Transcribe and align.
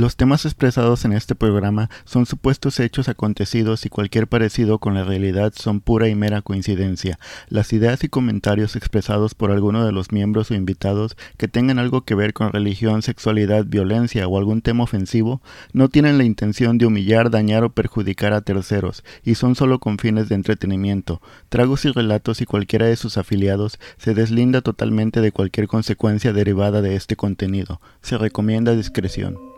Los 0.00 0.16
temas 0.16 0.46
expresados 0.46 1.04
en 1.04 1.12
este 1.12 1.34
programa 1.34 1.90
son 2.06 2.24
supuestos 2.24 2.80
hechos 2.80 3.10
acontecidos 3.10 3.84
y 3.84 3.90
cualquier 3.90 4.28
parecido 4.28 4.78
con 4.78 4.94
la 4.94 5.04
realidad 5.04 5.52
son 5.54 5.82
pura 5.82 6.08
y 6.08 6.14
mera 6.14 6.40
coincidencia. 6.40 7.18
Las 7.50 7.74
ideas 7.74 8.02
y 8.02 8.08
comentarios 8.08 8.76
expresados 8.76 9.34
por 9.34 9.50
alguno 9.50 9.84
de 9.84 9.92
los 9.92 10.10
miembros 10.10 10.50
o 10.50 10.54
invitados 10.54 11.18
que 11.36 11.48
tengan 11.48 11.78
algo 11.78 12.06
que 12.06 12.14
ver 12.14 12.32
con 12.32 12.50
religión, 12.50 13.02
sexualidad, 13.02 13.66
violencia 13.66 14.26
o 14.26 14.38
algún 14.38 14.62
tema 14.62 14.84
ofensivo 14.84 15.42
no 15.74 15.90
tienen 15.90 16.16
la 16.16 16.24
intención 16.24 16.78
de 16.78 16.86
humillar, 16.86 17.28
dañar 17.30 17.62
o 17.64 17.74
perjudicar 17.74 18.32
a 18.32 18.40
terceros 18.40 19.04
y 19.22 19.34
son 19.34 19.54
solo 19.54 19.80
con 19.80 19.98
fines 19.98 20.30
de 20.30 20.34
entretenimiento. 20.34 21.20
Tragos 21.50 21.84
y 21.84 21.90
relatos 21.92 22.40
y 22.40 22.46
cualquiera 22.46 22.86
de 22.86 22.96
sus 22.96 23.18
afiliados 23.18 23.78
se 23.98 24.14
deslinda 24.14 24.62
totalmente 24.62 25.20
de 25.20 25.30
cualquier 25.30 25.66
consecuencia 25.68 26.32
derivada 26.32 26.80
de 26.80 26.96
este 26.96 27.16
contenido. 27.16 27.82
Se 28.00 28.16
recomienda 28.16 28.74
discreción. 28.74 29.49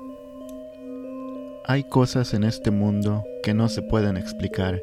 Hay 1.64 1.84
cosas 1.84 2.34
en 2.34 2.42
este 2.42 2.72
mundo 2.72 3.24
que 3.44 3.54
no 3.54 3.68
se 3.68 3.82
pueden 3.82 4.16
explicar, 4.16 4.82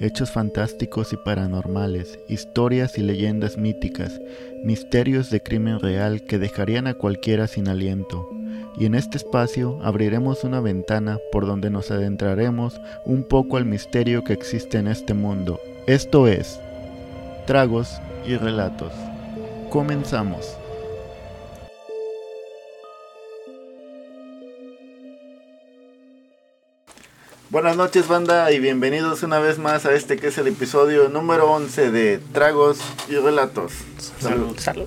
hechos 0.00 0.32
fantásticos 0.32 1.12
y 1.12 1.16
paranormales, 1.16 2.18
historias 2.28 2.98
y 2.98 3.02
leyendas 3.02 3.56
míticas, 3.56 4.20
misterios 4.64 5.30
de 5.30 5.40
crimen 5.40 5.78
real 5.78 6.22
que 6.22 6.40
dejarían 6.40 6.88
a 6.88 6.94
cualquiera 6.94 7.46
sin 7.46 7.68
aliento. 7.68 8.28
Y 8.76 8.86
en 8.86 8.96
este 8.96 9.18
espacio 9.18 9.78
abriremos 9.84 10.42
una 10.42 10.58
ventana 10.58 11.18
por 11.30 11.46
donde 11.46 11.70
nos 11.70 11.92
adentraremos 11.92 12.80
un 13.04 13.22
poco 13.22 13.56
al 13.56 13.64
misterio 13.64 14.24
que 14.24 14.32
existe 14.32 14.78
en 14.78 14.88
este 14.88 15.14
mundo. 15.14 15.60
Esto 15.86 16.26
es 16.26 16.58
Tragos 17.46 18.00
y 18.26 18.36
Relatos. 18.36 18.92
Comenzamos. 19.70 20.58
Buenas 27.50 27.76
noches 27.76 28.08
banda 28.08 28.50
y 28.50 28.58
bienvenidos 28.58 29.22
una 29.22 29.38
vez 29.38 29.58
más 29.58 29.86
a 29.86 29.94
este 29.94 30.16
que 30.16 30.28
es 30.28 30.38
el 30.38 30.48
episodio 30.48 31.08
número 31.08 31.50
11 31.52 31.90
de 31.92 32.18
Tragos 32.32 32.78
y 33.08 33.14
Relatos. 33.16 33.72
Salud. 34.18 34.58
Salud. 34.58 34.86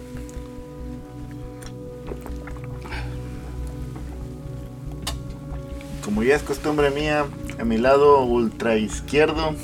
Como 6.03 6.23
ya 6.23 6.35
es 6.35 6.43
costumbre 6.43 6.89
mía, 6.91 7.25
a 7.59 7.63
mi 7.63 7.77
lado 7.77 8.23
ultra 8.23 8.75
izquierdo. 8.75 9.55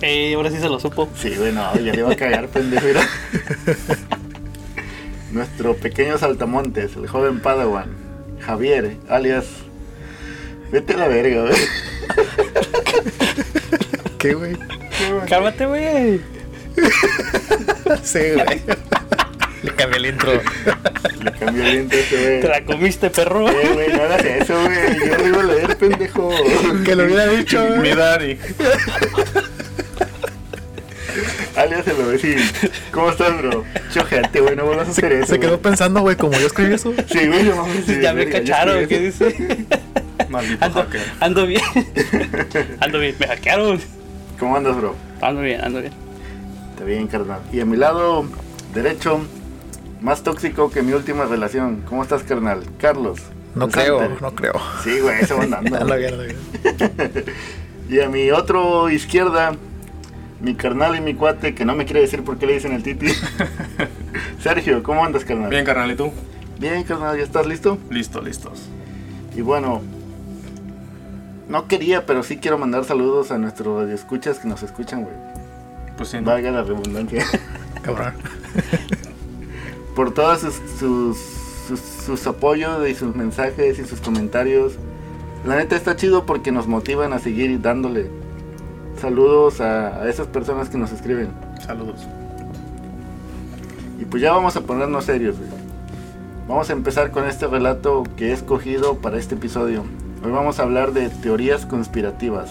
Eh, 0.00 0.34
ahora 0.34 0.50
sí 0.50 0.58
se 0.58 0.68
lo 0.68 0.80
supo. 0.80 1.08
Sí, 1.16 1.32
bueno, 1.38 1.72
ya 1.76 1.80
le 1.92 1.98
iba 2.00 2.12
a 2.12 2.16
cagar, 2.16 2.48
pendejo. 2.52 2.86
mira. 2.86 3.06
Nuestro 5.32 5.76
pequeño 5.76 6.18
saltamontes, 6.18 6.96
el 6.96 7.06
joven 7.06 7.40
Padawan, 7.40 7.90
Javier, 8.40 8.96
alias. 9.08 9.46
Vete 10.72 10.94
a 10.94 10.96
la 10.96 11.08
verga, 11.08 11.42
güey. 11.42 11.54
¿Qué, 14.18 14.34
güey? 14.34 14.56
Cálmate, 15.28 15.66
güey. 15.66 16.20
Sí, 18.02 18.18
güey. 18.34 18.62
Le 19.62 19.74
cambié 19.74 19.98
el 19.98 20.06
intro. 20.06 20.32
Le 21.22 21.32
cambió 21.32 21.64
el 21.66 21.74
intro 21.80 21.98
ese, 21.98 22.16
güey. 22.24 22.40
Te 22.40 22.48
la 22.48 22.64
comiste, 22.64 23.10
perro. 23.10 23.48
Eh, 23.50 23.70
güey, 23.74 23.88
no 23.92 24.02
hagas 24.02 24.24
eso, 24.24 24.54
güey. 24.62 25.08
Yo 25.08 25.18
lo 25.18 25.28
iba 25.28 25.40
a 25.40 25.44
leer, 25.44 25.76
pendejo. 25.76 26.30
Que 26.84 26.96
lo 26.96 27.04
hubiera 27.04 27.26
dicho, 27.26 27.62
Mi 27.70 27.76
güey. 27.76 27.94
daddy. 27.94 28.38
Alias 31.56 31.86
el 31.86 31.96
vecino. 32.06 32.42
¿Cómo 32.92 33.10
estás, 33.10 33.36
bro? 33.36 33.64
Chojate, 33.92 34.40
güey, 34.40 34.56
no 34.56 34.64
vuelvas 34.64 34.88
a 34.88 34.90
hacer 34.92 35.12
eso. 35.12 35.26
Se 35.26 35.38
quedó 35.38 35.50
güey. 35.50 35.62
pensando, 35.62 36.00
güey, 36.00 36.16
como 36.16 36.32
yo 36.38 36.46
escribí 36.46 36.72
eso. 36.74 36.94
Sí, 37.12 37.26
güey, 37.26 37.42
no 37.44 37.56
mames. 37.56 37.84
sí, 37.84 37.98
Ya 38.00 38.14
me 38.14 38.24
verga, 38.24 38.38
cacharon, 38.40 38.86
¿qué 38.88 38.98
dice? 38.98 39.36
Maldito 40.32 40.64
Ando, 40.64 40.80
hacker. 40.82 41.02
ando 41.20 41.46
bien. 41.46 41.62
Ando 42.80 42.98
bien. 42.98 43.14
Me 43.20 43.26
hackearon. 43.26 43.78
¿Cómo 44.38 44.56
andas, 44.56 44.76
bro? 44.76 44.96
Ando 45.20 45.42
bien, 45.42 45.60
ando 45.60 45.80
bien. 45.80 45.92
Está 46.72 46.84
bien, 46.84 47.06
carnal. 47.06 47.40
Y 47.52 47.60
a 47.60 47.64
mi 47.66 47.76
lado 47.76 48.24
derecho, 48.74 49.20
más 50.00 50.22
tóxico 50.22 50.70
que 50.70 50.82
mi 50.82 50.92
última 50.94 51.26
relación. 51.26 51.82
¿Cómo 51.88 52.02
estás, 52.02 52.22
carnal? 52.22 52.64
Carlos. 52.78 53.20
No 53.54 53.68
creo, 53.68 54.16
no 54.20 54.34
creo. 54.34 54.54
Sí, 54.82 54.98
güey, 55.00 55.20
eso 55.20 55.36
va 55.36 55.44
andando. 55.44 55.76
Anda 55.80 55.96
bien, 55.96 56.14
anda 56.14 56.24
bien. 56.24 57.24
Y 57.90 58.00
a 58.00 58.08
mi 58.08 58.30
otro 58.30 58.88
izquierda, 58.88 59.52
mi 60.40 60.54
carnal 60.54 60.96
y 60.96 61.02
mi 61.02 61.12
cuate, 61.14 61.54
que 61.54 61.66
no 61.66 61.74
me 61.74 61.84
quiere 61.84 62.00
decir 62.00 62.24
por 62.24 62.38
qué 62.38 62.46
le 62.46 62.54
dicen 62.54 62.72
el 62.72 62.82
titi. 62.82 63.08
Sergio, 64.42 64.82
¿cómo 64.82 65.04
andas, 65.04 65.26
carnal? 65.26 65.50
Bien, 65.50 65.64
carnal, 65.64 65.90
¿y 65.90 65.94
tú? 65.94 66.10
Bien, 66.58 66.82
carnal, 66.84 67.18
¿ya 67.18 67.24
estás 67.24 67.46
listo? 67.46 67.76
Listo, 67.90 68.22
listos. 68.22 68.62
Y 69.36 69.42
bueno, 69.42 69.82
no 71.52 71.68
quería, 71.68 72.06
pero 72.06 72.22
sí 72.22 72.38
quiero 72.38 72.56
mandar 72.56 72.84
saludos 72.84 73.30
a 73.30 73.36
nuestros 73.36 73.82
radioescuchas 73.82 74.38
que 74.38 74.48
nos 74.48 74.62
escuchan, 74.62 75.02
güey. 75.02 75.14
Pues 75.98 76.08
sí. 76.08 76.18
Valga 76.18 76.50
la 76.50 76.62
redundancia. 76.62 77.26
Cabrón. 77.82 78.14
Por 79.94 80.14
todos 80.14 80.40
sus, 80.40 80.54
sus, 80.78 81.18
sus, 81.68 81.78
sus 81.78 82.26
apoyos 82.26 82.88
y 82.88 82.94
sus 82.94 83.14
mensajes 83.14 83.78
y 83.78 83.84
sus 83.84 84.00
comentarios. 84.00 84.76
La 85.44 85.56
neta 85.56 85.76
está 85.76 85.94
chido 85.94 86.24
porque 86.24 86.52
nos 86.52 86.66
motivan 86.66 87.12
a 87.12 87.18
seguir 87.18 87.60
dándole 87.60 88.10
saludos 88.98 89.60
a, 89.60 90.02
a 90.02 90.08
esas 90.08 90.28
personas 90.28 90.70
que 90.70 90.78
nos 90.78 90.90
escriben. 90.90 91.28
Saludos. 91.66 92.00
Y 94.00 94.06
pues 94.06 94.22
ya 94.22 94.32
vamos 94.32 94.56
a 94.56 94.62
ponernos 94.62 95.04
serios, 95.04 95.36
güey. 95.36 95.50
Vamos 96.48 96.70
a 96.70 96.72
empezar 96.72 97.10
con 97.10 97.26
este 97.26 97.46
relato 97.46 98.04
que 98.16 98.30
he 98.30 98.32
escogido 98.32 98.96
para 98.96 99.18
este 99.18 99.34
episodio. 99.34 99.84
Hoy 100.24 100.30
vamos 100.30 100.58
a 100.58 100.62
hablar 100.62 100.92
de 100.92 101.08
teorías 101.08 101.66
conspirativas. 101.66 102.50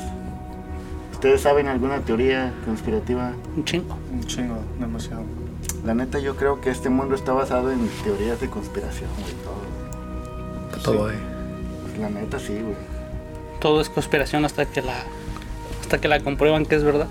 ¿Ustedes 1.13 1.41
saben 1.41 1.67
alguna 1.67 1.99
teoría 1.99 2.51
conspirativa? 2.65 3.33
Un 3.55 3.63
chingo. 3.63 3.97
Un 4.11 4.21
chingo, 4.25 4.57
demasiado. 4.79 5.23
La 5.85 5.93
neta 5.93 6.19
yo 6.19 6.35
creo 6.35 6.59
que 6.61 6.69
este 6.69 6.89
mundo 6.89 7.15
está 7.15 7.31
basado 7.33 7.71
en 7.71 7.87
teorías 8.03 8.39
de 8.41 8.49
conspiración, 8.49 9.09
güey, 9.19 9.33
todo. 9.43 10.81
Todo, 10.83 11.11
eh. 11.11 11.15
Pues 11.85 11.97
la 11.99 12.09
neta 12.09 12.39
sí, 12.39 12.53
güey. 12.53 12.75
Todo 13.59 13.81
es 13.81 13.89
conspiración 13.89 14.43
hasta 14.45 14.65
que 14.65 14.81
la 14.81 14.95
hasta 15.81 15.99
que 15.99 16.07
la 16.07 16.19
comprueban 16.21 16.65
que 16.65 16.75
es 16.75 16.83
verdad. 16.83 17.07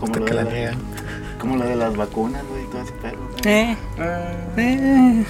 Como 0.00 0.06
Hasta 0.06 0.18
lo, 0.20 0.24
que 0.24 0.30
de 0.32 0.36
la 0.36 0.44
la- 0.44 0.50
niegan. 0.56 0.78
como 1.38 1.56
lo 1.56 1.64
de 1.64 1.76
las 1.76 1.96
vacunas, 1.96 2.42
güey, 2.48 2.64
y 2.64 2.66
todo 2.68 2.82
ese 2.82 2.92
pedo. 2.92 3.18
Eh, 3.44 3.76
Eh, 3.98 4.52
eh. 4.56 5.24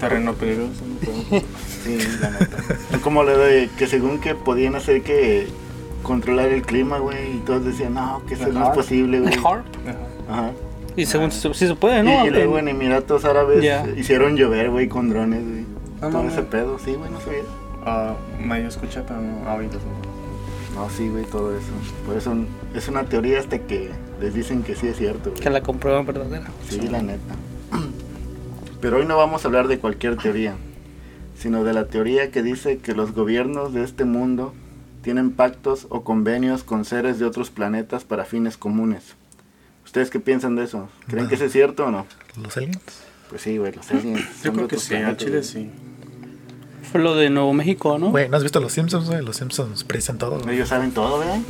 terreno 0.00 0.34
peligroso. 0.34 0.82
¿no? 0.84 1.40
Sí, 1.84 1.98
la 2.20 2.30
neta. 2.30 2.56
Como 3.02 3.22
lo 3.22 3.36
de 3.38 3.68
que 3.78 3.86
según 3.86 4.18
que 4.20 4.34
podían 4.34 4.74
hacer 4.74 5.02
que 5.02 5.46
controlar 6.02 6.48
el 6.48 6.62
clima, 6.62 6.98
güey, 6.98 7.36
y 7.36 7.38
todos 7.40 7.64
decían, 7.64 7.94
no, 7.94 8.22
que 8.26 8.34
eso 8.34 8.48
no 8.48 8.64
es 8.64 8.70
posible, 8.70 9.20
güey. 9.20 9.34
Ajá. 9.34 9.62
Ajá. 10.28 10.50
Y 10.96 11.06
según 11.06 11.30
sí 11.32 11.52
se 11.52 11.74
puede, 11.74 12.02
¿no? 12.02 12.24
Y, 12.24 12.28
y 12.28 12.30
luego 12.30 12.58
en 12.58 12.68
Emiratos 12.68 13.24
Árabes 13.24 13.64
hicieron 13.96 14.36
llover, 14.36 14.70
güey, 14.70 14.88
con 14.88 15.10
drones, 15.10 15.42
güey. 15.42 15.64
Ah, 16.00 16.10
Todo 16.10 16.22
no, 16.22 16.28
ese 16.28 16.42
no. 16.42 16.46
pedo, 16.48 16.78
sí, 16.78 16.94
güey, 16.94 17.10
no 17.10 17.20
sabía. 17.20 17.42
Ah, 17.84 18.14
medio 18.40 18.68
escuché, 18.68 19.00
pero 19.06 19.20
no 19.20 19.54
oído. 19.54 19.78
No, 20.74 20.88
sí, 20.90 21.08
güey, 21.08 21.24
todo 21.24 21.56
eso. 21.56 21.66
Por 22.06 22.16
eso 22.16 22.34
es 22.74 22.88
una 22.88 23.04
teoría 23.04 23.38
hasta 23.40 23.58
que 23.58 23.90
les 24.20 24.34
dicen 24.34 24.62
que 24.62 24.74
sí 24.74 24.88
es 24.88 24.96
cierto, 24.96 25.30
güey. 25.30 25.42
Que 25.42 25.50
la 25.50 25.62
comprueban 25.62 26.06
verdadera. 26.06 26.46
Sí, 26.68 26.80
la 26.80 27.02
neta. 27.02 27.34
Pero 28.80 28.98
hoy 28.98 29.06
no 29.06 29.16
vamos 29.16 29.44
a 29.44 29.48
hablar 29.48 29.68
de 29.68 29.78
cualquier 29.78 30.16
teoría, 30.16 30.54
sino 31.38 31.64
de 31.64 31.72
la 31.72 31.86
teoría 31.86 32.30
que 32.30 32.42
dice 32.42 32.78
que 32.78 32.94
los 32.94 33.12
gobiernos 33.12 33.72
de 33.72 33.82
este 33.84 34.04
mundo 34.04 34.52
tienen 35.02 35.30
pactos 35.32 35.86
o 35.90 36.02
convenios 36.04 36.64
con 36.64 36.84
seres 36.84 37.18
de 37.18 37.26
otros 37.26 37.50
planetas 37.50 38.04
para 38.04 38.24
fines 38.24 38.56
comunes. 38.56 39.16
¿Ustedes 39.84 40.10
qué 40.10 40.18
piensan 40.20 40.56
de 40.56 40.64
eso? 40.64 40.88
¿Creen 41.08 41.28
que 41.28 41.34
eso 41.34 41.44
es 41.44 41.52
cierto 41.52 41.86
o 41.86 41.90
no? 41.90 42.06
Los 42.42 42.56
aliens. 42.56 42.80
Pues 43.28 43.42
sí, 43.42 43.58
güey, 43.58 43.72
los 43.72 43.90
aliens. 43.90 44.42
Yo 44.42 44.52
creo 44.52 44.68
que 44.68 44.78
sí, 44.78 44.88
planetas, 44.90 45.16
chile 45.18 45.42
sí. 45.42 45.70
Fue 46.90 47.00
lo 47.00 47.14
de 47.16 47.28
Nuevo 47.30 47.52
México, 47.52 47.98
¿no? 47.98 48.10
Güey, 48.10 48.28
¿no 48.28 48.36
has 48.36 48.42
visto 48.42 48.60
los 48.60 48.72
Simpsons, 48.72 49.08
güey? 49.08 49.22
Los 49.24 49.36
Simpsons 49.36 49.84
predicen 49.84 50.16
todo. 50.18 50.40
güey. 50.40 50.54
Ellos 50.56 50.68
saben 50.68 50.92
todo, 50.92 51.18
¿verdad? 51.18 51.40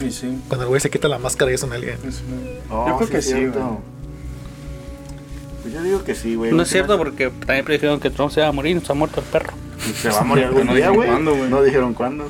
Y 0.00 0.10
sí. 0.10 0.38
Cuando 0.48 0.64
el 0.64 0.68
güey 0.68 0.80
se 0.80 0.90
quita 0.90 1.08
la 1.08 1.18
máscara 1.18 1.50
y 1.50 1.54
es 1.54 1.62
un 1.62 1.72
alien. 1.72 1.98
es 2.06 2.22
una- 2.26 2.74
Oh, 2.76 2.88
Yo 2.88 2.96
creo 2.98 3.08
que 3.08 3.22
sí, 3.22 3.32
cierto. 3.32 3.58
güey. 3.60 3.78
Pues 5.62 5.74
yo 5.74 5.82
digo 5.82 6.04
que 6.04 6.14
sí, 6.14 6.34
güey. 6.34 6.52
No 6.52 6.62
es 6.62 6.68
cierto 6.68 6.94
hace- 6.94 7.02
porque 7.04 7.30
también 7.30 7.64
predijeron 7.64 8.00
que 8.00 8.10
Trump 8.10 8.30
se 8.32 8.40
va 8.40 8.48
a 8.48 8.52
morir 8.52 8.80
se 8.84 8.92
ha 8.92 8.94
muerto 8.94 9.20
el 9.20 9.26
perro. 9.26 9.52
Se 10.00 10.08
va 10.10 10.20
a 10.20 10.24
morir 10.24 10.44
algún 10.44 10.66
No 10.66 10.74
día, 10.74 10.90
güey. 10.90 11.08
cuándo, 11.08 11.34
güey. 11.36 11.50
No 11.50 11.62
dijeron 11.62 11.94
cuándo. 11.94 12.28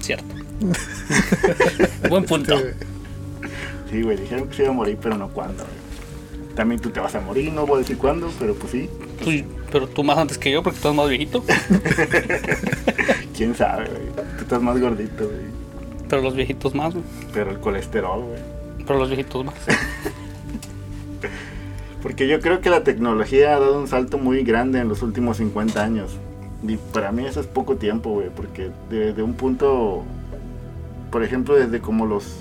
Cierto. 0.00 0.34
Buen 2.08 2.24
punto. 2.24 2.56
Sí, 3.90 4.02
güey. 4.02 4.16
Dijeron 4.16 4.48
que 4.48 4.54
se 4.54 4.62
iba 4.62 4.70
a 4.70 4.74
morir, 4.74 4.98
pero 5.00 5.16
no 5.18 5.28
cuándo, 5.28 5.64
güey. 5.64 6.54
También 6.54 6.80
tú 6.80 6.88
te 6.90 7.00
vas 7.00 7.14
a 7.14 7.20
morir, 7.20 7.52
no 7.52 7.66
voy 7.66 7.76
a 7.76 7.78
decir 7.80 7.98
cuándo, 7.98 8.32
pero 8.38 8.54
pues 8.54 8.72
sí. 8.72 8.88
Tú- 9.22 9.30
pero 9.70 9.86
tú 9.88 10.02
más 10.04 10.16
antes 10.16 10.38
que 10.38 10.50
yo 10.50 10.62
porque 10.62 10.78
tú 10.80 10.88
eres 10.88 10.96
más 10.96 11.08
viejito. 11.08 11.44
Quién 13.36 13.54
sabe, 13.54 13.84
güey. 13.88 14.26
Tú 14.38 14.42
estás 14.42 14.62
más 14.62 14.80
gordito, 14.80 15.24
güey. 15.26 15.46
Pero 16.08 16.22
los 16.22 16.34
viejitos 16.34 16.74
más, 16.74 16.94
güey. 16.94 17.04
Pero 17.34 17.50
el 17.50 17.58
colesterol, 17.60 18.22
güey. 18.22 18.40
Pero 18.86 18.98
los 19.00 19.08
viejitos 19.08 19.44
más. 19.44 19.54
Porque 22.06 22.28
yo 22.28 22.40
creo 22.40 22.60
que 22.60 22.70
la 22.70 22.84
tecnología 22.84 23.56
ha 23.56 23.58
dado 23.58 23.80
un 23.80 23.88
salto 23.88 24.16
muy 24.16 24.44
grande 24.44 24.78
en 24.78 24.88
los 24.88 25.02
últimos 25.02 25.38
50 25.38 25.82
años. 25.82 26.12
Y 26.62 26.76
para 26.76 27.10
mí 27.10 27.26
eso 27.26 27.40
es 27.40 27.48
poco 27.48 27.78
tiempo, 27.78 28.10
güey, 28.10 28.28
porque 28.30 28.70
desde 28.88 29.24
un 29.24 29.34
punto, 29.34 30.04
por 31.10 31.24
ejemplo, 31.24 31.56
desde 31.56 31.80
como 31.80 32.06
los 32.06 32.36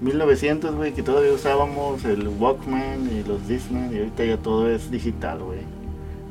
1900, 0.00 0.74
güey, 0.74 0.92
que 0.94 1.04
todavía 1.04 1.32
usábamos 1.32 2.04
el 2.04 2.26
Walkman 2.26 3.08
y 3.08 3.22
los 3.22 3.46
Discman 3.46 3.94
y 3.94 3.98
ahorita 3.98 4.24
ya 4.24 4.36
todo 4.38 4.68
es 4.68 4.90
digital, 4.90 5.38
güey. 5.44 5.60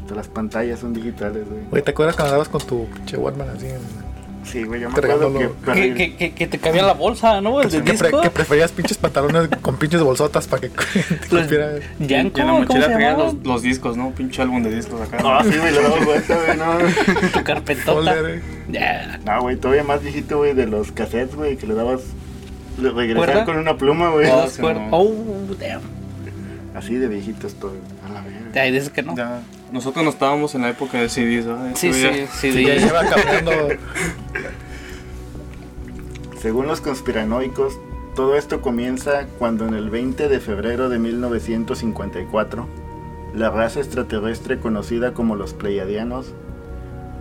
Hasta 0.02 0.16
las 0.16 0.28
pantallas 0.28 0.82
son 0.82 0.92
digitales, 0.92 1.48
güey. 1.50 1.62
Güey, 1.70 1.82
¿te 1.82 1.92
acuerdas 1.92 2.18
cuando 2.18 2.34
andabas 2.34 2.50
con 2.50 2.60
tu 2.68 2.86
pinche 2.88 3.16
Walkman 3.16 3.48
así 3.48 3.68
en... 3.68 4.11
Sí, 4.44 4.64
güey, 4.64 4.82
yo 4.82 4.90
me 4.90 4.98
acuerdo 4.98 5.32
que... 5.34 5.40
Que, 5.40 5.54
perdí- 5.72 5.96
que, 5.96 6.16
que, 6.16 6.34
que 6.34 6.48
te 6.48 6.58
cabía 6.58 6.84
la 6.84 6.94
bolsa, 6.94 7.40
¿no? 7.42 7.62
El 7.62 7.70
de 7.70 7.78
que, 7.84 7.94
pre- 7.94 8.08
disco. 8.10 8.22
que 8.22 8.30
preferías 8.32 8.72
pinches 8.72 8.98
pantalones 8.98 9.48
con 9.62 9.78
pinches 9.78 10.02
bolsotas 10.02 10.48
para 10.48 10.62
que 10.62 10.70
te 11.30 11.36
Los- 11.36 11.44
cupiera. 11.44 11.74
Yanko, 12.00 12.38
Y 12.40 12.42
en 12.42 12.48
la 12.48 12.54
¿cómo 12.54 12.60
mochila 12.60 12.86
se 12.88 12.92
traía 12.92 13.12
llamaba? 13.12 13.24
los, 13.34 13.46
los 13.46 13.62
discos, 13.62 13.98
¿no? 13.98 14.12
Pinche 14.12 14.42
álbum 14.42 14.64
de 14.64 14.76
discos 14.76 15.00
acá. 15.02 15.18
Ah, 15.24 15.42
sí, 15.44 15.58
güey, 15.58 15.72
le 15.74 15.82
daba 15.84 16.00
vuelta, 16.04 16.36
güey, 16.46 16.58
no. 16.58 17.30
Tu 17.34 17.44
carpetota. 17.44 17.94
Folder, 17.94 18.26
eh. 18.38 18.42
Ya. 18.72 19.20
No, 19.26 19.42
güey, 19.44 19.56
todavía 19.58 19.84
más 19.84 20.02
viejito, 20.02 20.38
güey, 20.40 20.54
de 20.54 20.66
los 20.66 20.92
cassettes, 20.92 21.36
güey, 21.36 21.56
que 21.58 21.68
le 21.68 21.76
dabas... 21.76 22.02
Le 22.80 22.90
regresar 22.90 23.46
con 23.46 23.58
una 23.58 23.78
pluma, 23.78 24.10
güey. 24.10 24.28
Oh, 24.32 24.48
no. 24.74 24.88
oh, 24.92 25.14
damn. 25.60 25.82
Así 26.76 26.96
de 26.96 27.08
viejitos 27.08 27.54
todo. 27.56 27.74
A 28.10 28.14
la 28.14 28.22
verga. 28.22 28.40
Ya, 28.56 28.66
y 28.68 28.72
dices 28.72 28.90
que 28.90 29.04
no. 29.04 29.16
Ya. 29.16 29.42
Nosotros 29.72 30.04
no 30.04 30.10
estábamos 30.10 30.54
en 30.56 30.62
la 30.62 30.70
época 30.70 31.00
de 31.00 31.08
CDs, 31.10 31.46
¿verdad? 31.46 31.72
Sí, 31.76 31.94
sí, 31.94 32.02
ya- 32.02 32.14
sí. 32.28 32.52
Sí, 32.52 32.66
ya 32.66 32.76
lleva 32.76 33.06
cambiando. 33.06 33.52
Según 36.42 36.68
los 36.68 36.82
conspiranoicos, 36.82 37.78
todo 38.16 38.36
esto 38.36 38.62
comienza 38.62 39.28
cuando 39.40 39.68
en 39.68 39.74
el 39.76 39.90
20 39.90 40.28
de 40.28 40.40
febrero 40.40 40.90
de 40.90 41.00
1954, 41.00 42.68
la 43.36 43.50
raza 43.50 43.80
extraterrestre 43.80 44.60
conocida 44.60 45.14
como 45.14 45.36
los 45.36 45.54
Pleiadianos, 45.54 46.34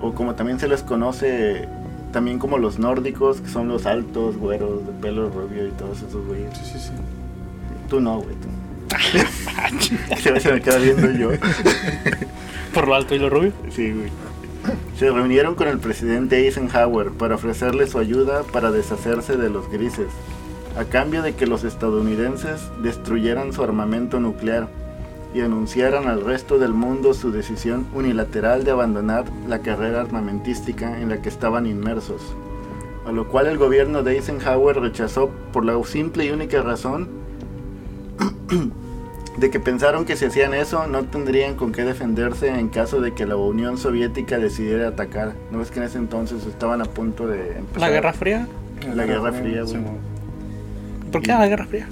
o 0.00 0.14
como 0.14 0.34
también 0.34 0.58
se 0.58 0.66
les 0.68 0.82
conoce 0.82 1.68
también 2.12 2.38
como 2.40 2.58
los 2.58 2.78
nórdicos, 2.80 3.40
que 3.42 3.48
son 3.48 3.68
los 3.68 3.86
altos, 3.86 4.36
güeros, 4.36 4.84
de 4.86 4.92
pelo 5.00 5.28
rubio 5.30 5.68
y 5.68 5.70
todos 5.72 5.98
esos 5.98 6.26
güeyes. 6.26 6.50
Sí, 6.58 6.64
sí, 6.72 6.78
sí. 6.80 6.90
Tú 7.88 8.00
no, 8.00 8.18
güey, 8.20 8.34
tú. 8.36 8.48
se 10.40 10.52
me 10.52 10.60
queda 10.60 10.78
viendo 10.78 11.10
yo. 11.12 11.30
Por 12.74 12.86
lo 12.86 12.94
alto 12.94 13.14
y 13.14 13.18
lo 13.18 13.30
rubio. 13.30 13.52
Sí, 13.70 13.92
güey. 13.92 14.10
Se 14.96 15.10
reunieron 15.10 15.54
con 15.54 15.68
el 15.68 15.78
presidente 15.78 16.44
Eisenhower 16.44 17.10
para 17.12 17.34
ofrecerle 17.34 17.86
su 17.86 17.98
ayuda 17.98 18.42
para 18.52 18.70
deshacerse 18.70 19.36
de 19.36 19.48
los 19.48 19.70
grises, 19.70 20.08
a 20.76 20.84
cambio 20.84 21.22
de 21.22 21.34
que 21.34 21.46
los 21.46 21.64
estadounidenses 21.64 22.60
destruyeran 22.82 23.52
su 23.52 23.62
armamento 23.64 24.20
nuclear 24.20 24.68
y 25.34 25.40
anunciaran 25.40 26.06
al 26.06 26.24
resto 26.24 26.58
del 26.58 26.74
mundo 26.74 27.14
su 27.14 27.32
decisión 27.32 27.86
unilateral 27.94 28.64
de 28.64 28.72
abandonar 28.72 29.24
la 29.48 29.60
carrera 29.60 30.00
armamentística 30.00 31.00
en 31.00 31.08
la 31.08 31.22
que 31.22 31.28
estaban 31.28 31.66
inmersos. 31.66 32.20
A 33.06 33.12
lo 33.12 33.28
cual 33.28 33.46
el 33.46 33.56
gobierno 33.56 34.02
de 34.02 34.16
Eisenhower 34.16 34.78
rechazó 34.80 35.30
por 35.52 35.64
la 35.64 35.82
simple 35.84 36.26
y 36.26 36.30
única 36.30 36.60
razón 36.62 37.08
de 39.36 39.50
que 39.50 39.60
pensaron 39.60 40.04
que 40.04 40.16
si 40.16 40.24
hacían 40.26 40.54
eso 40.54 40.86
no 40.86 41.04
tendrían 41.04 41.54
con 41.54 41.72
qué 41.72 41.82
defenderse 41.84 42.48
en 42.48 42.68
caso 42.68 43.00
de 43.00 43.12
que 43.14 43.26
la 43.26 43.36
Unión 43.36 43.78
Soviética 43.78 44.38
decidiera 44.38 44.88
atacar. 44.88 45.34
¿No 45.50 45.58
ves 45.58 45.70
que 45.70 45.78
en 45.78 45.86
ese 45.86 45.98
entonces 45.98 46.44
estaban 46.46 46.80
a 46.82 46.84
punto 46.84 47.26
de 47.26 47.58
empezar? 47.58 47.80
La 47.80 47.90
Guerra 47.90 48.12
Fría. 48.12 48.46
La 48.94 49.04
Guerra 49.04 49.32
Fría, 49.32 49.62
güey. 49.62 49.74
Sí. 49.74 49.80
¿Por 51.12 51.22
qué 51.22 51.28
la 51.28 51.46
Guerra 51.46 51.66
Fría? 51.66 51.88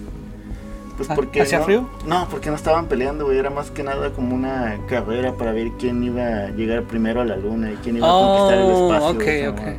Pues 0.97 1.09
Ah, 1.11 1.15
porque 1.15 1.43
¿hacía 1.43 1.59
no, 1.61 1.65
frío? 1.65 1.89
No, 2.07 2.27
porque 2.29 2.51
no 2.51 2.57
estaban 2.57 2.87
peleando, 2.87 3.25
güey. 3.27 3.39
Era 3.39 3.51
más 3.51 3.71
que 3.71 3.85
nada 3.85 4.11
como 4.11 4.35
una 4.35 4.77
carrera 4.89 5.33
para 5.35 5.53
ver 5.53 5.69
quién 5.79 6.03
iba 6.03 6.23
a 6.27 6.49
llegar 6.51 6.83
primero 6.83 7.21
a 7.21 7.25
la 7.25 7.37
luna 7.37 7.71
y 7.71 7.77
quién 7.77 7.99
iba 7.99 8.09
a 8.09 8.11
conquistar 8.11 8.59
el 8.59 8.65
Oh, 8.65 8.93
espacio. 8.95 9.09
ok, 9.11 9.23
güey, 9.23 9.41
esa 9.41 9.51
ok. 9.51 9.57
mamada. 9.59 9.77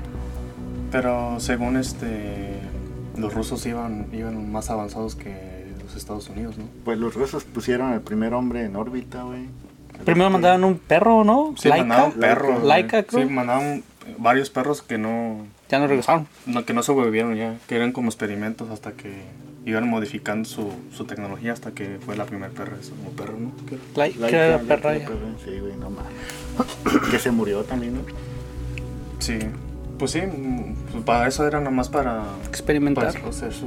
Pero 0.91 1.39
según 1.39 1.75
este. 1.77 2.59
Los 3.17 3.33
rusos 3.33 3.65
iban, 3.65 4.07
iban 4.13 4.49
más 4.49 4.69
avanzados 4.69 5.15
que 5.15 5.48
los 5.89 5.97
Estados 5.97 6.29
Unidos, 6.29 6.57
¿no? 6.57 6.65
Pues 6.85 6.97
los 6.99 7.15
rusos 7.15 7.43
pusieron 7.43 7.91
al 7.91 8.01
primer 8.01 8.33
hombre 8.33 8.63
en 8.63 8.75
órbita, 8.75 9.23
güey. 9.23 9.47
Primero 10.05 10.27
Este, 10.27 10.33
mandaban 10.33 10.63
un 10.63 10.77
perro, 10.77 11.23
¿no? 11.23 11.53
Sí, 11.57 11.67
Laika. 11.67 11.85
mandaban 11.85 12.11
perros. 12.13 12.63
Laika, 12.63 13.03
creo. 13.03 13.27
Sí, 13.27 13.33
mandaban 13.33 13.83
varios 14.17 14.49
perros 14.49 14.81
que 14.81 14.97
no, 14.97 15.45
Ya 15.69 15.79
no 15.79 15.87
regresaron. 15.87 16.27
no, 16.45 16.63
que 16.65 16.73
no 16.73 16.83
sobrevivieron 16.83 17.35
ya, 17.35 17.57
que 17.67 17.75
eran 17.75 17.91
como 17.91 18.07
experimentos 18.09 18.69
hasta 18.69 18.93
que 18.93 19.13
iban 19.65 19.87
modificando 19.89 20.47
su, 20.47 20.71
su 20.95 21.03
tecnología 21.05 21.51
hasta 21.53 21.71
que 21.71 21.97
fue 22.05 22.15
la 22.15 22.25
primera 22.25 22.51
perra, 22.53 22.77
eso, 22.79 22.93
como 22.95 23.09
perro, 23.11 23.37
¿no? 23.37 23.51
¿Qué 23.67 23.75
era? 23.75 23.83
Laika, 23.95 24.19
Laika, 24.21 24.37
era 24.45 24.57
Laika, 24.57 24.67
perra 24.67 24.97
ya. 24.97 25.07
Sí, 25.43 25.59
güey, 25.59 25.75
no 25.75 25.89
mames. 25.89 26.11
que 27.11 27.19
se 27.19 27.31
murió 27.31 27.63
también, 27.63 27.95
¿no? 27.95 28.01
Sí, 29.19 29.37
pues 29.97 30.11
sí, 30.11 30.21
pues 30.91 31.03
para 31.03 31.27
eso 31.27 31.45
era 31.45 31.59
nomás 31.59 31.89
para, 31.89 32.21
para 32.23 32.45
Experimentar. 32.47 33.07
hacer 33.07 33.51
su- 33.53 33.65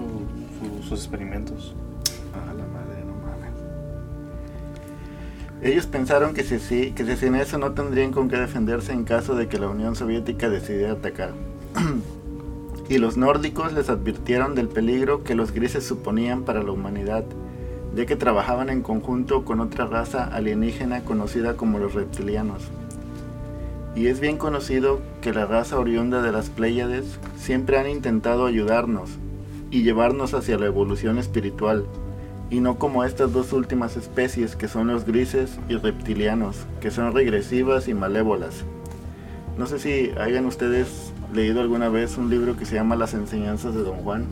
su- 0.60 0.82
sus 0.88 0.98
experimentos. 1.00 1.74
Ellos 5.62 5.86
pensaron 5.86 6.34
que 6.34 6.42
si, 6.42 6.90
que 6.90 7.04
si 7.04 7.10
hacían 7.12 7.36
eso 7.36 7.56
no 7.56 7.70
tendrían 7.72 8.10
con 8.10 8.28
qué 8.28 8.36
defenderse 8.36 8.92
en 8.92 9.04
caso 9.04 9.36
de 9.36 9.46
que 9.46 9.60
la 9.60 9.68
Unión 9.68 9.94
Soviética 9.94 10.48
decidiera 10.48 10.94
atacar. 10.94 11.34
y 12.88 12.98
los 12.98 13.16
nórdicos 13.16 13.72
les 13.72 13.88
advirtieron 13.88 14.56
del 14.56 14.68
peligro 14.68 15.22
que 15.22 15.36
los 15.36 15.52
grises 15.52 15.86
suponían 15.86 16.42
para 16.42 16.64
la 16.64 16.72
humanidad, 16.72 17.24
ya 17.94 18.06
que 18.06 18.16
trabajaban 18.16 18.70
en 18.70 18.82
conjunto 18.82 19.44
con 19.44 19.60
otra 19.60 19.86
raza 19.86 20.24
alienígena 20.24 21.04
conocida 21.04 21.56
como 21.56 21.78
los 21.78 21.94
reptilianos. 21.94 22.64
Y 23.94 24.08
es 24.08 24.18
bien 24.18 24.38
conocido 24.38 25.00
que 25.20 25.32
la 25.32 25.46
raza 25.46 25.78
oriunda 25.78 26.22
de 26.22 26.32
las 26.32 26.50
Pléyades 26.50 27.18
siempre 27.36 27.78
han 27.78 27.88
intentado 27.88 28.46
ayudarnos 28.46 29.10
y 29.70 29.84
llevarnos 29.84 30.34
hacia 30.34 30.58
la 30.58 30.66
evolución 30.66 31.18
espiritual, 31.18 31.86
y 32.52 32.60
no 32.60 32.78
como 32.78 33.02
estas 33.02 33.32
dos 33.32 33.54
últimas 33.54 33.96
especies 33.96 34.56
que 34.56 34.68
son 34.68 34.88
los 34.88 35.06
grises 35.06 35.58
y 35.70 35.76
reptilianos, 35.76 36.66
que 36.82 36.90
son 36.90 37.14
regresivas 37.14 37.88
y 37.88 37.94
malévolas. 37.94 38.64
No 39.56 39.66
sé 39.66 39.78
si 39.78 40.10
hayan 40.20 40.44
ustedes 40.44 41.14
leído 41.32 41.62
alguna 41.62 41.88
vez 41.88 42.18
un 42.18 42.28
libro 42.28 42.54
que 42.54 42.66
se 42.66 42.74
llama 42.74 42.94
Las 42.94 43.14
enseñanzas 43.14 43.74
de 43.74 43.82
Don 43.82 43.96
Juan, 44.02 44.26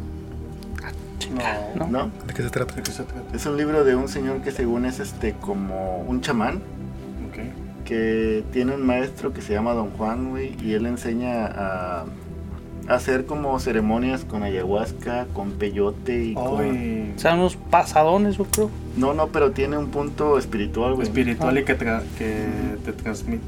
No, 1.75 1.87
¿no? 1.87 1.90
¿no? 1.90 2.11
¿De 2.26 2.34
qué 2.34 2.43
se 2.43 2.50
trata? 2.50 2.75
¿De 2.75 2.82
qué 2.82 2.90
se 2.90 3.05
trata? 3.05 3.34
Es 3.34 3.46
un 3.46 3.56
libro 3.56 3.84
de 3.84 3.96
un 3.96 4.06
señor 4.06 4.43
que 4.43 4.50
según 4.50 4.84
es 4.84 5.00
este 5.00 5.32
como 5.40 6.02
un 6.02 6.20
chamán, 6.20 6.61
que 7.87 8.44
tiene 8.52 8.75
un 8.75 8.84
maestro 8.84 9.32
que 9.32 9.40
se 9.40 9.55
llama 9.55 9.72
Don 9.72 9.90
Juan, 9.93 10.28
güey, 10.28 10.56
y 10.62 10.75
él 10.75 10.84
enseña 10.84 11.46
a 11.46 12.05
hacer 12.91 13.25
como 13.25 13.59
ceremonias 13.61 14.25
con 14.25 14.43
ayahuasca, 14.43 15.27
con 15.32 15.53
peyote 15.53 16.25
y 16.25 16.35
con... 16.35 17.13
O 17.17 17.19
sea, 17.19 17.35
unos 17.35 17.56
pasadones, 17.56 18.37
yo 18.37 18.44
creo. 18.44 18.70
No, 18.97 19.15
no, 19.15 19.29
pero 19.29 19.53
tiene 19.53 19.79
un 19.79 19.89
punto 19.89 20.39
espiritual, 20.39 20.94
güey. 20.94 21.06
espiritual 21.06 21.56
y 21.59 21.65
que, 21.65 21.79
tra- 21.79 22.03
que 22.19 22.47
te 22.85 22.93
transmite, 22.93 23.43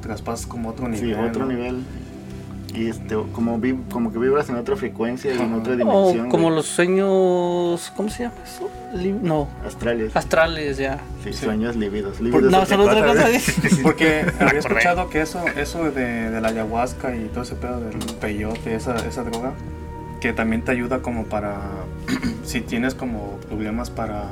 traspasas 0.00 0.46
como 0.46 0.68
otro 0.70 0.88
nivel. 0.88 1.14
Sí, 1.14 1.20
otro 1.20 1.44
¿no? 1.44 1.52
nivel. 1.52 1.82
Y 2.74 2.88
este, 2.90 3.16
como, 3.32 3.58
vi- 3.58 3.78
como 3.90 4.12
que 4.12 4.18
vibras 4.18 4.48
en 4.50 4.56
otra 4.56 4.76
frecuencia 4.76 5.34
y 5.34 5.38
en 5.38 5.54
otra 5.54 5.72
O 5.72 5.76
dimensión. 5.76 6.28
como 6.28 6.44
güey. 6.44 6.56
los 6.56 6.66
sueños. 6.66 7.92
¿Cómo 7.96 8.08
se 8.10 8.24
llama 8.24 8.34
eso? 8.44 8.70
No, 9.22 9.48
Astrales. 9.66 10.14
astrales 10.16 10.76
ya. 10.78 10.98
Sí, 11.24 11.32
Sí. 11.32 11.44
sueños 11.44 11.76
lívidos. 11.76 12.20
No, 12.20 12.64
son 12.66 12.80
otra 12.80 13.04
cosa. 13.06 13.26
Porque 13.82 14.24
había 14.40 14.58
escuchado 14.60 15.08
que 15.10 15.20
eso, 15.22 15.40
eso 15.56 15.90
de, 15.90 16.30
de 16.30 16.40
la 16.40 16.48
ayahuasca 16.48 17.14
y 17.16 17.24
todo 17.28 17.42
ese 17.42 17.54
pedo 17.54 17.80
del 17.80 17.98
peyote, 18.20 18.74
esa, 18.74 18.96
esa 19.06 19.24
droga, 19.24 19.52
que 20.20 20.32
también 20.32 20.62
te 20.62 20.72
ayuda 20.72 21.00
como 21.00 21.24
para, 21.24 21.56
si 22.44 22.60
tienes 22.60 22.94
como 22.94 23.38
problemas 23.48 23.90
para, 23.90 24.24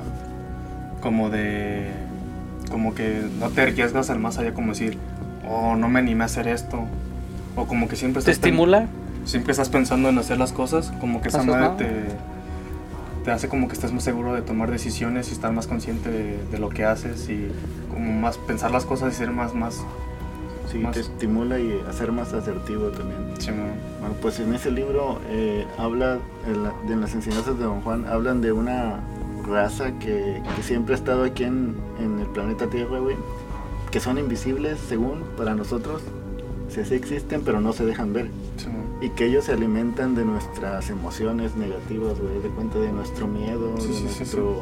como 1.00 1.28
de, 1.30 1.90
como 2.70 2.94
que 2.94 3.22
no 3.38 3.50
te 3.50 3.62
arriesgas 3.62 4.08
al 4.10 4.18
más 4.20 4.38
allá, 4.38 4.54
como 4.54 4.72
decir, 4.72 4.96
oh, 5.48 5.76
no 5.76 5.88
me 5.88 5.98
animé 6.00 6.22
a 6.22 6.26
hacer 6.26 6.48
esto, 6.48 6.84
o 7.56 7.66
como 7.66 7.88
que 7.88 7.96
siempre 7.96 8.22
Te 8.22 8.30
estás, 8.30 8.46
estimula. 8.46 8.86
siempre 9.24 9.50
estás 9.52 9.68
pensando 9.68 10.08
en 10.08 10.18
hacer 10.18 10.38
las 10.38 10.52
cosas, 10.52 10.92
como 11.00 11.20
que 11.20 11.28
esa 11.28 11.42
madre 11.42 11.70
te, 11.78 13.24
te 13.24 13.30
hace 13.32 13.48
como 13.48 13.66
que 13.66 13.74
estés 13.74 13.92
más 13.92 14.04
seguro 14.04 14.34
de 14.34 14.42
tomar 14.42 14.70
decisiones 14.70 15.30
y 15.30 15.32
estar 15.32 15.52
más 15.52 15.66
consciente 15.66 16.10
de, 16.10 16.38
de 16.50 16.58
lo 16.58 16.68
que 16.68 16.84
haces 16.84 17.28
y 17.28 17.48
como 17.92 18.12
más 18.12 18.38
pensar 18.38 18.70
las 18.70 18.84
cosas 18.84 19.14
y 19.14 19.16
ser 19.16 19.30
más, 19.32 19.54
más, 19.54 19.82
Sí, 20.70 20.78
Más. 20.78 20.94
te 20.94 21.00
estimula 21.00 21.60
y 21.60 21.80
a 21.88 21.92
ser 21.92 22.10
más 22.10 22.32
asertivo 22.32 22.88
también. 22.88 23.20
chingón. 23.38 23.70
Bueno, 24.00 24.16
pues 24.20 24.40
en 24.40 24.52
ese 24.52 24.72
libro 24.72 25.20
eh, 25.28 25.64
habla, 25.78 26.18
en, 26.44 26.64
la- 26.64 26.74
de 26.88 26.96
las 26.96 27.14
enseñanzas 27.14 27.56
de 27.56 27.62
Don 27.64 27.82
Juan, 27.82 28.04
hablan 28.08 28.40
de 28.40 28.50
una 28.50 28.98
raza 29.48 29.92
que, 30.00 30.42
que 30.56 30.62
siempre 30.64 30.96
ha 30.96 30.98
estado 30.98 31.22
aquí 31.22 31.44
en, 31.44 31.76
en 32.00 32.18
el 32.18 32.26
planeta 32.26 32.66
Tierra, 32.66 32.98
güey, 32.98 33.14
que 33.92 34.00
son 34.00 34.18
invisibles 34.18 34.80
según 34.88 35.22
para 35.36 35.54
nosotros. 35.54 36.02
Sí, 36.68 36.84
sí 36.84 36.94
existen, 36.94 37.42
pero 37.44 37.60
no 37.60 37.72
se 37.72 37.84
dejan 37.86 38.12
ver. 38.12 38.30
chingón. 38.56 38.84
Y 39.00 39.10
que 39.10 39.26
ellos 39.26 39.44
se 39.44 39.52
alimentan 39.52 40.14
de 40.14 40.24
nuestras 40.24 40.88
emociones 40.90 41.54
negativas, 41.56 42.18
güey, 42.20 42.40
de 42.40 42.48
cuenta 42.48 42.78
de 42.78 42.92
nuestro 42.92 43.26
miedo, 43.26 43.74
Sí, 43.78 43.88
de 43.88 43.94
sí, 43.94 44.08
sí, 44.08 44.14
nuestro... 44.18 44.60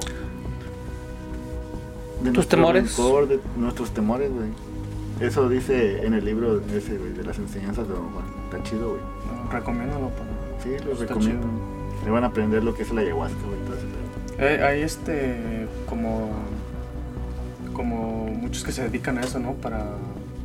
de 2.23 2.25
¿Tus 2.30 2.34
nuestro 2.34 2.58
temores? 2.58 2.96
rencor, 2.96 3.28
de 3.28 3.40
nuestros 3.56 3.90
temores, 3.92 4.30
güey. 4.32 4.49
Eso 5.20 5.49
dice 5.49 6.04
en 6.04 6.14
el 6.14 6.25
libro 6.25 6.61
ese, 6.75 6.99
güey, 6.99 7.12
de 7.12 7.23
las 7.25 7.38
enseñanzas 7.38 7.87
de 7.87 7.94
Don 7.94 8.11
Juan. 8.11 8.25
Está 8.44 8.62
chido, 8.68 8.90
güey. 8.90 9.00
No, 9.44 9.50
recomiéndalo 9.50 10.08
para... 10.11 10.30
Sí, 10.62 10.70
lo 10.84 10.92
Está 10.92 11.06
recomiendo. 11.06 11.46
Le 12.04 12.11
van 12.11 12.25
a 12.25 12.28
aprender 12.28 12.64
lo 12.64 12.75
que 12.75 12.82
es 12.82 12.92
la 12.92 13.02
ayahuasca, 13.02 13.38
güey. 13.46 13.54
Eh, 14.38 14.62
hay 14.64 14.82
este 14.82 15.68
como 15.88 16.30
como 17.73 18.26
muchos 18.26 18.64
que 18.64 18.73
se 18.73 18.82
dedican 18.82 19.18
a 19.18 19.20
eso, 19.23 19.38
¿no? 19.38 19.52
Para, 19.54 19.84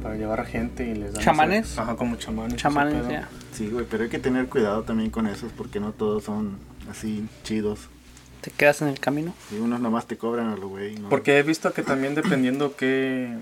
para 0.01 0.15
llevar 0.15 0.39
a 0.39 0.45
gente 0.45 0.85
y 0.87 0.95
les 0.95 1.13
dan 1.13 1.23
¿Chamanes? 1.23 1.71
ese- 1.71 1.81
ajá, 1.81 1.95
como 1.95 2.15
chamanes. 2.15 2.55
Chamanes, 2.57 3.07
ya. 3.09 3.27
Sí, 3.53 3.67
güey, 3.69 3.85
pero 3.89 4.03
hay 4.03 4.09
que 4.09 4.19
tener 4.19 4.47
cuidado 4.47 4.83
también 4.83 5.09
con 5.11 5.27
esos 5.27 5.51
porque 5.51 5.79
no 5.79 5.91
todos 5.91 6.23
son 6.23 6.57
así 6.89 7.27
chidos. 7.43 7.87
Te 8.41 8.51
quedas 8.51 8.81
en 8.81 8.87
el 8.87 8.99
camino. 8.99 9.33
Y 9.51 9.57
unos 9.59 9.81
nomás 9.81 10.05
te 10.07 10.17
cobran 10.17 10.47
a 10.47 10.55
lo 10.55 10.69
güey. 10.69 10.97
¿no? 10.97 11.09
Porque 11.09 11.37
he 11.37 11.43
visto 11.43 11.73
que 11.73 11.83
también 11.83 12.15
dependiendo 12.15 12.75
que 12.77 13.37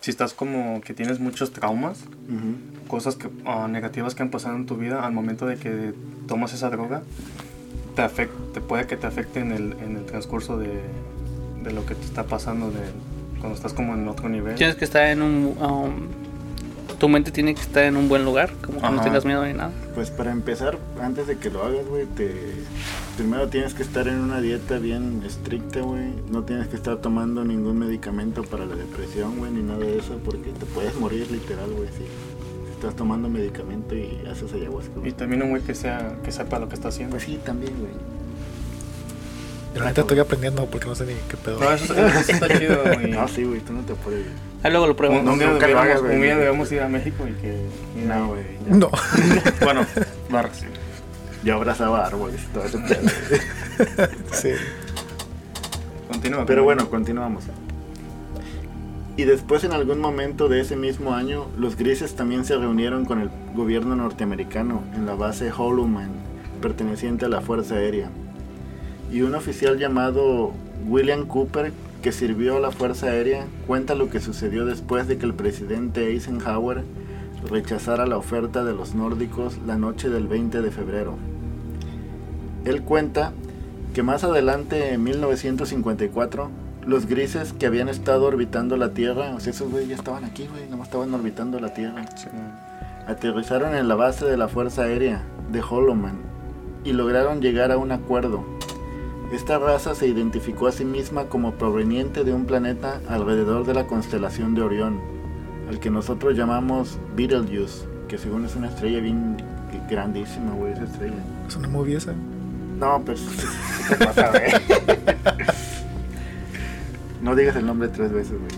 si 0.00 0.10
estás 0.10 0.34
como 0.34 0.80
que 0.80 0.94
tienes 0.94 1.20
muchos 1.20 1.52
traumas, 1.52 2.00
Ujú. 2.28 2.88
cosas 2.88 3.14
que, 3.14 3.28
ah, 3.46 3.68
negativas 3.70 4.16
que 4.16 4.22
han 4.24 4.30
pasado 4.30 4.56
en 4.56 4.66
tu 4.66 4.76
vida 4.76 5.06
al 5.06 5.12
momento 5.12 5.46
de 5.46 5.56
que 5.58 5.94
tomas 6.26 6.52
esa 6.54 6.70
droga, 6.70 7.02
te, 7.94 8.02
afect, 8.02 8.32
te 8.52 8.60
puede 8.60 8.86
que 8.88 8.96
te 8.96 9.06
afecte 9.06 9.38
en 9.38 9.52
el, 9.52 9.74
en 9.74 9.96
el 9.96 10.04
transcurso 10.06 10.58
de, 10.58 10.80
de 11.62 11.72
lo 11.72 11.86
que 11.86 11.94
te 11.94 12.04
está 12.04 12.24
pasando 12.24 12.72
de, 12.72 12.80
cuando 13.42 13.56
estás 13.56 13.72
como 13.74 13.92
en 13.94 14.06
otro 14.06 14.28
nivel. 14.28 14.54
Tienes 14.54 14.76
que 14.76 14.84
estar 14.84 15.04
en 15.08 15.20
un... 15.20 15.56
um, 15.60 16.08
tu 16.98 17.08
mente 17.08 17.32
tiene 17.32 17.52
que 17.56 17.60
estar 17.60 17.82
en 17.82 17.96
un 17.96 18.08
buen 18.08 18.24
lugar, 18.24 18.52
como 18.64 18.78
que 18.78 18.86
no 18.86 18.94
Ajá. 18.94 19.02
tengas 19.02 19.24
miedo 19.24 19.44
ni 19.44 19.52
nada. 19.52 19.72
Pues 19.96 20.10
para 20.10 20.30
empezar, 20.30 20.78
antes 21.02 21.26
de 21.26 21.36
que 21.36 21.50
lo 21.50 21.64
hagas, 21.64 21.84
güey, 21.88 22.06
te... 22.06 22.32
primero 23.16 23.48
tienes 23.48 23.74
que 23.74 23.82
estar 23.82 24.06
en 24.06 24.20
una 24.20 24.40
dieta 24.40 24.78
bien 24.78 25.20
estricta, 25.26 25.80
güey. 25.80 26.12
No 26.30 26.44
tienes 26.44 26.68
que 26.68 26.76
estar 26.76 26.98
tomando 26.98 27.44
ningún 27.44 27.80
medicamento 27.80 28.44
para 28.44 28.64
la 28.66 28.76
depresión, 28.76 29.38
güey, 29.38 29.50
ni 29.50 29.62
nada 29.62 29.80
de 29.80 29.98
eso, 29.98 30.20
porque 30.24 30.50
te 30.52 30.64
puedes 30.66 30.94
morir 30.94 31.28
literal, 31.28 31.72
güey, 31.72 31.88
si, 31.88 32.04
si 32.04 32.72
estás 32.76 32.94
tomando 32.94 33.28
medicamento 33.28 33.96
y 33.96 34.20
haces 34.30 34.52
ayahuasca. 34.52 34.92
Y 34.98 35.00
güey. 35.00 35.12
también 35.12 35.42
un 35.42 35.50
güey 35.50 35.62
que, 35.62 35.74
sea, 35.74 36.14
que 36.22 36.30
sepa 36.30 36.60
lo 36.60 36.68
que 36.68 36.76
está 36.76 36.88
haciendo. 36.88 37.16
Pues 37.16 37.24
sí, 37.24 37.40
también, 37.44 37.72
güey. 37.80 38.21
Yo 39.74 39.80
la 39.80 39.86
neta 39.86 40.02
estoy 40.02 40.18
aprendiendo 40.18 40.66
porque 40.66 40.86
no 40.86 40.94
sé 40.94 41.06
ni 41.06 41.14
qué 41.28 41.36
pedo. 41.36 41.58
No, 41.60 41.72
eso, 41.72 41.94
eso 41.94 42.32
está 42.32 42.48
chido. 42.58 42.82
y- 43.02 43.10
No, 43.10 43.26
sí, 43.28 43.44
güey, 43.44 43.60
tú 43.60 43.72
no 43.72 43.80
te 43.82 43.94
puedes. 43.94 44.26
Ahí 44.62 44.70
luego 44.70 44.86
lo 44.86 44.94
pruebo. 44.96 45.18
Un, 45.18 45.28
un 45.28 45.38
día 45.38 45.48
nunca 45.48 45.66
lo 45.66 45.74
debemos, 45.74 45.84
hagas, 45.84 46.00
güey. 46.02 46.16
un 46.16 46.22
día 46.22 46.36
debemos 46.36 46.72
ir 46.72 46.80
a 46.82 46.88
México 46.88 47.26
y 47.26 47.32
que... 47.40 47.66
y 48.00 48.04
No, 48.06 48.28
güey. 48.28 48.42
ya. 48.68 48.76
No. 48.76 48.90
Bueno, 49.62 49.86
barras. 50.30 50.56
sí. 50.58 50.66
Yo 51.44 51.56
abrazaba 51.56 52.06
árboles 52.06 52.40
todo 52.52 52.64
ese 52.64 52.78
pedo. 52.78 54.08
sí. 54.32 54.50
Continúa. 56.08 56.44
Pero 56.46 56.62
bueno, 56.64 56.88
continuamos. 56.90 57.44
Y 59.16 59.24
después 59.24 59.62
en 59.64 59.72
algún 59.72 60.00
momento 60.00 60.48
de 60.48 60.60
ese 60.60 60.76
mismo 60.76 61.14
año, 61.14 61.46
los 61.58 61.76
grises 61.76 62.14
también 62.14 62.44
se 62.44 62.56
reunieron 62.56 63.04
con 63.04 63.20
el 63.20 63.30
gobierno 63.54 63.94
norteamericano 63.96 64.82
en 64.94 65.04
la 65.04 65.14
base 65.14 65.50
Holloman, 65.50 66.10
perteneciente 66.62 67.26
a 67.26 67.28
la 67.28 67.40
Fuerza 67.40 67.74
Aérea. 67.74 68.08
Y 69.12 69.22
un 69.22 69.34
oficial 69.34 69.78
llamado 69.78 70.52
William 70.88 71.26
Cooper, 71.26 71.72
que 72.02 72.12
sirvió 72.12 72.56
a 72.56 72.60
la 72.60 72.70
Fuerza 72.70 73.06
Aérea, 73.06 73.46
cuenta 73.66 73.94
lo 73.94 74.08
que 74.08 74.20
sucedió 74.20 74.64
después 74.64 75.06
de 75.06 75.18
que 75.18 75.26
el 75.26 75.34
presidente 75.34 76.08
Eisenhower 76.08 76.82
rechazara 77.48 78.06
la 78.06 78.16
oferta 78.16 78.64
de 78.64 78.72
los 78.72 78.94
nórdicos 78.94 79.58
la 79.66 79.76
noche 79.76 80.08
del 80.08 80.26
20 80.26 80.62
de 80.62 80.70
febrero. 80.70 81.16
Él 82.64 82.82
cuenta 82.82 83.32
que 83.94 84.02
más 84.02 84.24
adelante, 84.24 84.94
en 84.94 85.02
1954, 85.02 86.50
los 86.86 87.06
grises 87.06 87.52
que 87.52 87.66
habían 87.66 87.88
estado 87.88 88.24
orbitando 88.24 88.76
la 88.76 88.94
Tierra, 88.94 89.34
o 89.34 89.40
sea, 89.40 89.52
esos 89.52 89.70
güeyes 89.70 89.90
ya 89.90 89.96
estaban 89.96 90.24
aquí, 90.24 90.48
güey, 90.50 90.68
nomás 90.68 90.88
estaban 90.88 91.12
orbitando 91.12 91.60
la 91.60 91.74
Tierra, 91.74 92.04
Sí. 92.16 92.28
aterrizaron 93.06 93.74
en 93.74 93.88
la 93.88 93.94
base 93.94 94.24
de 94.24 94.36
la 94.36 94.48
Fuerza 94.48 94.82
Aérea 94.82 95.22
de 95.52 95.60
Holloman 95.60 96.14
y 96.84 96.92
lograron 96.92 97.40
llegar 97.40 97.70
a 97.70 97.76
un 97.76 97.92
acuerdo. 97.92 98.44
Esta 99.32 99.58
raza 99.58 99.94
se 99.94 100.06
identificó 100.06 100.66
a 100.66 100.72
sí 100.72 100.84
misma 100.84 101.24
como 101.24 101.54
proveniente 101.54 102.22
de 102.22 102.34
un 102.34 102.44
planeta 102.44 103.00
alrededor 103.08 103.64
de 103.64 103.72
la 103.72 103.86
constelación 103.86 104.54
de 104.54 104.60
Orión, 104.60 105.00
al 105.70 105.80
que 105.80 105.88
nosotros 105.88 106.36
llamamos 106.36 106.98
Betelgeuse, 107.16 107.86
que 108.08 108.18
según 108.18 108.44
es 108.44 108.54
una 108.56 108.68
estrella 108.68 109.00
bien 109.00 109.38
grandísima, 109.88 110.52
güey, 110.52 110.74
esa 110.74 110.84
estrella. 110.84 111.16
Es 111.48 111.56
una 111.56 111.68
movie 111.68 111.96
esa. 111.96 112.12
No, 112.78 113.00
pues. 113.04 113.22
¿qué 113.88 113.96
te 113.96 114.04
pasa, 114.04 114.30
güey? 114.30 114.42
No 117.22 117.34
digas 117.34 117.56
el 117.56 117.64
nombre 117.64 117.88
tres 117.88 118.12
veces, 118.12 118.32
güey. 118.38 118.50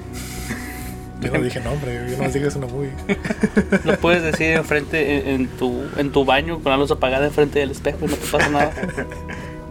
Yo 1.21 1.33
no 1.33 1.41
dije 1.41 1.61
nombre, 1.61 2.11
yo 2.11 2.19
no 2.19 2.25
dije 2.25 2.47
es 2.49 2.57
una 2.57 2.67
movie. 2.67 2.91
Lo 3.85 3.97
puedes 3.99 4.23
decir 4.23 4.49
enfrente, 4.49 5.21
en, 5.21 5.43
en 5.43 5.49
tu, 5.49 5.85
en 5.97 6.11
tu 6.11 6.25
baño, 6.25 6.59
con 6.61 6.73
la 6.73 6.79
luz 6.79 6.91
apagada 6.91 7.27
enfrente 7.27 7.61
del 7.61 7.71
espejo 7.71 7.99
y 8.07 8.09
no 8.09 8.17
te 8.17 8.27
pasa 8.27 8.49
nada. 8.49 8.73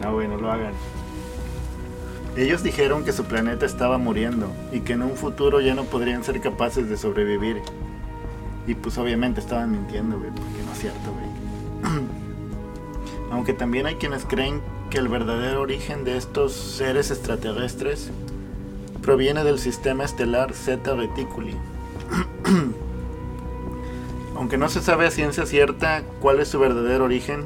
No, 0.04 0.14
güey, 0.14 0.28
no 0.28 0.36
lo 0.36 0.52
hagan. 0.52 0.74
Ellos 2.36 2.64
dijeron 2.64 3.06
que 3.06 3.14
su 3.14 3.26
planeta 3.26 3.66
estaba 3.66 4.00
muriendo 4.00 4.48
y 4.72 4.80
que 4.80 4.94
en 4.94 5.04
un 5.04 5.16
futuro 5.16 5.62
ya 5.62 5.76
no 5.76 5.84
podrían 5.84 6.24
ser 6.24 6.42
capaces 6.42 6.90
de 6.90 6.98
sobrevivir. 6.98 7.62
Y 8.66 8.74
pues 8.74 8.98
obviamente 8.98 9.40
estaban 9.40 9.72
mintiendo, 9.72 10.18
güey, 10.18 10.32
porque 10.32 10.64
no 10.66 10.72
es 10.72 10.80
cierto, 10.80 11.12
güey. 11.12 11.94
Aunque 13.32 13.54
también 13.54 13.86
hay 13.86 13.96
quienes 13.96 14.26
creen 14.26 14.62
que 14.90 14.98
el 14.98 15.10
verdadero 15.10 15.62
origen 15.62 16.04
de 16.04 16.18
estos 16.18 16.54
seres 16.54 17.12
extraterrestres 17.12 18.10
proviene 19.04 19.44
del 19.44 19.60
sistema 19.60 20.04
estelar 20.04 20.54
Zeta 20.54 20.96
Reticuli. 20.96 21.56
Aunque 24.36 24.58
no 24.58 24.70
se 24.70 24.82
sabe 24.82 25.06
a 25.06 25.12
ciencia 25.12 25.46
cierta 25.46 26.04
cuál 26.20 26.40
es 26.40 26.48
su 26.48 26.58
verdadero 26.60 27.06
origen, 27.06 27.46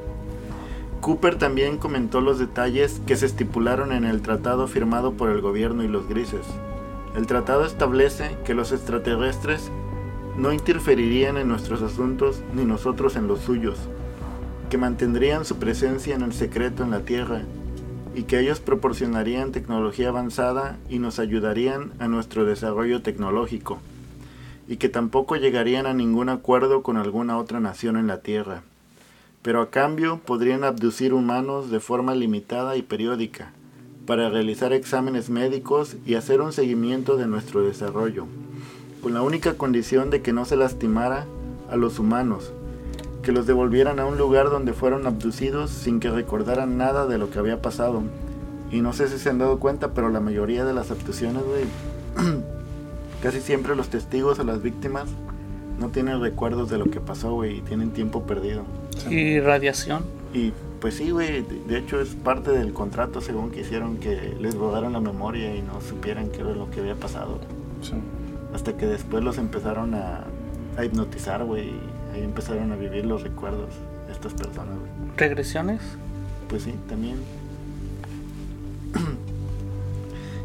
Cooper 1.07 1.37
también 1.37 1.77
comentó 1.77 2.19
los 2.19 2.37
detalles 2.37 3.01
que 3.07 3.15
se 3.15 3.27
estipularon 3.27 3.93
en 3.93 4.03
el 4.03 4.21
tratado 4.21 4.67
firmado 4.67 5.13
por 5.13 5.29
el 5.29 5.39
gobierno 5.39 5.85
y 5.85 5.87
los 5.87 6.05
grises. 6.09 6.45
El 7.15 7.27
tratado 7.27 7.63
establece 7.63 8.35
que 8.43 8.53
los 8.53 8.73
extraterrestres 8.73 9.71
no 10.35 10.51
interferirían 10.51 11.37
en 11.37 11.47
nuestros 11.47 11.81
asuntos 11.81 12.41
ni 12.53 12.65
nosotros 12.65 13.15
en 13.15 13.29
los 13.29 13.39
suyos, 13.39 13.79
que 14.69 14.77
mantendrían 14.77 15.45
su 15.45 15.55
presencia 15.55 16.13
en 16.13 16.23
el 16.23 16.33
secreto 16.33 16.83
en 16.83 16.91
la 16.91 17.05
Tierra 17.05 17.43
y 18.13 18.23
que 18.23 18.41
ellos 18.41 18.59
proporcionarían 18.59 19.53
tecnología 19.53 20.09
avanzada 20.09 20.77
y 20.89 20.99
nos 20.99 21.19
ayudarían 21.19 21.93
a 21.99 22.09
nuestro 22.09 22.43
desarrollo 22.43 23.01
tecnológico, 23.01 23.79
y 24.67 24.75
que 24.75 24.89
tampoco 24.89 25.37
llegarían 25.37 25.85
a 25.85 25.93
ningún 25.93 26.27
acuerdo 26.27 26.83
con 26.83 26.97
alguna 26.97 27.37
otra 27.37 27.61
nación 27.61 27.95
en 27.95 28.07
la 28.07 28.19
Tierra 28.19 28.63
pero 29.47 29.61
a 29.61 29.69
cambio 29.69 30.19
podrían 30.25 30.65
abducir 30.65 31.13
humanos 31.13 31.71
de 31.71 31.79
forma 31.79 32.13
limitada 32.13 32.75
y 32.75 32.81
periódica 32.81 33.53
para 34.05 34.29
realizar 34.29 34.73
exámenes 34.73 35.29
médicos 35.29 35.95
y 36.05 36.15
hacer 36.15 36.41
un 36.41 36.51
seguimiento 36.51 37.15
de 37.15 37.27
nuestro 37.27 37.63
desarrollo, 37.63 38.25
con 39.01 39.13
la 39.13 39.21
única 39.21 39.53
condición 39.53 40.09
de 40.09 40.21
que 40.21 40.33
no 40.33 40.43
se 40.43 40.57
lastimara 40.57 41.27
a 41.71 41.77
los 41.77 41.97
humanos, 41.97 42.51
que 43.23 43.31
los 43.31 43.47
devolvieran 43.47 44.01
a 44.01 44.05
un 44.05 44.17
lugar 44.17 44.49
donde 44.49 44.73
fueron 44.73 45.07
abducidos 45.07 45.69
sin 45.69 46.01
que 46.01 46.11
recordaran 46.11 46.77
nada 46.77 47.07
de 47.07 47.17
lo 47.17 47.29
que 47.29 47.39
había 47.39 47.61
pasado. 47.61 48.01
Y 48.69 48.81
no 48.81 48.91
sé 48.91 49.07
si 49.07 49.17
se 49.17 49.29
han 49.29 49.37
dado 49.37 49.59
cuenta, 49.59 49.93
pero 49.93 50.09
la 50.09 50.19
mayoría 50.19 50.65
de 50.65 50.73
las 50.73 50.91
abducciones, 50.91 51.43
güey, 51.45 52.33
casi 53.23 53.39
siempre 53.39 53.77
los 53.77 53.87
testigos 53.87 54.39
o 54.39 54.43
las 54.43 54.61
víctimas 54.61 55.07
no 55.79 55.87
tienen 55.87 56.19
recuerdos 56.19 56.69
de 56.69 56.79
lo 56.79 56.91
que 56.91 56.99
pasó, 56.99 57.31
güey, 57.31 57.59
y 57.59 57.61
tienen 57.61 57.91
tiempo 57.91 58.23
perdido. 58.23 58.65
Y 59.09 59.39
radiación. 59.39 60.03
Y 60.33 60.53
pues 60.79 60.95
sí, 60.95 61.11
güey, 61.11 61.41
de, 61.41 61.77
hecho 61.77 61.99
es 61.99 62.09
parte 62.09 62.51
del 62.51 62.73
contrato 62.73 63.21
según 63.21 63.51
que 63.51 63.61
hicieron 63.61 63.97
que 63.97 64.35
les 64.39 64.55
borraran 64.55 64.93
la 64.93 64.99
memoria 64.99 65.55
y 65.55 65.61
no 65.61 65.81
supieran 65.81 66.29
qué 66.29 66.41
era 66.41 66.51
lo 66.51 66.69
que 66.69 66.81
había 66.81 66.95
pasado. 66.95 67.39
Sí. 67.81 67.93
Hasta 68.53 68.77
que 68.77 68.85
después 68.85 69.23
los 69.23 69.37
empezaron 69.37 69.95
a, 69.95 70.25
a 70.77 70.85
hipnotizar, 70.85 71.43
güey, 71.43 71.69
y 71.69 71.79
ahí 72.13 72.23
empezaron 72.23 72.71
a 72.71 72.75
vivir 72.75 73.05
los 73.05 73.23
recuerdos 73.23 73.69
de 74.05 74.13
estas 74.13 74.33
personas, 74.33 74.77
güey. 74.77 74.91
Regresiones. 75.17 75.81
Pues 76.47 76.63
sí, 76.63 76.73
también. 76.87 77.17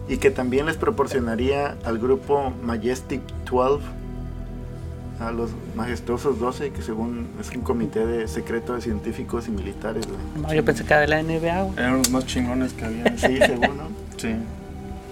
y 0.09 0.16
que 0.16 0.30
también 0.30 0.66
les 0.66 0.76
proporcionaría 0.76 1.76
al 1.85 1.99
grupo 1.99 2.52
Majestic 2.62 3.23
12, 3.50 3.85
a 5.23 5.33
los 5.33 5.50
majestuosos 5.75 6.38
12, 6.38 6.71
que 6.71 6.83
según 6.83 7.29
es 7.41 7.50
un 7.55 7.62
comité 7.62 8.05
de 8.07 8.29
secreto 8.29 8.75
de 8.75 8.81
científicos 8.81 9.49
y 9.49 9.50
militares, 9.50 10.07
güey. 10.07 10.19
No, 10.43 10.52
yo 10.52 10.64
pensé 10.64 10.85
que 10.85 10.93
era 10.93 11.00
de 11.00 11.09
la 11.09 11.23
NBA. 11.23 11.62
güey. 11.62 11.79
Eran 11.79 11.99
los 11.99 12.11
más 12.11 12.26
chingones 12.26 12.73
que 12.73 12.85
había. 12.85 13.17
Sí, 13.17 13.38
según, 13.38 13.76
¿no? 13.79 13.88
Sí. 14.17 14.35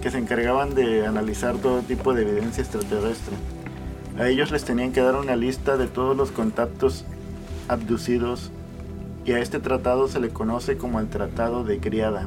que 0.03 0.11
se 0.11 0.19
encargaban 0.19 0.75
de 0.75 1.07
analizar 1.07 1.57
todo 1.57 1.81
tipo 1.83 2.15
de 2.15 2.23
evidencia 2.23 2.63
extraterrestre. 2.63 3.35
A 4.19 4.29
ellos 4.29 4.51
les 4.51 4.65
tenían 4.65 4.93
que 4.93 5.01
dar 5.01 5.15
una 5.17 5.37
lista 5.37 5.77
de 5.77 5.87
todos 5.89 6.17
los 6.17 6.31
contactos 6.31 7.05
abducidos 7.69 8.51
y 9.27 9.33
a 9.33 9.39
este 9.39 9.61
tratado 9.61 10.09
se 10.09 10.19
le 10.21 10.31
conoce 10.31 10.77
como 10.77 11.01
el 11.01 11.09
Tratado 11.09 11.65
de 11.65 11.79
Criada. 11.79 12.27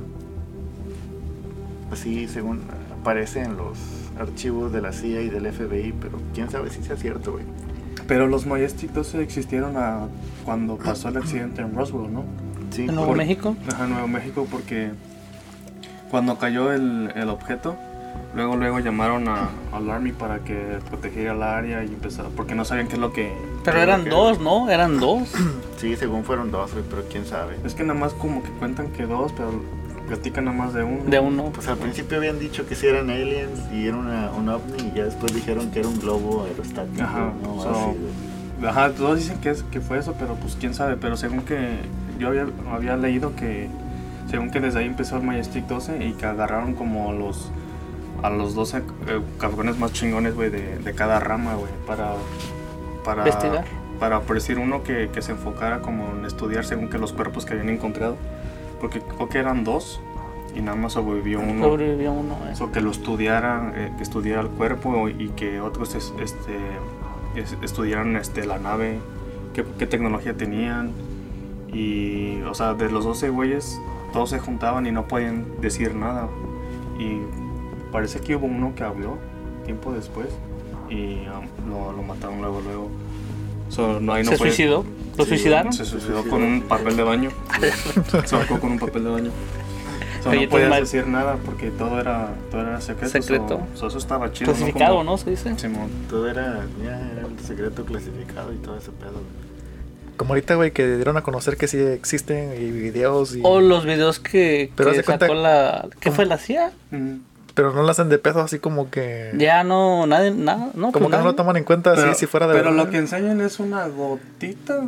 Así 1.92 2.28
según 2.28 2.62
aparece 3.00 3.42
en 3.42 3.58
los 3.58 3.78
archivos 4.20 4.72
de 4.72 4.82
la 4.82 4.92
CIA 4.94 5.22
y 5.22 5.30
del 5.30 5.52
FBI, 5.52 5.94
pero 6.00 6.20
quién 6.34 6.50
sabe 6.50 6.70
si 6.70 6.84
sea 6.84 6.96
cierto, 6.98 7.34
güey. 7.34 7.44
Pero 8.08 8.28
los 8.28 8.46
Majestic 8.46 8.92
12 8.92 9.22
existieron 9.22 9.78
a 9.78 10.08
cuando 10.46 10.78
pasó 10.78 11.10
el 11.10 11.18
accidente 11.18 11.62
en 11.62 11.74
Roswell, 11.76 12.12
¿no? 12.14 12.24
Sí, 12.72 12.82
En 12.84 12.88
Nuevo 12.96 13.08
por- 13.10 13.18
México. 13.18 13.56
Ajá, 13.72 13.88
Nuevo 13.88 14.08
México, 14.08 14.48
porque 14.50 14.92
cuando 16.12 16.38
cayó 16.38 16.72
el, 16.72 17.12
el 17.16 17.30
objeto, 17.30 17.76
luego 18.36 18.56
luego 18.58 18.80
llamaron 18.80 19.28
a, 19.30 19.50
al 19.72 19.90
Army 19.90 20.12
para 20.12 20.40
que 20.40 20.80
protegiera 20.90 21.34
el 21.34 21.44
área 21.44 21.84
y 21.84 21.88
empezar, 21.88 22.26
porque 22.36 22.56
no 22.56 22.66
sabían 22.66 22.88
qué 22.88 22.94
es 22.96 23.00
lo 23.00 23.14
que... 23.14 23.32
Pero 23.64 23.80
eran 23.80 24.04
que- 24.04 24.10
dos, 24.10 24.40
¿no? 24.40 24.70
Eran 24.70 25.00
dos. 25.00 25.32
Sí, 25.78 25.98
según 25.98 26.24
fueron 26.24 26.50
dos, 26.50 26.72
pero 26.90 27.04
quién 27.12 27.26
sabe. 27.26 27.58
Es 27.66 27.74
que 27.76 27.84
nada 27.84 28.00
más 28.00 28.14
como 28.14 28.42
que 28.42 28.50
cuentan 28.52 28.88
que 28.94 29.06
dos, 29.06 29.34
pero 29.36 29.52
platican 30.16 30.46
nada 30.46 30.58
más 30.58 30.74
de 30.74 30.84
uno. 30.84 31.04
De 31.06 31.20
uno. 31.20 31.52
Pues 31.54 31.68
al 31.68 31.78
principio 31.78 32.18
habían 32.18 32.40
dicho 32.40 32.66
que 32.68 32.76
sí 32.76 32.88
eran 32.88 33.10
aliens 33.10 33.60
y 33.74 33.88
era 33.88 33.98
una, 33.98 34.32
un 34.32 34.50
ovni 34.50 34.92
y 34.94 34.98
ya 34.98 35.06
después 35.06 35.34
dijeron 35.34 35.72
que 35.72 35.80
era 35.80 35.88
un 35.90 36.00
globo 36.00 36.46
aerostático. 36.46 37.02
Ajá, 37.04 37.32
¿no? 37.44 37.62
so- 37.62 37.70
Así, 37.70 37.98
güey. 38.00 38.70
Ajá, 38.70 38.92
todos 38.92 39.18
dicen 39.18 39.40
que, 39.42 39.50
es, 39.50 39.64
que 39.64 39.82
fue 39.82 39.98
eso, 39.98 40.16
pero 40.18 40.36
pues 40.36 40.56
quién 40.60 40.74
sabe. 40.74 40.96
Pero 40.98 41.18
según 41.18 41.42
que 41.42 41.80
yo 42.20 42.28
había, 42.30 42.46
había 42.72 42.96
leído 42.96 43.36
que, 43.36 43.68
según 44.30 44.52
que 44.52 44.60
desde 44.62 44.80
ahí 44.80 44.86
empezó 44.86 45.18
el 45.18 45.24
Majestic 45.24 45.66
12 45.68 46.06
y 46.06 46.14
que 46.14 46.26
agarraron 46.26 46.74
como 46.74 47.10
a 47.10 47.14
los, 47.14 47.52
a 48.22 48.30
los 48.30 48.56
12 48.56 48.78
eh, 48.78 48.82
cabrones 49.40 49.78
más 49.80 49.92
chingones, 49.94 50.34
güey, 50.36 50.50
de, 50.50 50.78
de 50.80 50.94
cada 50.94 51.20
rama, 51.20 51.56
güey, 51.56 51.72
para, 51.86 52.14
para, 53.04 53.24
Investigar. 53.28 53.66
para 54.00 54.22
por 54.22 54.36
decir 54.36 54.60
uno 54.60 54.84
que, 54.84 55.10
que 55.14 55.22
se 55.22 55.32
enfocara 55.34 55.82
como 55.82 56.14
en 56.18 56.26
estudiar 56.26 56.64
según 56.64 56.88
que 56.90 56.98
los 56.98 57.12
cuerpos 57.12 57.46
que 57.46 57.54
habían 57.54 57.70
encontrado. 57.70 58.16
Porque 58.84 59.00
creo 59.00 59.30
que 59.30 59.38
eran 59.38 59.64
dos 59.64 60.02
y 60.54 60.60
nada 60.60 60.76
más 60.76 60.92
sobrevivió 60.92 61.40
uno. 61.40 61.64
Sobrevivió 61.64 62.12
uno. 62.12 62.34
eh. 62.48 62.52
Eso, 62.52 62.70
que 62.70 62.82
lo 62.82 62.92
estudiara, 62.92 63.72
eh, 63.78 63.94
que 63.96 64.04
estudiara 64.04 64.42
el 64.42 64.50
cuerpo 64.50 65.08
y 65.08 65.30
que 65.30 65.62
otros 65.62 65.96
es- 65.96 66.14
este, 66.22 66.58
es- 67.36 67.56
estudiaran 67.62 68.18
este, 68.18 68.46
la 68.46 68.60
nave, 68.60 69.00
qué, 69.54 69.64
qué 69.80 69.88
tecnología 69.88 70.36
tenían. 70.36 70.92
Y, 71.72 72.42
o 72.42 72.54
sea, 72.54 72.74
de 72.74 72.92
los 72.92 73.06
12 73.06 73.30
güeyes, 73.30 73.80
todos 74.12 74.30
se 74.32 74.40
juntaban 74.40 74.86
y 74.86 74.92
no 74.92 75.08
podían 75.08 75.46
decir 75.62 75.96
nada. 75.96 76.28
Y 77.00 77.20
parece 77.94 78.20
que 78.20 78.36
hubo 78.36 78.46
uno 78.46 78.74
que 78.76 78.84
habló 78.84 79.18
tiempo 79.66 79.94
después 79.94 80.28
y 80.90 81.26
um, 81.30 81.70
lo, 81.70 81.94
lo 81.94 82.04
mataron 82.04 82.42
luego, 82.42 82.60
luego. 82.62 82.90
So, 83.70 84.00
no, 84.02 84.14
ahí 84.14 84.24
no 84.26 84.32
Se 84.32 84.38
fue- 84.38 84.48
suicidó. 84.50 84.84
¿Lo 85.18 85.24
Sí, 85.26 85.30
suicidaron? 85.30 85.74
Se 85.74 85.86
suicidó 85.86 86.24
con 86.24 86.42
un 86.44 86.62
papel 86.64 86.96
de 86.98 87.04
baño. 87.04 87.30
se 88.26 88.36
ahorcó 88.36 88.60
con 88.60 88.72
un 88.72 88.80
papel 88.80 89.04
de 89.04 89.10
baño. 89.10 89.32
So, 90.24 90.30
Oye, 90.30 90.46
no 90.46 90.50
podías 90.52 90.70
Mar- 90.70 90.80
decir 90.80 91.06
nada 91.06 91.36
porque 91.46 91.70
todo 91.70 92.00
era, 92.00 92.30
todo 92.50 92.62
era 92.62 92.80
secreto. 92.82 93.10
Secreto. 93.22 93.62
so 93.76 93.88
eso 93.88 93.98
estaba 93.98 94.32
chido. 94.32 94.54
Clasificado, 94.54 94.98
Como- 94.98 95.12
¿no? 95.12 95.18
Se 95.18 95.30
dice. 95.32 95.58
Simón. 95.60 95.90
Todo 96.10 96.30
era, 96.30 96.62
ya 96.82 96.98
era 97.12 97.28
el 97.28 97.40
secreto 97.46 97.84
clasificado 97.86 98.54
y 98.54 98.58
todo 98.58 98.78
ese 98.78 98.92
pedo. 98.92 99.22
Como 100.16 100.34
ahorita, 100.34 100.56
güey, 100.56 100.72
que 100.72 100.96
dieron 100.96 101.18
a 101.18 101.24
conocer 101.24 101.58
que 101.58 101.68
sí 101.68 101.78
existen 101.78 102.54
y 102.54 102.72
videos 102.72 103.36
y... 103.36 103.42
O 103.44 103.60
los 103.60 103.84
videos 103.86 104.20
que, 104.20 104.72
Pero 104.76 104.92
que 104.92 104.98
de 104.98 105.04
cuenta- 105.04 105.26
sacó 105.26 105.36
la... 105.38 105.90
¿Qué 106.00 106.12
fue 106.12 106.26
la 106.26 106.38
CIA? 106.38 106.72
Mm. 106.92 107.16
Pero 107.56 107.74
no 107.74 107.84
lo 107.84 107.90
hacen 107.90 108.10
de 108.10 108.18
pedo 108.20 108.40
así 108.42 108.60
como 108.60 108.90
que... 108.90 109.32
Ya 109.38 109.64
no, 109.64 110.06
nadie, 110.08 110.32
nada, 110.32 110.70
no. 110.76 110.92
Como 110.92 110.92
pues 110.92 111.04
que 111.06 111.10
no 111.12 111.18
lo 111.18 111.24
nadie. 111.26 111.36
toman 111.36 111.58
en 111.58 111.64
cuenta 111.66 111.94
Pero, 111.96 112.12
así 112.12 112.22
si 112.22 112.26
fuera 112.28 112.48
de 112.48 112.54
pero 112.54 112.70
verdad. 112.72 112.86
lo 112.86 112.92
que 112.92 112.98
enseñan 112.98 113.42
es 113.42 113.60
una 113.60 113.88
gotita. 113.88 114.82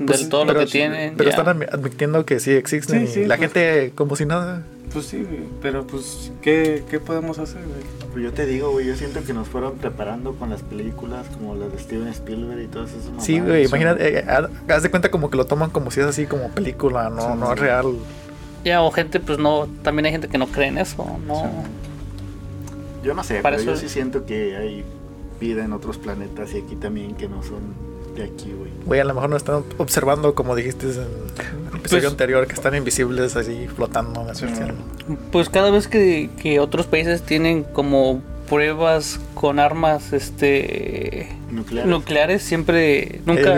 De 0.00 0.06
Pues, 0.06 0.28
todo 0.28 0.44
lo 0.44 0.48
pero- 0.54 0.60
que 0.60 0.66
tienen. 0.66 1.14
Pero 1.16 1.30
ya. 1.30 1.36
están 1.36 1.56
admi- 1.58 1.68
admitiendo 1.72 2.24
que 2.26 2.40
sí 2.40 2.50
existen. 2.52 3.06
Sí, 3.06 3.12
sí, 3.14 3.20
y 3.20 3.26
la 3.26 3.36
pues- 3.36 3.52
gente 3.52 3.92
como 3.94 4.16
si 4.16 4.24
nada. 4.26 4.64
Pues 4.92 5.06
sí, 5.06 5.18
güey, 5.22 5.44
pero 5.62 5.86
pues, 5.86 6.32
¿qué, 6.42 6.82
qué 6.90 6.98
podemos 6.98 7.38
hacer, 7.38 7.60
güey? 7.62 8.10
Pues 8.12 8.24
yo 8.24 8.32
te 8.32 8.44
digo, 8.44 8.72
güey, 8.72 8.86
yo 8.88 8.96
siento 8.96 9.22
que 9.22 9.32
nos 9.32 9.46
fueron 9.46 9.76
preparando 9.76 10.34
con 10.34 10.50
las 10.50 10.62
películas 10.62 11.28
como 11.28 11.54
las 11.54 11.70
de 11.70 11.78
Steven 11.78 12.08
Spielberg 12.08 12.60
y 12.62 12.66
todas 12.66 12.90
esas 12.90 13.04
mamadas. 13.04 13.24
Sí, 13.24 13.38
güey, 13.38 13.66
imagínate, 13.66 14.18
eh, 14.18 14.24
haz 14.26 14.48
haz 14.68 14.82
de 14.82 14.90
cuenta 14.90 15.08
como 15.12 15.30
que 15.30 15.36
lo 15.36 15.46
toman 15.46 15.70
como 15.70 15.92
si 15.92 16.00
es 16.00 16.06
así 16.06 16.26
como 16.26 16.48
película, 16.48 17.08
no, 17.08 17.20
Sí, 17.20 17.28
no 17.38 17.46
sí. 17.46 17.52
es 17.52 17.58
real. 17.60 17.86
Ya, 18.64 18.82
o 18.82 18.90
gente, 18.90 19.20
pues 19.20 19.38
no. 19.38 19.68
También 19.82 20.06
hay 20.06 20.12
gente 20.12 20.26
que 20.28 20.38
no 20.38 20.46
cree 20.48 20.68
en 20.68 20.78
eso. 20.78 21.06
No. 21.26 21.44
Yo 23.04 23.14
no 23.14 23.22
sé, 23.22 23.40
Para 23.42 23.56
pero 23.58 23.66
yo 23.68 23.72
eso- 23.74 23.82
sí 23.82 23.88
siento 23.88 24.26
que 24.26 24.56
hay 24.56 24.84
vida 25.40 25.64
en 25.64 25.72
otros 25.72 25.98
planetas 25.98 26.52
y 26.54 26.58
aquí 26.58 26.74
también 26.76 27.14
que 27.14 27.28
no 27.28 27.42
son 27.42 27.60
de 28.20 28.26
aquí, 28.26 28.52
güey. 28.56 28.70
Güey, 28.86 29.00
a 29.00 29.04
lo 29.04 29.14
mejor 29.14 29.30
nos 29.30 29.38
están 29.42 29.62
observando 29.78 30.34
como 30.34 30.54
dijiste 30.56 30.86
en 30.86 30.92
el 30.92 31.76
episodio 31.78 32.02
Pues- 32.02 32.04
anterior, 32.12 32.46
que 32.46 32.54
están 32.54 32.74
invisibles 32.74 33.36
así 33.36 33.66
flotando. 33.74 34.22
en 34.22 34.28
el 34.30 34.36
Sí, 34.36 34.46
cielo. 34.48 34.74
Pues 35.32 35.48
cada 35.48 35.70
vez 35.70 35.88
que, 35.88 36.30
que 36.40 36.60
otros 36.60 36.86
países 36.86 37.22
tienen 37.22 37.64
como 37.64 38.22
pruebas 38.48 39.20
con 39.34 39.58
armas 39.58 40.12
este 40.12 41.28
Nucleares. 41.50 41.88
nucleares, 41.90 42.42
siempre 42.42 43.20
nunca, 43.26 43.54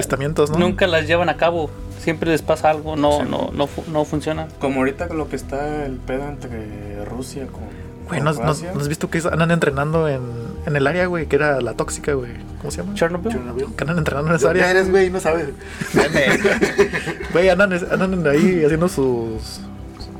¿no? 0.52 0.58
nunca 0.58 0.86
las 0.86 1.06
llevan 1.06 1.28
a 1.28 1.36
cabo. 1.36 1.70
Siempre 1.98 2.30
les 2.30 2.42
pasa 2.42 2.68
algo, 2.70 2.96
no, 2.96 3.20
Sí. 3.20 3.26
no, 3.30 3.50
no, 3.54 3.68
no 3.92 4.04
funciona. 4.04 4.48
Como 4.58 4.80
ahorita 4.80 5.06
lo 5.06 5.28
que 5.28 5.36
está 5.36 5.86
el 5.86 5.96
pedo 5.98 6.28
entre 6.28 7.04
Rusia 7.04 7.46
con. 7.46 7.62
Güey, 8.08 8.18
con 8.20 8.24
¿no, 8.24 8.32
no, 8.32 8.36
Francia. 8.40 8.72
no 8.74 8.80
has 8.80 8.88
visto 8.88 9.08
que 9.08 9.18
andan 9.30 9.52
entrenando 9.52 10.08
en, 10.08 10.20
en 10.66 10.76
el 10.76 10.86
área, 10.86 11.06
güey? 11.06 11.26
Que 11.26 11.36
era 11.36 11.60
la 11.60 11.74
tóxica, 11.74 12.12
güey. 12.14 12.32
¿Cómo 12.58 12.70
se 12.70 12.78
llama? 12.82 12.94
Chernobyl. 12.94 13.32
Chernobyl. 13.32 13.66
Que 13.76 13.82
andan 13.84 13.98
entrenando 13.98 14.30
en 14.30 14.36
esa 14.36 14.48
¿Dónde 14.48 14.60
área. 14.62 14.70
eres, 14.78 14.90
güey? 14.90 15.10
No 15.10 15.20
sabes. 15.20 15.48
Güey, 17.32 17.48
andan, 17.48 17.72
andan 17.72 18.26
ahí 18.26 18.62
haciendo 18.64 18.88
sus... 18.88 19.60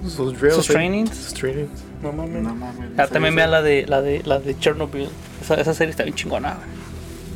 Sus 0.09 0.39
drills. 0.39 0.57
Sus 0.57 0.67
trainings. 0.67 1.15
Sus 1.17 1.35
trainings. 1.35 1.71
No 2.03 2.13
mames. 2.13 2.43
No 2.43 2.55
mames. 2.55 2.91
no 2.97 3.03
Ah, 3.03 3.07
también 3.07 3.37
vean 3.37 3.51
la 3.53 3.63
de 3.63 3.87
la 3.87 4.03
de 4.03 4.21
la 4.25 4.41
de 4.41 4.59
Chernobyl. 4.59 5.09
Esa, 5.41 5.55
esa 5.55 5.75
serie 5.75 5.91
está 5.93 6.03
bien 6.03 6.17
chingona. 6.17 6.55
güey. 6.55 6.67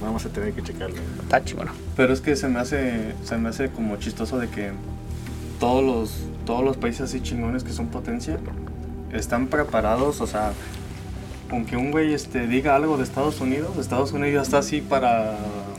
Vamos 0.03 0.25
a 0.27 0.29
tener 0.31 0.53
que 0.53 0.62
checarla. 0.62 0.97
Está 1.23 1.45
chingona. 1.45 1.73
Pero 1.97 2.12
es 2.12 2.21
que 2.21 2.35
se 2.35 2.49
me 2.49 2.59
hace, 2.59 3.14
se 3.23 3.37
me 3.38 3.51
hace 3.51 3.71
como 3.71 3.97
chistoso 3.99 4.38
de 4.38 4.49
que 4.49 4.73
todos 5.61 5.85
los, 5.85 6.11
todos 6.45 6.64
los 6.64 6.77
países 6.77 7.03
así 7.03 7.21
chingones 7.21 7.62
que 7.62 7.73
son 7.73 7.87
potencia 7.87 8.37
están 9.12 9.47
preparados, 9.47 10.21
o 10.21 10.27
sea, 10.27 10.53
aunque 11.51 11.77
un 11.77 11.91
güey 11.91 12.13
este, 12.15 12.47
diga 12.47 12.75
algo 12.77 12.97
de 12.97 13.05
Estados 13.05 13.41
Unidos, 13.41 13.77
Estados 13.79 14.13
Unidos 14.13 14.35
ya 14.35 14.43
está 14.43 14.59
así 14.59 14.81
para, 14.81 15.37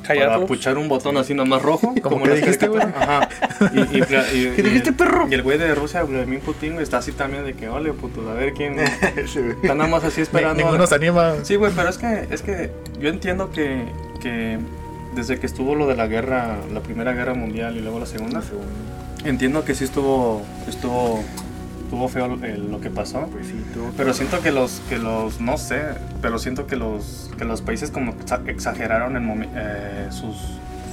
para 0.08 0.40
puchar 0.46 0.78
un 0.78 0.88
botón 0.88 1.18
así 1.18 1.34
nomás 1.34 1.62
rojo. 1.62 1.94
¿Cómo 2.02 2.18
en 2.26 2.32
que 2.32 2.36
dijiste, 2.40 2.68
güey? 2.68 2.82
Ajá. 2.84 3.28
Y, 3.74 3.80
y, 3.80 4.02
y- 4.02 4.52
¿Qué 4.56 4.64
dijiste, 4.64 4.94
perro? 4.94 5.28
Y 5.30 5.34
el 5.34 5.44
güey 5.44 5.58
de 5.58 5.74
Rusia, 5.76 6.04
Vladimir 6.04 6.40
Putin, 6.40 6.80
está 6.80 6.98
así 7.00 7.12
también 7.12 7.44
de 7.46 7.54
que, 7.54 7.68
ole, 7.70 7.92
puto, 7.94 8.30
a 8.30 8.34
ver 8.34 8.54
quién... 8.54 8.76
Sí. 9.28 9.40
Está 9.62 9.76
nada 9.76 9.90
más 9.90 10.04
así 10.04 10.18
Ni- 10.22 10.24
esperando. 10.24 10.64
ninguno 10.64 10.88
se 10.88 10.96
anima. 10.96 11.34
Sí, 11.44 11.56
güey, 11.56 11.72
pero 11.76 11.90
es 11.90 11.98
que, 11.98 12.28
es 12.32 12.42
que 12.42 12.72
yo 13.00 13.10
entiendo 13.10 13.52
que, 13.52 13.84
que 14.22 14.58
desde 15.16 15.40
que 15.40 15.46
estuvo 15.48 15.76
lo 15.76 15.88
de 15.88 15.96
la 15.96 16.08
guerra, 16.08 16.58
la 16.74 16.80
primera 16.82 17.12
guerra 17.14 17.34
mundial 17.34 17.76
y 17.76 17.82
luego 17.82 18.00
la 18.00 18.06
segunda, 18.06 18.38
Una 18.40 18.48
segunda. 18.48 18.68
entiendo 19.26 19.66
que 19.66 19.74
sí 19.76 19.84
estuvo, 19.84 20.44
estuvo, 20.68 21.24
estuvo 21.88 22.08
feo 22.10 22.26
el- 22.44 22.70
lo 22.70 22.82
que 22.82 22.90
pasó. 22.90 23.22
Pues 23.32 23.48
sí. 23.48 23.64
Pero 23.96 24.14
siento 24.14 24.42
que 24.42 24.52
los, 24.52 24.82
que 24.90 24.98
los, 24.98 25.40
no 25.40 25.58
sé, 25.58 25.82
pero 26.22 26.38
siento 26.38 26.68
que 26.68 26.76
los, 26.76 27.32
que 27.38 27.46
los 27.46 27.62
países 27.62 27.92
como 27.92 28.14
exa- 28.14 28.46
exageraron 28.48 29.16
en 29.16 29.50
eh, 29.56 30.08
sus, 30.12 30.36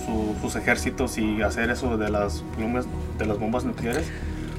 su- 0.07 0.35
sus 0.41 0.55
ejércitos 0.57 1.19
y 1.19 1.43
hacer 1.43 1.71
eso 1.71 1.97
de 1.99 2.11
las 2.11 2.45
bombas, 2.59 2.87
de 3.19 3.27
las 3.27 3.39
bombas 3.39 3.65
nucleares. 3.65 4.07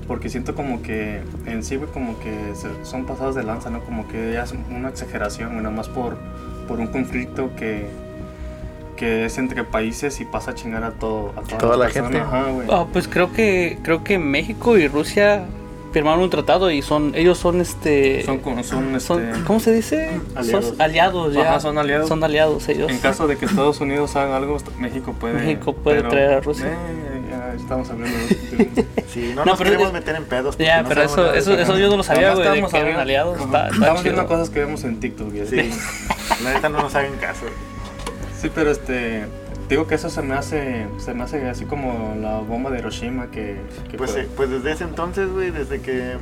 Porque 0.08 0.30
siento 0.30 0.54
como 0.54 0.82
que 0.84 1.22
en 1.48 1.64
sí, 1.64 1.78
güey, 1.78 1.90
como 1.90 2.20
que 2.20 2.54
se- 2.54 2.84
son 2.86 3.06
pasados 3.06 3.34
de 3.36 3.44
lanza, 3.44 3.70
¿no? 3.70 3.80
Como 3.86 4.08
que 4.08 4.34
ya 4.34 4.44
es 4.44 4.54
una 4.70 4.90
exageración, 4.90 5.52
güey, 5.54 5.64
nada 5.64 5.76
más 5.76 5.88
por, 5.90 6.18
por 6.68 6.80
un 6.80 6.88
conflicto 6.88 7.56
que, 7.56 7.88
que 8.98 9.26
es 9.26 9.38
entre 9.38 9.64
países 9.64 10.20
y 10.22 10.26
pasa 10.26 10.52
a 10.52 10.54
chingar 10.54 10.84
a, 10.84 10.92
todo, 10.92 11.32
a 11.38 11.42
toda, 11.42 11.58
Toda 11.58 11.78
la 11.78 11.86
persona. 11.86 12.06
gente. 12.08 12.20
Ajá, 12.22 12.44
güey. 12.52 12.68
Ah, 12.70 12.86
pues 12.92 13.08
creo 13.08 13.32
que 13.34 13.80
creo 13.84 14.04
que 14.04 14.20
México 14.20 14.78
y 14.78 14.88
Rusia 14.88 15.46
firmaron 15.96 16.20
un 16.24 16.30
tratado 16.30 16.70
y 16.72 16.82
son 16.82 17.14
ellos 17.16 17.38
son 17.38 17.62
este 17.62 18.22
Son, 18.26 18.42
son, 18.66 19.00
son- 19.00 19.26
este, 19.30 19.44
¿cómo 19.46 19.62
se 19.62 19.72
dice? 19.74 20.20
Aliados. 20.36 20.66
Son 20.66 20.82
aliados 20.82 21.34
ya. 21.34 21.42
Ajá, 21.52 21.60
son 21.62 21.78
aliados. 21.78 22.10
Son 22.10 22.22
aliados 22.22 22.68
ellos. 22.68 22.92
En 22.92 22.98
caso 23.00 23.28
de 23.28 23.38
que 23.38 23.46
Estados 23.46 23.80
Unidos 23.80 24.14
haga 24.18 24.36
algo, 24.36 24.58
México 24.78 25.14
puede. 25.18 25.36
México 25.36 25.72
puede 25.74 26.02
traer 26.04 26.34
a 26.34 26.42
Rusia. 26.42 26.68
Eh, 26.68 27.22
ya 27.30 27.54
estamos 27.56 27.90
hablando 27.90 28.18
de. 28.18 28.86
Sí, 29.16 29.30
no, 29.34 29.46
No, 29.46 29.52
nos 29.52 29.58
pero 29.58 29.70
queremos 29.70 29.88
es- 29.88 29.94
meter 29.94 30.16
en 30.18 30.26
pedos. 30.26 30.58
Ya, 30.58 30.82
no 30.84 30.90
pero 30.90 31.04
eso 31.04 31.24
de 31.32 31.40
eso 31.40 31.54
eso 31.54 31.78
yo 31.78 31.88
no 31.88 31.96
lo 31.96 32.04
sabía, 32.04 32.34
güey, 32.34 32.44
de 32.46 32.50
estamos 32.56 32.72
que 32.72 32.78
eran 32.78 32.88
hablando- 32.90 33.02
aliados. 33.04 33.36
Ajá. 33.38 33.46
Está, 33.46 33.64
está 33.68 33.76
Estamos 33.78 34.04
viendo 34.04 34.28
cosas 34.28 34.50
que 34.50 34.60
vemos 34.60 34.84
en 34.84 35.00
TikTok. 35.00 35.34
y 35.34 35.40
así. 35.40 35.62
Sí. 35.62 36.44
La 36.44 36.54
neta 36.54 36.68
no 36.68 36.82
nos 36.82 36.94
hagan 36.94 37.16
caso. 37.22 37.46
Sí, 38.42 38.52
pero 38.54 38.70
este. 38.72 39.24
Digo 39.70 39.88
que 39.88 39.96
eso 39.96 40.10
se 40.10 40.22
me 40.22 40.36
hace. 40.36 40.88
Se 41.00 41.14
me 41.14 41.24
hace 41.24 41.48
así 41.50 41.66
como 41.66 42.16
la 42.22 42.38
bomba 42.40 42.70
de 42.72 42.80
Hiroshima 42.80 43.32
que. 43.32 43.58
que 43.90 43.98
Pues, 43.98 44.16
eh, 44.16 44.28
pues 44.36 44.50
desde 44.50 44.72
ese 44.72 44.84
entonces, 44.84 45.30
güey, 45.30 45.50
desde 45.52 45.82
que 45.82 46.18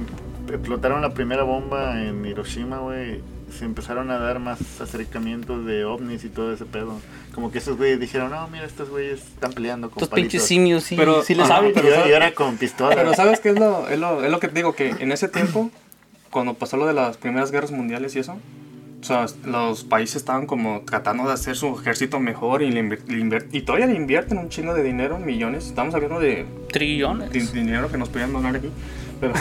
explotaron 0.49 1.01
la 1.01 1.13
primera 1.13 1.43
bomba 1.43 2.01
en 2.01 2.25
Hiroshima, 2.25 2.79
güey, 2.79 3.21
se 3.57 3.65
empezaron 3.65 4.11
a 4.11 4.17
dar 4.17 4.39
más 4.39 4.59
acercamientos 4.81 5.65
de 5.65 5.83
ovnis 5.85 6.23
y 6.23 6.29
todo 6.29 6.53
ese 6.53 6.65
pedo. 6.65 6.99
Como 7.35 7.51
que 7.51 7.57
esos 7.57 7.77
güeyes 7.77 7.99
dijeron, 7.99 8.31
no, 8.31 8.47
mira, 8.47 8.65
estos 8.65 8.89
güeyes 8.89 9.19
están 9.21 9.51
peleando 9.53 9.89
con 9.89 9.97
Estos 9.99 10.09
palitos. 10.09 10.31
pinches 10.31 10.47
simios 10.47 10.83
sí, 10.83 10.95
Pero- 10.95 11.23
sí 11.23 11.35
le 11.35 11.43
ajá, 11.43 11.55
saben. 11.55 11.71
Pero 11.73 11.87
ahora- 11.87 11.97
sabe- 11.99 12.09
y 12.09 12.13
ahora 12.13 12.33
con 12.33 12.57
pistola. 12.57 12.95
Pero 12.95 13.13
¿sabes 13.13 13.39
qué 13.41 13.49
es 13.49 13.59
lo, 13.59 13.89
es 13.89 13.99
lo, 13.99 14.23
es 14.23 14.31
lo 14.31 14.39
que 14.39 14.47
te 14.47 14.55
digo? 14.55 14.73
Que 14.73 14.89
en 14.99 15.11
ese 15.11 15.27
tiempo, 15.27 15.69
cuando 16.31 16.53
pasó 16.53 16.77
lo 16.77 16.85
de 16.87 16.93
las 16.93 17.17
primeras 17.17 17.51
guerras 17.51 17.71
mundiales 17.71 18.15
y 18.15 18.19
eso, 18.19 18.37
o 19.03 19.05
sea, 19.05 19.25
los 19.45 19.83
países 19.83 20.15
estaban 20.15 20.45
como 20.47 20.81
tratando 20.85 21.27
de 21.27 21.33
hacer 21.33 21.57
su 21.57 21.77
ejército 21.77 22.21
mejor 22.21 22.61
y, 22.63 22.71
le 22.71 22.81
le 22.83 23.43
y 23.51 23.61
todavía 23.63 23.85
le 23.87 23.95
invierten 23.95 24.37
un 24.37 24.47
chingo 24.47 24.73
de 24.73 24.81
dinero, 24.81 25.19
millones. 25.19 25.67
Estamos 25.67 25.93
hablando 25.93 26.21
de 26.21 26.45
Trillones. 26.71 27.29
di- 27.31 27.41
dinero 27.59 27.91
que 27.91 27.97
nos 27.97 28.07
podían 28.07 28.31
donar 28.31 28.55
aquí. 28.55 28.69
Pero, 29.19 29.33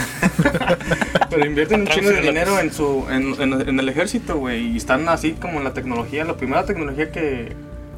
pero 1.31 1.46
invierten 1.46 1.83
un 1.83 1.87
chingo 1.87 2.11
de 2.11 2.20
dinero 2.20 2.59
en 2.59 2.72
su 2.72 3.07
en, 3.11 3.40
en- 3.40 3.68
en 3.68 3.79
el 3.81 3.88
ejército, 3.88 4.37
güey. 4.38 4.72
Y 4.72 4.77
están 4.77 5.09
así 5.09 5.33
como 5.33 5.59
en 5.59 5.64
la 5.64 5.72
tecnología. 5.75 6.25
La 6.25 6.37
primera 6.37 6.64
tecnología 6.64 7.11
que, 7.12 7.53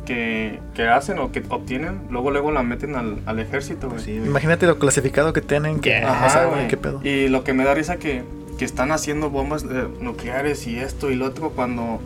que, 0.07 0.61
que 0.75 0.89
hacen 0.89 1.19
o 1.19 1.33
que 1.33 1.43
obtienen, 1.49 2.01
luego 2.11 2.31
luego 2.31 2.51
la 2.53 2.63
meten 2.63 2.95
al, 2.95 3.19
al 3.27 3.39
ejército, 3.39 3.89
güey. 3.89 4.03
Sí. 4.03 4.13
Imagínate 4.17 4.67
lo 4.67 4.79
clasificado 4.79 5.33
que 5.33 5.41
tienen. 5.41 5.81
Que, 5.81 5.97
Ajá, 5.97 6.27
o 6.27 6.31
sea, 6.31 6.45
güey. 6.47 6.69
¿Qué 6.69 6.77
pedo? 6.77 7.01
Y 7.03 7.29
lo 7.29 7.43
que 7.43 7.55
me 7.55 7.65
da 7.65 7.75
risa 7.75 7.97
que, 7.97 8.23
que 8.65 8.71
están 8.71 8.93
haciendo 8.93 9.29
bombas 9.29 9.63
eh, 9.65 9.89
nucleares 10.01 10.67
y 10.67 10.79
esto 10.79 11.11
y 11.11 11.17
lo 11.17 11.27
otro 11.27 11.51
cuando, 11.51 12.01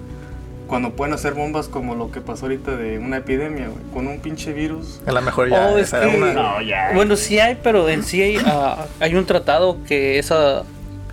cuando 0.66 0.90
pueden 0.90 1.14
hacer 1.14 1.34
bombas 1.34 1.68
como 1.68 1.94
lo 1.94 2.10
que 2.10 2.20
pasó 2.20 2.46
ahorita 2.46 2.74
de 2.76 2.98
una 2.98 3.18
epidemia, 3.18 3.68
güey, 3.68 3.84
con 3.94 4.08
un 4.08 4.18
pinche 4.18 4.52
virus. 4.52 5.00
A 5.06 5.12
lo 5.12 5.22
mejor 5.22 5.48
ya. 5.50 5.68
Oh, 5.68 5.78
es 5.78 5.86
esa 5.86 6.02
era 6.02 6.10
que- 6.10 6.16
una- 6.18 6.32
No, 6.32 6.60
ya. 6.60 6.90
Bueno, 6.96 7.14
sí 7.14 7.38
hay, 7.38 7.56
pero 7.62 7.88
en 7.88 8.02
sí 8.02 8.20
hay, 8.22 8.38
ah, 8.44 8.86
hay 8.98 9.14
un 9.14 9.24
tratado 9.24 9.78
que 9.86 10.18
esa, 10.18 10.64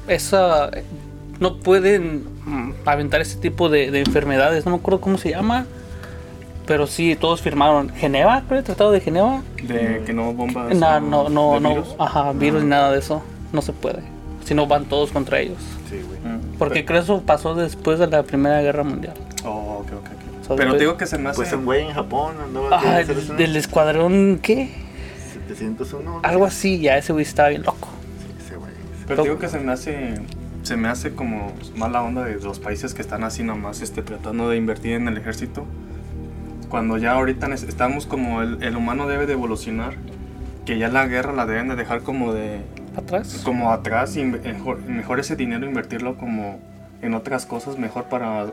esa 0.08 0.72
no 1.40 1.58
pueden 1.60 2.24
mm, 2.44 2.72
aventar 2.86 3.22
ese 3.22 3.38
tipo 3.38 3.70
de, 3.70 3.92
de 3.92 4.00
enfermedades. 4.00 4.66
No 4.66 4.72
me 4.72 4.78
acuerdo 4.78 5.00
cómo 5.00 5.20
se 5.20 5.30
llama, 5.30 5.68
pero 6.66 6.88
sí 6.88 7.16
todos 7.16 7.40
firmaron. 7.40 7.90
Geneva, 7.90 8.42
creo, 8.48 8.58
el 8.62 8.66
tratado 8.66 8.92
de 8.92 9.00
Geneva. 9.00 9.44
De 9.62 10.02
que 10.08 10.12
no 10.12 10.34
bombas. 10.34 10.74
No, 10.76 10.88
o 10.96 11.00
no, 11.00 11.30
no, 11.30 11.60
no, 11.60 11.70
virus. 11.70 11.96
ajá, 12.00 12.32
virus 12.34 12.64
ni 12.64 12.70
nada 12.70 12.92
de 12.92 12.98
eso. 12.98 13.22
No 13.54 13.62
se 13.62 13.72
puede. 13.74 14.15
Si 14.46 14.54
no 14.54 14.66
van 14.68 14.86
todos 14.86 15.12
contra 15.12 15.40
ellos. 15.40 15.58
Sí, 15.90 16.00
güey. 16.08 16.20
Mm. 16.20 16.58
Porque 16.58 16.86
creo 16.86 17.00
que 17.02 17.04
eso 17.04 17.22
pasó 17.24 17.54
después 17.56 18.00
de 18.00 18.08
la 18.08 18.24
Primera 18.24 18.62
Guerra 18.62 18.84
Mundial. 18.84 19.16
Oh, 19.44 19.80
ok, 19.82 19.88
ok, 19.88 19.92
ok. 19.92 20.02
O 20.42 20.48
sea, 20.48 20.56
Pero 20.56 20.56
te 20.56 20.64
después- 20.64 20.80
digo 20.80 20.98
que 20.98 21.06
se 21.08 21.18
me 21.18 21.30
hace. 21.30 21.38
Pues 21.38 21.52
un 21.54 21.66
güey 21.66 21.86
en 21.88 21.94
Japón 21.94 22.36
andaba 22.44 22.70
Ah, 22.82 23.02
el- 23.02 23.36
del 23.38 23.56
escuadrón, 23.58 24.40
¿qué? 24.42 24.70
701. 25.48 26.02
¿no? 26.12 26.20
Algo 26.24 26.46
así, 26.46 26.80
ya 26.80 26.98
ese 26.98 27.12
güey 27.14 27.26
estaba 27.26 27.50
bien 27.50 27.64
loco. 27.64 27.90
Sí, 28.20 28.46
ese 28.46 28.56
güey. 28.56 28.72
Pero 29.08 29.24
te 29.24 29.30
digo 29.30 29.40
que 29.40 29.50
se 29.50 29.60
me 29.60 29.72
hace. 29.72 30.16
Se 30.64 30.78
me 30.78 30.88
hace 30.88 31.14
como 31.14 31.52
mala 31.76 32.02
onda 32.02 32.24
de 32.24 32.36
los 32.40 32.60
países 32.60 32.96
que 32.96 33.02
están 33.04 33.24
así 33.24 33.44
nomás 33.44 33.82
este, 33.82 34.02
tratando 34.02 34.50
de 34.50 34.58
invertir 34.58 34.94
en 34.94 35.08
el 35.08 35.18
ejército. 35.18 35.66
Cuando 36.70 36.98
ya 36.98 37.12
ahorita 37.14 37.48
estamos 37.54 38.08
como 38.08 38.42
el, 38.42 38.62
el 38.64 38.76
humano 38.76 39.08
debe 39.08 39.26
de 39.28 39.34
evolucionar. 39.34 39.96
Que 40.66 40.80
ya 40.80 40.88
la 40.90 41.06
guerra 41.06 41.32
la 41.34 41.46
deben 41.46 41.68
de 41.68 41.76
dejar 41.76 42.02
como 42.02 42.34
de. 42.34 42.62
Atrás. 42.98 43.42
como 43.44 43.72
atrás 43.72 44.16
y 44.18 44.24
mejor, 44.24 44.82
mejor 44.84 45.20
ese 45.20 45.36
dinero 45.36 45.66
invertirlo 45.66 46.18
como 46.18 46.60
en 47.02 47.14
otras 47.14 47.46
cosas 47.46 47.78
mejor 47.78 48.06
para, 48.06 48.48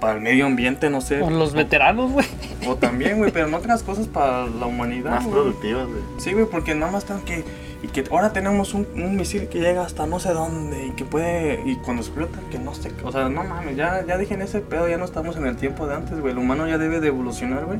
para 0.00 0.14
el 0.14 0.20
medio 0.20 0.46
ambiente, 0.46 0.90
no 0.90 1.00
sé. 1.00 1.20
Con 1.20 1.38
los 1.38 1.52
O- 1.52 1.56
veteranos, 1.56 2.12
güey. 2.12 2.26
O 2.66 2.76
también, 2.76 3.18
güey, 3.18 3.30
pero 3.30 3.46
en 3.46 3.54
otras 3.54 3.82
cosas 3.82 4.06
para 4.08 4.46
la 4.46 4.66
humanidad. 4.66 5.10
Más 5.12 5.26
productivas, 5.26 5.86
güey. 5.86 6.00
Sí, 6.18 6.32
güey, 6.32 6.46
porque 6.46 6.74
nada 6.74 6.90
más 6.92 7.04
están 7.04 7.20
que. 7.22 7.44
Y 7.82 7.88
que 7.88 8.02
ahora 8.10 8.32
tenemos 8.32 8.72
un, 8.72 8.86
un 8.96 9.14
misil 9.16 9.48
que 9.48 9.60
llega 9.60 9.84
hasta 9.84 10.06
no 10.06 10.18
sé 10.18 10.30
dónde 10.30 10.86
y 10.86 10.90
que 10.92 11.04
puede. 11.04 11.62
Y 11.66 11.76
cuando 11.76 12.02
explota, 12.02 12.38
que 12.50 12.58
no 12.58 12.74
sé. 12.74 12.90
O 13.04 13.12
sea, 13.12 13.28
no 13.28 13.44
mames, 13.44 13.76
ya, 13.76 14.04
ya 14.06 14.16
dejen 14.16 14.40
ese 14.40 14.60
pedo, 14.60 14.88
ya 14.88 14.96
no 14.96 15.04
estamos 15.04 15.36
en 15.36 15.46
el 15.46 15.56
tiempo 15.56 15.86
de 15.86 15.94
antes, 15.94 16.18
güey. 16.18 16.32
El 16.32 16.38
humano 16.38 16.66
ya 16.66 16.78
debe 16.78 17.00
de 17.00 17.08
evolucionar, 17.08 17.66
güey. 17.66 17.78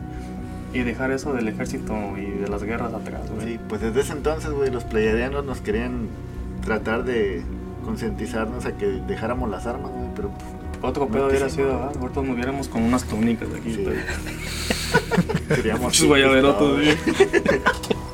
Y 0.75 0.83
dejar 0.83 1.11
eso 1.13 1.33
del 1.33 1.49
ejército 1.49 1.95
y 2.17 2.41
de 2.41 2.49
las 2.49 2.63
guerras 2.63 2.93
atrás, 2.93 3.23
güey. 3.31 3.55
Sí, 3.55 3.61
pues 3.69 3.81
desde 3.81 4.01
ese 4.01 4.13
entonces, 4.13 4.51
güey, 4.51 4.71
los 4.71 4.85
pleiadianos 4.85 5.45
nos 5.45 5.61
querían 5.61 6.09
tratar 6.65 7.05
de 7.05 7.43
concientizarnos 7.85 8.67
a 8.67 8.77
que 8.77 8.87
dejáramos 8.87 9.49
las 9.51 9.67
armas, 9.67 9.93
güey, 9.93 10.09
pero 10.17 10.31
pues, 10.31 10.83
Otro 10.83 11.07
pedo 11.09 11.29
hubiera 11.29 11.49
sido, 11.49 11.73
ah, 11.75 11.93
ahorita 11.99 12.23
nos 12.23 12.37
viéramos 12.37 12.69
con 12.69 12.83
unas 12.83 13.05
túnicas 13.05 13.49
de 13.51 13.59
aquí. 13.59 13.87
sí, 15.93 16.07
guayaberotos, 16.07 16.73
güey. 16.75 16.89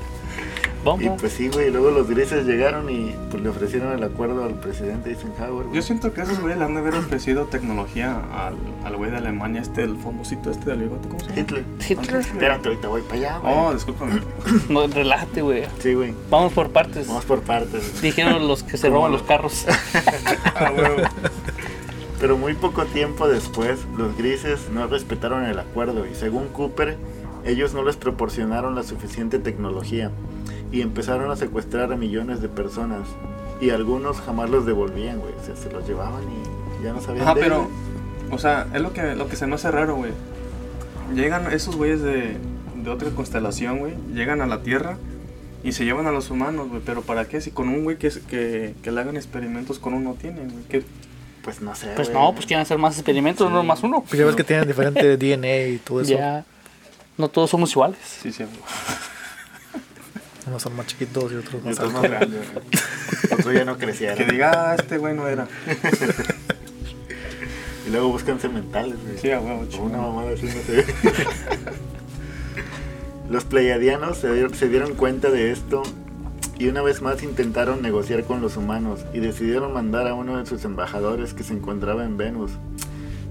Bomba. 0.84 1.04
Y 1.04 1.08
pues 1.18 1.32
sí, 1.32 1.48
güey, 1.48 1.70
luego 1.70 1.90
los 1.90 2.08
grises 2.08 2.46
llegaron 2.46 2.88
y 2.88 3.14
pues 3.30 3.42
le 3.42 3.48
ofrecieron 3.50 3.92
el 3.92 4.02
acuerdo 4.02 4.44
al 4.44 4.54
presidente 4.54 5.10
Eisenhower, 5.10 5.66
güey. 5.66 5.76
Yo 5.76 5.82
siento 5.82 6.12
que 6.12 6.22
esos 6.22 6.40
güeyes 6.40 6.58
le 6.58 6.64
han 6.64 6.74
de 6.74 6.80
haber 6.80 6.94
ofrecido 6.94 7.44
tecnología 7.46 8.20
al, 8.32 8.56
al 8.84 8.96
güey 8.96 9.10
de 9.10 9.18
Alemania, 9.18 9.60
este, 9.60 9.82
el 9.82 9.96
famosito 9.96 10.50
este 10.50 10.70
del 10.70 10.80
bigote, 10.80 11.08
¿cómo 11.08 11.20
se 11.20 11.26
llama? 11.26 11.40
Hitler. 11.40 11.64
Hitler. 11.88 12.20
Espérate, 12.20 12.68
ahorita 12.68 12.88
voy 12.88 13.02
para 13.02 13.14
allá, 13.14 13.38
güey. 13.38 13.54
Oh, 13.56 13.74
discúlpame. 13.74 14.20
No, 14.68 14.86
relájate, 14.86 15.42
güey. 15.42 15.64
Sí, 15.80 15.94
güey. 15.94 16.14
Vamos 16.30 16.52
por 16.52 16.70
partes. 16.70 17.06
Vamos 17.06 17.24
por 17.24 17.42
partes. 17.42 18.00
Dijeron 18.00 18.48
los 18.48 18.62
que 18.62 18.76
se 18.78 18.88
roban 18.88 19.12
los 19.12 19.22
carros. 19.22 19.66
Ah. 20.62 20.72
Pero 22.20 22.36
muy 22.36 22.52
poco 22.52 22.84
tiempo 22.84 23.26
después, 23.28 23.78
los 23.96 24.14
grises 24.16 24.68
no 24.70 24.86
respetaron 24.86 25.44
el 25.44 25.58
acuerdo 25.58 26.06
y 26.06 26.14
según 26.14 26.48
Cooper, 26.48 26.98
ellos 27.46 27.72
no 27.72 27.82
les 27.82 27.96
proporcionaron 27.96 28.74
la 28.74 28.82
suficiente 28.82 29.38
tecnología 29.38 30.10
y 30.72 30.80
empezaron 30.82 31.30
a 31.30 31.36
secuestrar 31.36 31.92
a 31.92 31.96
millones 31.96 32.40
de 32.40 32.48
personas 32.48 33.08
y 33.60 33.70
algunos 33.70 34.20
jamás 34.20 34.50
los 34.50 34.66
devolvían, 34.66 35.18
güey. 35.18 35.32
O 35.40 35.44
sea, 35.44 35.56
se 35.56 35.70
los 35.70 35.86
llevaban 35.86 36.22
y 36.22 36.84
ya 36.84 36.92
no 36.92 37.00
sabían 37.00 37.24
Ajá, 37.24 37.34
de 37.34 37.40
pero, 37.40 37.68
o 38.30 38.38
sea, 38.38 38.66
es 38.72 38.80
lo 38.80 38.92
que, 38.92 39.14
lo 39.14 39.28
que 39.28 39.36
se 39.36 39.46
me 39.46 39.56
hace 39.56 39.70
raro, 39.70 39.96
güey. 39.96 40.12
Llegan 41.14 41.52
esos 41.52 41.76
güeyes 41.76 42.00
de, 42.02 42.36
de 42.82 42.90
otra 42.90 43.10
constelación, 43.10 43.78
güey. 43.78 43.94
Llegan 44.14 44.40
a 44.40 44.46
la 44.46 44.62
Tierra 44.62 44.96
y 45.64 45.72
se 45.72 45.84
llevan 45.84 46.06
a 46.06 46.12
los 46.12 46.30
humanos, 46.30 46.68
güey. 46.68 46.80
Pero 46.86 47.02
¿para 47.02 47.26
qué? 47.26 47.40
Si 47.40 47.50
con 47.50 47.68
un 47.68 47.82
güey 47.84 47.98
que, 47.98 48.10
que, 48.28 48.74
que 48.82 48.92
le 48.92 49.00
hagan 49.00 49.16
experimentos 49.16 49.78
con 49.78 49.94
uno 49.94 50.14
tienen, 50.14 50.48
güey. 50.50 50.64
¿Qué- 50.68 50.84
Pues 51.42 51.60
no 51.60 51.74
sé, 51.74 51.88
Pues 51.96 52.10
no, 52.12 52.32
pues 52.32 52.46
quieren 52.46 52.62
hacer 52.62 52.78
más 52.78 52.94
experimentos, 52.96 53.50
no 53.50 53.62
más 53.64 53.82
uno. 53.82 54.02
Pues 54.08 54.18
ya 54.18 54.24
ves 54.26 54.36
que 54.36 54.44
tienen 54.44 54.68
diferente 54.68 55.16
DNA 55.18 55.66
y 55.74 55.78
todo 55.78 56.00
eso. 56.02 56.12
Ya. 56.12 56.44
No 57.18 57.28
todos 57.28 57.50
somos 57.50 57.70
iguales. 57.72 57.98
Sí, 58.22 58.30
sí. 58.32 58.44
Unos 60.50 60.62
son 60.62 60.74
más 60.74 60.86
chiquitos 60.86 61.30
y 61.30 61.36
otros 61.36 61.62
Y 61.62 61.68
más 61.68 61.78
otros 61.78 61.92
más 61.92 62.02
grandes. 62.02 62.40
Otros 63.30 63.54
ya 63.54 63.64
no 63.64 63.78
crecieron. 63.78 64.18
Que 64.18 64.24
diga, 64.24 64.72
ah, 64.72 64.74
este 64.74 64.98
güey 64.98 65.14
no 65.14 65.28
era. 65.28 65.46
Y 67.86 67.92
luego 67.92 68.08
buscan 68.08 68.38
cementales, 68.38 68.96
güey. 69.02 69.18
Sí, 69.18 69.30
a 69.32 69.40
huevo, 69.40 69.66
una 69.82 69.98
mamada 69.98 70.30
así, 70.32 70.46
no 70.46 70.52
sé. 70.52 70.84
Los 73.30 73.44
pleiadianos 73.44 74.18
se 74.18 74.32
dieron, 74.32 74.54
se 74.54 74.68
dieron 74.68 74.94
cuenta 74.94 75.30
de 75.30 75.50
esto 75.50 75.82
y 76.58 76.68
una 76.68 76.82
vez 76.82 77.00
más 77.00 77.22
intentaron 77.22 77.80
negociar 77.80 78.24
con 78.24 78.42
los 78.42 78.56
humanos 78.56 79.00
y 79.14 79.20
decidieron 79.20 79.72
mandar 79.72 80.06
a 80.06 80.14
uno 80.14 80.36
de 80.36 80.46
sus 80.46 80.64
embajadores 80.64 81.32
que 81.32 81.42
se 81.42 81.54
encontraba 81.54 82.04
en 82.04 82.16
Venus. 82.16 82.52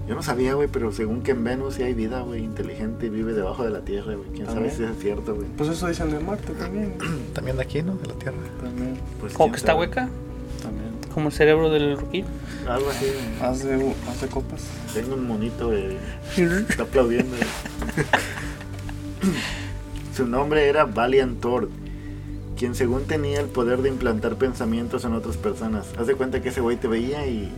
Yo 0.10 0.15
no 0.15 0.24
sabía, 0.24 0.56
güey, 0.56 0.67
pero 0.67 0.91
según 0.91 1.22
que 1.22 1.30
en 1.32 1.43
Venus 1.43 1.76
sí 1.76 1.84
hay 1.84 1.93
vida, 1.93 2.22
güey, 2.22 2.43
inteligente 2.43 3.06
y 3.06 3.10
vive 3.10 3.34
debajo 3.34 3.63
de 3.63 3.69
la 3.69 3.82
Tierra, 3.82 4.15
güey. 4.15 4.28
¿Quién 4.34 4.48
sabe 4.48 4.72
si 4.72 4.82
es 4.82 4.98
cierto, 5.00 5.36
güey? 5.36 5.45
Pues 5.56 5.69
eso 5.69 5.88
dicen 5.88 6.10
de 6.10 6.19
Marte 6.19 6.52
también. 6.54 6.95
También 7.36 7.58
de 7.58 7.62
aquí, 7.62 7.84
¿no? 7.84 7.93
De 7.93 8.08
la 8.08 8.15
Tierra. 8.15 8.38
También. 8.60 8.98
Pues, 9.19 9.34
O 9.38 9.52
que 9.52 9.58
está 9.58 9.74
sabe. 9.74 9.82
hueca, 9.82 10.10
También. 10.63 10.89
como 11.13 11.28
el 11.28 11.34
cerebro 11.36 11.69
del 11.69 11.95
rookie. 11.95 12.26
Algo 12.67 12.89
así, 12.89 13.06
güey. 13.06 13.50
Haz 13.52 13.63
de, 13.63 13.93
haz 14.10 14.22
de 14.22 14.28
copas. 14.30 14.63
Tengo 14.95 15.13
un 15.13 15.28
monito, 15.28 15.67
güey. 15.67 15.95
Está 16.67 16.82
aplaudiendo. 16.82 17.36
Su 20.15 20.26
nombre 20.26 20.67
era 20.67 20.86
Valiant 20.86 21.39
Thor, 21.39 21.69
quien 22.58 22.74
según 22.74 23.04
tenía 23.04 23.39
el 23.41 23.45
poder 23.48 23.84
de 23.84 23.89
implantar 23.89 24.38
pensamientos 24.38 25.06
en 25.06 25.13
otras 25.13 25.38
personas. 25.38 25.86
Haz 26.00 26.08
de 26.08 26.15
cuenta 26.15 26.41
que 26.41 26.50
ese 26.50 26.62
güey 26.62 26.78
te 26.78 26.88
veía 26.88 27.28
y 27.28 27.52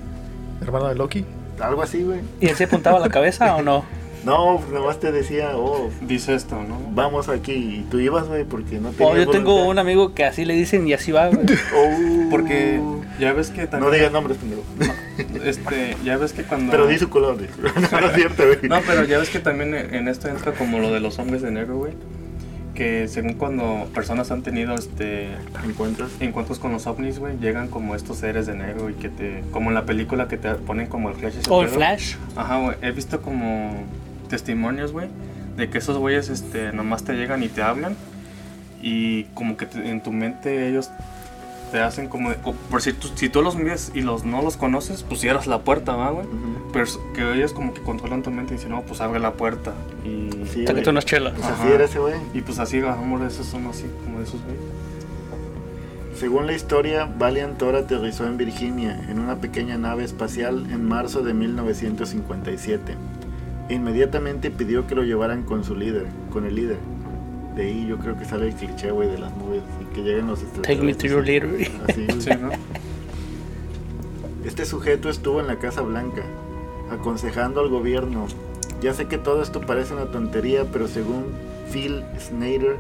Hermano 0.61 0.89
de 0.89 0.95
Loki. 0.95 1.23
Algo 1.61 1.81
así, 1.83 2.03
güey. 2.03 2.19
¿Y 2.39 2.47
él 2.47 2.55
se 2.55 2.65
apuntaba 2.65 2.99
la 2.99 3.09
cabeza 3.09 3.55
o 3.55 3.61
no? 3.61 3.85
No, 4.23 4.59
pues 4.59 4.71
nomás 4.71 4.99
te 4.99 5.11
decía, 5.11 5.53
oh, 5.55 5.89
Dice 6.01 6.35
esto, 6.35 6.61
¿no? 6.61 6.79
vamos 6.91 7.27
aquí. 7.27 7.53
Y 7.53 7.87
tú 7.89 7.99
ibas, 7.99 8.27
güey, 8.27 8.43
porque 8.43 8.77
no 8.79 8.89
Oh, 8.89 8.91
tenías 8.91 9.25
yo 9.25 9.31
tengo 9.31 9.65
un 9.65 9.79
amigo 9.79 10.13
que 10.13 10.25
así 10.25 10.45
le 10.45 10.53
dicen 10.53 10.87
y 10.87 10.93
así 10.93 11.11
va, 11.11 11.29
güey. 11.29 11.43
Oh. 11.75 12.29
Porque 12.29 12.79
ya 13.19 13.33
ves 13.33 13.49
que 13.49 13.65
también. 13.65 13.89
No 13.89 13.95
digas 13.95 14.11
nombres, 14.11 14.37
pendejo. 14.37 14.61
Este, 15.43 15.97
ya 16.03 16.17
ves 16.17 16.33
que 16.33 16.43
cuando. 16.43 16.71
Pero 16.71 16.85
di 16.85 16.99
su 16.99 17.09
color, 17.09 17.35
güey. 17.37 17.49
No 17.91 18.07
es 18.07 18.13
cierto, 18.13 18.43
güey. 18.45 18.69
No, 18.69 18.79
pero 18.85 19.05
ya 19.05 19.17
ves 19.17 19.29
que 19.29 19.39
también 19.39 19.73
en 19.73 20.07
esto 20.07 20.27
entra 20.27 20.51
como 20.51 20.77
lo 20.77 20.93
de 20.93 20.99
los 20.99 21.17
hombres 21.17 21.41
de 21.41 21.49
negro, 21.49 21.77
güey. 21.77 21.93
Que 22.81 23.07
según 23.07 23.33
cuando 23.35 23.87
personas 23.93 24.31
han 24.31 24.41
tenido 24.41 24.73
este 24.73 25.27
¿Encuentras? 25.63 26.09
encuentros 26.19 26.57
con 26.57 26.71
los 26.71 26.87
ovnis, 26.87 27.19
güey, 27.19 27.37
llegan 27.39 27.67
como 27.67 27.93
estos 27.95 28.17
seres 28.17 28.47
de 28.47 28.55
negro 28.55 28.89
y 28.89 28.93
que 28.95 29.09
te. 29.09 29.43
Como 29.51 29.69
en 29.69 29.75
la 29.75 29.85
película 29.85 30.27
que 30.27 30.37
te 30.37 30.49
ponen 30.55 30.87
como 30.87 31.09
el 31.09 31.15
flash. 31.15 31.35
O 31.49 31.61
el 31.61 31.67
pedo. 31.67 31.77
flash. 31.77 32.15
Ajá, 32.35 32.57
güey. 32.59 32.75
He 32.81 32.91
visto 32.91 33.21
como 33.21 33.73
testimonios, 34.29 34.91
güey, 34.93 35.09
de 35.57 35.69
que 35.69 35.77
esos 35.77 35.97
güeyes 35.97 36.29
este, 36.29 36.71
nomás 36.73 37.03
te 37.03 37.13
llegan 37.13 37.43
y 37.43 37.49
te 37.49 37.61
hablan. 37.61 37.95
Y 38.81 39.25
como 39.35 39.57
que 39.57 39.67
te- 39.67 39.87
en 39.89 40.01
tu 40.01 40.11
mente 40.11 40.67
ellos 40.67 40.89
te 41.71 41.79
hacen 41.79 42.07
como. 42.09 42.29
de- 42.29 42.37
por 42.69 42.81
si 42.81 42.93
tú, 42.93 43.07
si 43.15 43.29
tú 43.29 43.41
los 43.41 43.55
miras 43.55 43.91
y 43.95 44.01
los 44.01 44.23
no 44.25 44.41
los 44.41 44.57
conoces, 44.57 45.03
pues 45.03 45.21
cierras 45.21 45.47
la 45.47 45.59
puerta, 45.61 45.95
¿va, 45.95 46.11
güey? 46.11 46.25
Ujú. 46.27 46.71
Pero 46.73 46.83
es- 46.85 46.99
que 47.13 47.33
ellos 47.33 47.53
como 47.53 47.73
que 47.73 47.81
controlan 47.81 48.21
tu 48.23 48.31
mente 48.31 48.53
y 48.53 48.57
dicen, 48.57 48.71
no, 48.71 48.81
pues 48.81 49.01
abre 49.01 49.19
la 49.19 49.33
puerta. 49.33 49.73
Y, 50.03 50.29
Sí, 50.51 50.65
güey. 50.65 50.89
unas 50.89 51.05
chelas. 51.05 51.33
Pues 51.33 51.45
así 51.47 51.67
era 51.71 51.85
ese 51.85 51.99
güey. 51.99 52.15
y 52.33 52.41
pues 52.41 52.59
así, 52.59 52.79
amor, 52.79 53.21
esos 53.23 53.45
son 53.45 53.65
así, 53.67 53.85
como 54.03 54.17
de 54.19 54.23
esos 54.25 54.41
güeyes. 54.43 54.61
Según 56.15 56.45
la 56.45 56.53
historia, 56.53 57.05
Valiant 57.05 57.57
Thor 57.57 57.75
aterrizó 57.75 58.27
en 58.27 58.37
Virginia 58.37 59.01
en 59.09 59.19
una 59.19 59.37
pequeña 59.37 59.77
nave 59.77 60.03
espacial 60.03 60.67
en 60.69 60.87
marzo 60.87 61.21
de 61.23 61.33
1957. 61.33 62.95
E 63.69 63.73
inmediatamente 63.73 64.51
pidió 64.51 64.85
que 64.85 64.93
lo 64.95 65.03
llevaran 65.03 65.43
con 65.43 65.63
su 65.63 65.75
líder, 65.75 66.05
con 66.31 66.45
el 66.45 66.55
líder. 66.55 66.77
De 67.55 67.63
ahí 67.63 67.85
yo 67.87 67.97
creo 67.97 68.17
que 68.17 68.25
sale 68.25 68.47
el 68.47 68.53
cliché, 68.53 68.91
güey, 68.91 69.09
de 69.09 69.17
las 69.17 69.35
nubes 69.35 69.61
y 69.81 69.93
que 69.93 70.01
lleguen 70.01 70.27
los 70.27 70.39
Take 70.61 70.81
me 70.81 70.93
to 70.93 71.07
your 71.07 71.23
leader. 71.25 71.49
Así. 71.87 72.07
Sí, 72.19 72.29
¿no? 72.39 72.49
Este 74.45 74.65
sujeto 74.65 75.09
estuvo 75.09 75.39
en 75.39 75.47
la 75.47 75.59
Casa 75.59 75.81
Blanca, 75.81 76.23
aconsejando 76.89 77.61
al 77.61 77.69
gobierno. 77.69 78.25
Ya 78.81 78.93
sé 78.93 79.07
que 79.07 79.17
todo 79.17 79.43
esto 79.43 79.61
parece 79.61 79.93
una 79.93 80.05
tontería, 80.05 80.65
pero 80.71 80.87
según 80.87 81.25
Phil 81.71 82.03
Snyder, 82.19 82.77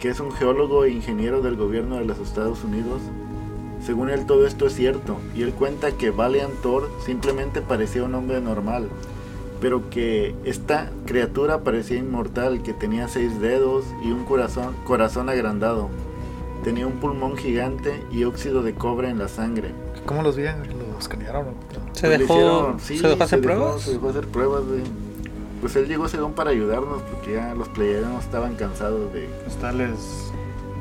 que 0.00 0.08
es 0.08 0.18
un 0.18 0.32
geólogo 0.32 0.84
e 0.84 0.90
ingeniero 0.90 1.42
del 1.42 1.56
gobierno 1.56 1.96
de 1.96 2.06
los 2.06 2.18
Estados 2.18 2.64
Unidos, 2.64 3.02
según 3.84 4.10
él 4.10 4.26
todo 4.26 4.46
esto 4.46 4.66
es 4.66 4.74
cierto, 4.74 5.18
y 5.34 5.42
él 5.42 5.52
cuenta 5.52 5.92
que 5.92 6.10
Valiant 6.10 6.54
Thor 6.62 6.90
simplemente 7.04 7.62
parecía 7.62 8.02
un 8.02 8.14
hombre 8.14 8.40
normal, 8.40 8.88
pero 9.60 9.90
que 9.90 10.34
esta 10.44 10.90
criatura 11.06 11.62
parecía 11.62 11.98
inmortal, 11.98 12.62
que 12.62 12.72
tenía 12.72 13.08
seis 13.08 13.40
dedos 13.40 13.84
y 14.02 14.10
un 14.10 14.24
corazón, 14.24 14.74
corazón 14.84 15.28
agrandado. 15.28 15.88
Tenía 16.64 16.86
un 16.86 16.94
pulmón 16.94 17.36
gigante 17.36 18.02
y 18.12 18.24
óxido 18.24 18.62
de 18.62 18.74
cobre 18.74 19.08
en 19.08 19.18
la 19.18 19.28
sangre. 19.28 19.70
¿Cómo 20.06 20.22
los 20.22 20.36
vi? 20.36 20.44
¿Los 20.44 20.98
escanearon? 21.00 21.46
Se 21.92 22.06
Pues 22.06 22.18
dejó, 22.20 22.34
hicieron- 22.34 22.80
sí, 22.80 22.98
se 22.98 23.08
dejó 23.08 23.24
hacer 23.24 23.40
se 23.40 23.46
dejó- 23.46 23.58
pruebas. 23.60 23.82
Se 23.82 23.92
dejó 23.92 24.08
hacer 24.10 24.26
pruebas, 24.28 24.64
güey. 24.66 24.82
Pues 25.60 25.76
él 25.76 25.88
llegó 25.88 26.08
según 26.08 26.32
para 26.32 26.50
ayudarnos, 26.50 27.02
porque 27.02 27.34
ya 27.34 27.54
los 27.54 27.68
playeros 27.68 28.24
estaban 28.24 28.54
cansados 28.56 29.12
de, 29.12 29.28
Pues 29.44 29.56
tales. 29.56 29.90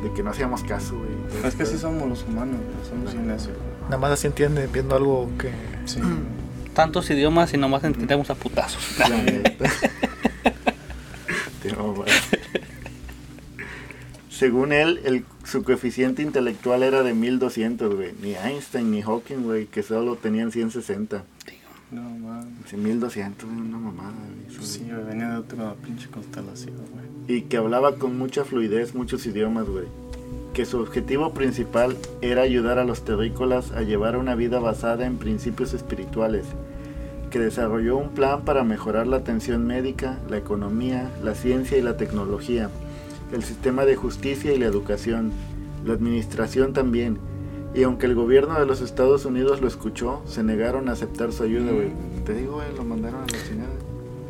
de 0.04 0.12
que 0.14 0.24
no 0.24 0.30
hacíamos 0.32 0.64
caso, 0.64 0.96
güey. 0.98 1.12
Entonces, 1.12 1.46
Es 1.46 1.56
que 1.56 1.66
sí 1.66 1.72
pues, 1.72 1.82
somos 1.82 2.08
los 2.08 2.24
humanos, 2.24 2.56
güey, 2.56 3.06
somos. 3.14 3.48
Nada 3.84 3.98
más 3.98 4.12
así 4.12 4.28
entienden 4.28 4.70
viendo 4.72 4.96
algo 4.96 5.30
que... 5.38 5.52
Sí. 5.86 6.00
Tantos 6.80 7.10
idiomas 7.10 7.54
y 7.54 7.58
nomás 7.58 7.84
entendemos 7.84 8.30
a 8.30 8.36
putazos. 8.36 8.98
la 9.00 9.10
neta. 9.10 9.70
Según 14.30 14.72
él, 14.72 15.02
el, 15.04 15.26
su 15.44 15.64
coeficiente 15.64 16.22
intelectual 16.22 16.84
era 16.84 17.04
de 17.04 17.14
1200, 17.14 17.94
güey. 17.94 18.14
Ni 18.22 18.36
Einstein 18.36 18.92
ni 18.92 19.02
Hawking, 19.02 19.44
güey, 19.44 19.66
que 19.66 19.84
solo 19.84 20.16
tenían 20.16 20.54
160. 20.54 21.26
No. 21.92 22.02
Sí, 22.70 22.78
1200, 22.78 23.50
güey, 23.50 23.60
una 23.62 23.78
mamada, 23.78 24.14
güey. 24.14 24.56
Pues 24.56 24.66
sí, 24.70 24.86
güey, 24.90 25.04
venía 25.04 25.32
de 25.32 25.38
otra 25.38 25.74
pinche 25.84 26.08
constelación, 26.08 26.78
güey. 26.78 27.38
y 27.40 27.42
que 27.42 27.58
hablaba 27.58 27.98
con 27.98 28.18
mucha 28.18 28.46
fluidez 28.46 28.96
muchos 28.96 29.26
idiomas, 29.26 29.68
güey. 29.68 29.88
Que 30.54 30.66
su 30.66 30.80
objetivo 30.80 31.34
principal 31.34 31.98
era 32.22 32.44
ayudar 32.44 32.80
a 32.80 32.86
los 32.86 33.04
terrícolas 33.04 33.72
a 33.72 33.82
llevar 33.82 34.16
una 34.16 34.36
vida 34.36 34.60
basada 34.60 35.06
en 35.06 35.18
principios 35.18 35.74
espirituales. 35.74 36.46
Que 37.30 37.40
desarrolló 37.40 37.98
un 37.98 38.10
plan 38.10 38.44
para 38.44 38.64
mejorar 38.64 39.06
la 39.06 39.18
atención 39.18 39.68
médica, 39.68 40.18
la 40.30 40.38
economía, 40.38 41.12
la 41.24 41.36
ciencia 41.36 41.78
y 41.78 41.82
la 41.82 41.96
tecnología, 41.96 42.70
el 43.32 43.44
sistema 43.44 43.86
de 43.86 43.96
justicia 43.96 44.52
y 44.52 44.58
la 44.58 44.66
educación, 44.66 45.32
la 45.86 45.94
administración 45.94 46.74
también. 46.74 47.20
Y 47.76 47.84
aunque 47.84 48.08
el 48.08 48.16
gobierno 48.16 48.60
de 48.60 48.66
los 48.66 48.82
Estados 48.82 49.26
Unidos 49.26 49.62
lo 49.62 49.68
escuchó, 49.68 50.22
se 50.26 50.42
negaron 50.42 50.90
a 50.90 50.94
aceptar 50.94 51.32
su 51.32 51.44
ayuda, 51.44 51.72
güey. 51.72 51.92
Te 52.26 52.34
digo, 52.34 52.54
güey, 52.54 52.76
lo 52.76 52.84
mandaron 52.84 53.22
a 53.22 53.26
la 53.28 53.48
chingada. 53.48 53.70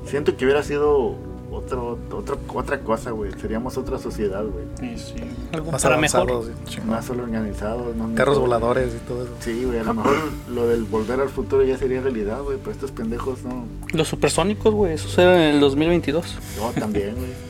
Siento 0.06 0.36
que 0.36 0.44
hubiera 0.44 0.62
sido 0.64 1.16
otro, 1.52 1.98
otro, 2.12 2.38
otra 2.54 2.80
cosa, 2.80 3.12
güey. 3.12 3.32
Seríamos 3.40 3.78
otra 3.78 3.98
sociedad, 4.00 4.44
güey. 4.46 4.94
Y 4.94 4.98
sí. 4.98 5.16
Algo 5.54 5.72
Más 5.72 5.84
para 5.84 5.98
mejor. 5.98 6.46
sí. 6.68 6.80
Más 6.82 7.10
organizados. 7.10 7.96
¿no? 7.96 8.14
Carros 8.16 8.36
No- 8.36 8.42
voladores 8.42 8.94
y 8.96 9.08
todo 9.08 9.24
eso. 9.24 9.32
Sí, 9.40 9.64
güey. 9.66 9.80
A 9.80 9.84
lo 9.84 9.94
mejor 9.94 10.16
lo 10.50 10.68
del 10.68 10.84
volver 10.84 11.20
al 11.20 11.30
futuro 11.30 11.64
ya 11.64 11.78
sería 11.78 12.02
realidad, 12.02 12.42
güey. 12.42 12.58
Pero 12.60 12.72
estos 12.72 12.92
pendejos 12.92 13.44
no. 13.44 13.66
Los 13.94 14.08
supersónicos, 14.08 14.74
güey, 14.74 14.94
eso 14.94 15.22
era 15.22 15.36
en 15.50 15.56
el 15.56 15.60
2022. 15.60 16.38
Yo 16.58 16.72
también, 16.80 17.16
güey. 17.16 17.50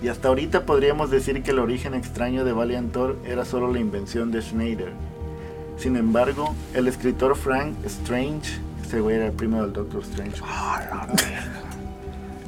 Y 0.00 0.08
hasta 0.08 0.28
ahorita 0.28 0.64
podríamos 0.64 1.10
decir 1.10 1.42
que 1.42 1.50
el 1.50 1.58
origen 1.58 1.94
extraño 1.94 2.44
de 2.44 2.52
Valiant 2.52 2.92
Thor 2.92 3.16
era 3.26 3.44
solo 3.44 3.72
la 3.72 3.80
invención 3.80 4.30
de 4.30 4.40
Schneider. 4.42 4.92
Sin 5.76 5.96
embargo, 5.96 6.54
el 6.74 6.86
escritor 6.86 7.34
Frank 7.36 7.74
Strange, 7.84 8.60
ese 8.86 9.00
güey 9.00 9.16
era 9.16 9.26
el 9.26 9.32
primo 9.32 9.60
del 9.62 9.72
Doctor 9.72 10.02
Strange. 10.02 10.40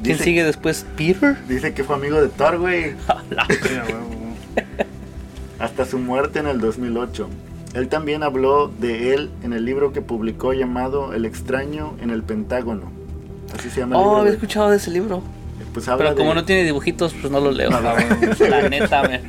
¿Quién 0.03 0.15
Dice, 0.17 0.25
sigue 0.25 0.45
después? 0.45 0.87
¿Peter? 0.97 1.37
dice 1.49 1.75
que 1.75 1.85
fue 1.85 1.97
amigo 1.97 2.21
de 2.23 2.29
Thor, 2.29 2.59
güey. 2.59 2.95
Hasta 5.59 5.85
su 5.85 5.99
muerte 5.99 6.39
en 6.39 6.47
el 6.47 6.61
2008. 6.61 7.29
Él 7.75 7.89
también 7.89 8.23
habló 8.23 8.69
de 8.69 9.15
él 9.15 9.31
en 9.43 9.53
el 9.53 9.65
libro 9.65 9.93
que 9.93 10.01
publicó 10.01 10.53
llamado 10.55 11.13
El 11.13 11.25
extraño 11.25 11.95
en 12.01 12.11
el 12.11 12.23
Pentágono. 12.23 12.91
Así 13.57 13.69
se 13.71 13.81
llama 13.81 13.97
el 13.97 14.01
Oh, 14.01 14.05
libro. 14.05 14.21
había 14.23 14.33
escuchado 14.33 14.71
de 14.71 14.77
ese 14.79 14.91
libro. 14.91 15.23
Pues 15.75 15.87
habla 15.87 16.07
Pero 16.07 16.17
como 16.17 16.31
de- 16.31 16.35
no 16.37 16.45
tiene 16.45 16.65
dibujitos, 16.65 17.15
pues 17.21 17.31
no 17.31 17.41
lo 17.41 17.53
leo. 17.53 17.71
No, 17.81 17.81
no. 17.81 17.93
La 18.49 18.69
neta, 18.69 19.03
me, 19.03 19.21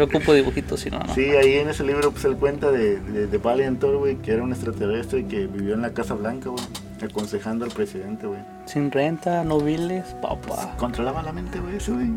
me 0.00 0.04
ocupo 0.04 0.32
dibujitos, 0.32 0.80
si 0.80 0.90
no, 0.90 0.98
no. 0.98 1.14
Sí, 1.14 1.30
ahí 1.30 1.56
en 1.56 1.68
ese 1.68 1.84
libro 1.84 2.10
pues 2.10 2.24
él 2.24 2.36
cuenta 2.36 2.70
de, 2.70 2.98
de, 3.00 3.26
de 3.26 3.38
güey, 3.38 4.16
que 4.16 4.32
era 4.32 4.42
un 4.42 4.50
extraterrestre 4.50 5.26
que 5.26 5.46
vivió 5.46 5.74
en 5.74 5.82
la 5.82 5.92
Casa 5.92 6.14
Blanca, 6.14 6.48
güey, 6.48 6.64
aconsejando 7.02 7.66
al 7.66 7.70
presidente, 7.70 8.26
güey. 8.26 8.40
Sin 8.64 8.90
renta, 8.90 9.44
no 9.44 9.60
biles, 9.60 10.06
papá. 10.22 10.74
Controlaba 10.78 11.22
la 11.22 11.32
mente, 11.32 11.60
güey, 11.60 11.76
ese 11.76 11.92
güey. 11.92 12.08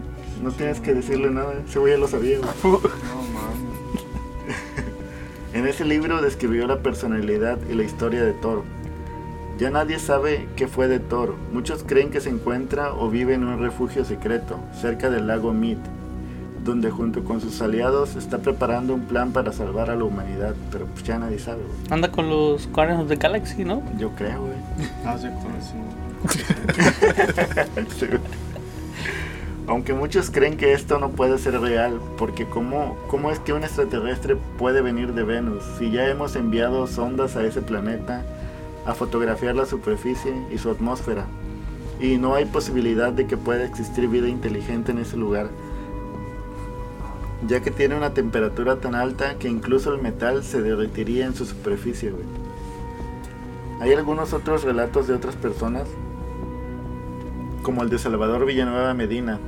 No 0.41 0.51
tienes 0.51 0.79
que 0.79 0.93
decirle 0.93 1.29
nada, 1.29 1.53
ese 1.67 1.79
güey 1.79 1.93
ya 1.93 1.99
lo 1.99 2.07
sabía, 2.07 2.39
güey. 2.39 2.51
No 2.63 2.79
mames. 3.33 3.73
En 5.53 5.67
ese 5.67 5.83
libro 5.83 6.21
describió 6.21 6.65
la 6.65 6.79
personalidad 6.79 7.59
y 7.69 7.73
la 7.73 7.83
historia 7.83 8.23
de 8.23 8.31
Thor. 8.31 8.63
Ya 9.59 9.69
nadie 9.69 9.99
sabe 9.99 10.47
qué 10.55 10.67
fue 10.67 10.87
de 10.87 10.99
Thor. 10.99 11.35
Muchos 11.51 11.83
creen 11.83 12.09
que 12.09 12.21
se 12.21 12.29
encuentra 12.29 12.93
o 12.93 13.09
vive 13.09 13.33
en 13.33 13.43
un 13.43 13.59
refugio 13.59 14.05
secreto, 14.05 14.57
cerca 14.81 15.09
del 15.09 15.27
lago 15.27 15.53
Mead, 15.53 15.77
donde 16.63 16.89
junto 16.89 17.23
con 17.23 17.41
sus 17.41 17.61
aliados 17.61 18.15
está 18.15 18.39
preparando 18.39 18.93
un 18.93 19.01
plan 19.01 19.31
para 19.31 19.51
salvar 19.51 19.89
a 19.89 19.95
la 19.95 20.03
humanidad, 20.03 20.55
pero 20.71 20.85
pues 20.85 21.03
ya 21.03 21.19
nadie 21.19 21.39
sabe, 21.39 21.63
güey. 21.63 21.77
Anda 21.89 22.11
con 22.11 22.29
los 22.29 22.67
Guardians 22.71 23.03
of 23.03 23.09
the 23.09 23.15
Galaxy, 23.15 23.65
¿no? 23.65 23.83
Yo 23.97 24.11
creo, 24.11 24.41
güey. 24.41 24.89
Ah, 25.05 25.17
sí, 25.19 25.27
con 25.41 25.55
eso. 25.55 25.73
Sí. 27.99 28.07
Aunque 29.67 29.93
muchos 29.93 30.29
creen 30.29 30.57
que 30.57 30.73
esto 30.73 30.99
no 30.99 31.11
puede 31.11 31.37
ser 31.37 31.59
real, 31.59 31.99
porque 32.17 32.45
¿cómo, 32.45 32.97
¿cómo 33.07 33.31
es 33.31 33.39
que 33.39 33.53
un 33.53 33.63
extraterrestre 33.63 34.35
puede 34.57 34.81
venir 34.81 35.13
de 35.13 35.23
Venus 35.23 35.63
si 35.79 35.89
ya 35.89 36.07
hemos 36.09 36.35
enviado 36.35 36.85
sondas 36.85 37.37
a 37.37 37.45
ese 37.45 37.61
planeta 37.61 38.23
a 38.85 38.93
fotografiar 38.93 39.55
la 39.55 39.65
superficie 39.65 40.33
y 40.53 40.57
su 40.57 40.69
atmósfera? 40.69 41.25
Y 42.01 42.17
no 42.17 42.35
hay 42.35 42.43
posibilidad 42.43 43.13
de 43.13 43.25
que 43.25 43.37
pueda 43.37 43.63
existir 43.63 44.09
vida 44.09 44.27
inteligente 44.27 44.91
en 44.91 44.97
ese 44.97 45.15
lugar, 45.15 45.47
ya 47.47 47.61
que 47.61 47.71
tiene 47.71 47.95
una 47.95 48.13
temperatura 48.13 48.77
tan 48.77 48.95
alta 48.95 49.35
que 49.35 49.49
incluso 49.49 49.93
el 49.93 50.01
metal 50.01 50.43
se 50.43 50.61
derretiría 50.61 51.25
en 51.25 51.35
su 51.35 51.45
superficie. 51.45 52.11
güey. 52.11 52.23
Hay 53.81 53.93
algunos 53.93 54.33
otros 54.33 54.63
relatos 54.63 55.07
de 55.07 55.13
otras 55.13 55.35
personas 55.35 55.87
como 57.63 57.83
el 57.83 57.89
de 57.89 57.97
Salvador 57.97 58.45
Villanueva 58.45 58.93
Medina. 58.93 59.39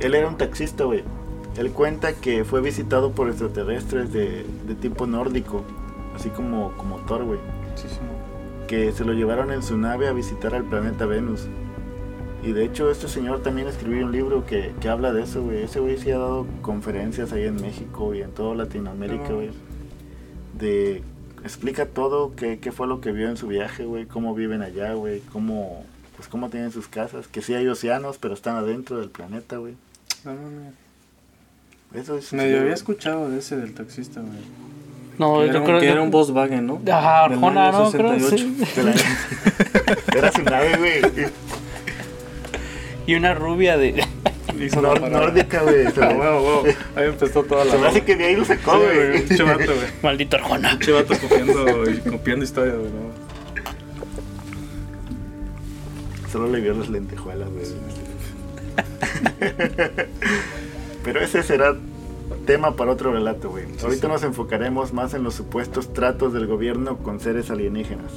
Él 0.00 0.14
era 0.14 0.28
un 0.28 0.36
taxista, 0.36 0.84
güey. 0.84 1.04
Él 1.56 1.70
cuenta 1.70 2.14
que 2.14 2.44
fue 2.44 2.60
visitado 2.60 3.12
por 3.12 3.28
extraterrestres 3.28 4.12
de, 4.12 4.46
de 4.66 4.74
tipo 4.74 5.06
nórdico, 5.06 5.62
así 6.16 6.30
como, 6.30 6.72
como 6.78 6.96
Thor, 7.00 7.24
güey. 7.24 7.38
Sí, 7.74 7.88
sí. 7.88 7.98
Que 8.66 8.92
se 8.92 9.04
lo 9.04 9.12
llevaron 9.12 9.52
en 9.52 9.62
su 9.62 9.76
nave 9.76 10.08
a 10.08 10.12
visitar 10.12 10.54
al 10.54 10.64
planeta 10.64 11.04
Venus. 11.04 11.46
Y 12.42 12.52
de 12.52 12.64
hecho, 12.64 12.90
este 12.90 13.06
señor 13.08 13.42
también 13.42 13.68
escribió 13.68 14.04
un 14.04 14.10
libro 14.12 14.44
que, 14.44 14.72
que 14.80 14.88
habla 14.88 15.12
de 15.12 15.22
eso, 15.22 15.42
güey. 15.42 15.62
Ese 15.62 15.78
güey 15.80 15.96
sí 15.98 16.10
ha 16.10 16.18
dado 16.18 16.46
conferencias 16.60 17.32
ahí 17.32 17.44
en 17.44 17.54
México 17.56 18.14
y 18.14 18.22
en 18.22 18.32
toda 18.32 18.54
Latinoamérica, 18.56 19.28
No. 19.28 19.34
güey. 19.36 19.50
De. 20.58 21.02
Explica 21.44 21.86
todo, 21.86 22.34
qué, 22.36 22.58
qué 22.60 22.70
fue 22.72 22.86
lo 22.86 23.00
que 23.00 23.10
vio 23.12 23.28
en 23.28 23.36
su 23.36 23.46
viaje, 23.48 23.84
güey. 23.84 24.06
Cómo 24.06 24.34
viven 24.34 24.62
allá, 24.62 24.94
güey. 24.94 25.20
Cómo, 25.32 25.84
pues 26.16 26.28
cómo 26.28 26.50
tienen 26.50 26.70
sus 26.72 26.86
casas. 26.88 27.26
Que 27.28 27.42
sí 27.42 27.54
hay 27.54 27.66
océanos, 27.68 28.18
pero 28.18 28.34
están 28.34 28.56
adentro 28.56 28.98
del 28.98 29.10
planeta, 29.10 29.56
güey. 29.58 29.74
No 30.24 30.32
mames. 30.34 30.74
Eso 31.94 32.16
es. 32.16 32.32
Medio 32.32 32.60
había 32.60 32.74
escuchado 32.74 33.28
de 33.30 33.38
ese 33.38 33.56
del 33.56 33.74
taxista, 33.74 34.20
güey. 34.20 34.32
No, 35.18 35.38
que 35.40 35.44
era, 35.44 35.52
yo 35.54 35.58
un, 35.60 35.64
creo 35.66 35.80
que 35.80 35.86
que 35.86 35.92
era 35.92 36.02
un 36.02 36.10
Volkswagen, 36.10 36.66
¿no? 36.66 36.76
Del 36.82 36.94
Arjona, 36.94 37.70
¿no? 37.72 37.90
Creo, 37.90 38.18
68. 38.18 38.36
sí. 38.66 38.82
Era 40.16 40.32
su 40.32 40.42
nave, 40.42 40.76
güey. 40.78 41.02
Y 43.06 43.14
una 43.14 43.34
rubia 43.34 43.76
de... 43.76 44.04
La 44.82 45.08
nórdica, 45.08 45.62
güey. 45.62 45.90
Se 45.90 46.00
me- 46.00 46.14
huevo, 46.14 46.40
huevo. 46.62 46.64
Ahí 46.94 47.06
empezó 47.08 47.42
toda 47.42 47.64
la. 47.64 47.72
se 47.72 47.78
me 47.78 47.86
hace 47.88 48.04
que 48.04 48.14
de 48.16 48.26
ahí 48.26 48.36
lo 48.36 48.44
sacó, 48.44 48.72
Sí, 48.74 48.84
güey. 48.94 49.48
Vato, 49.48 49.74
güey. 49.74 49.86
Maldito 50.02 50.36
Arjona. 50.36 50.70
Pinche 50.70 50.92
vato 50.92 51.14
copiando, 51.20 51.64
copiando 52.10 52.44
historias, 52.44 52.76
güey. 52.76 52.90
¿no? 52.90 53.12
Solo 56.30 56.48
le 56.48 56.60
vio 56.60 56.74
las 56.74 56.88
lentejuelas, 56.88 57.48
güey. 57.50 57.64
Pero 61.04 61.20
ese 61.20 61.42
será 61.42 61.74
tema 62.46 62.76
para 62.76 62.92
otro 62.92 63.12
relato, 63.12 63.50
güey. 63.50 63.64
Ahorita 63.82 64.06
nos 64.08 64.22
enfocaremos 64.22 64.92
más 64.92 65.14
en 65.14 65.24
los 65.24 65.34
supuestos 65.34 65.92
tratos 65.92 66.32
del 66.32 66.46
gobierno 66.46 66.98
con 66.98 67.20
seres 67.20 67.50
alienígenas. 67.50 68.12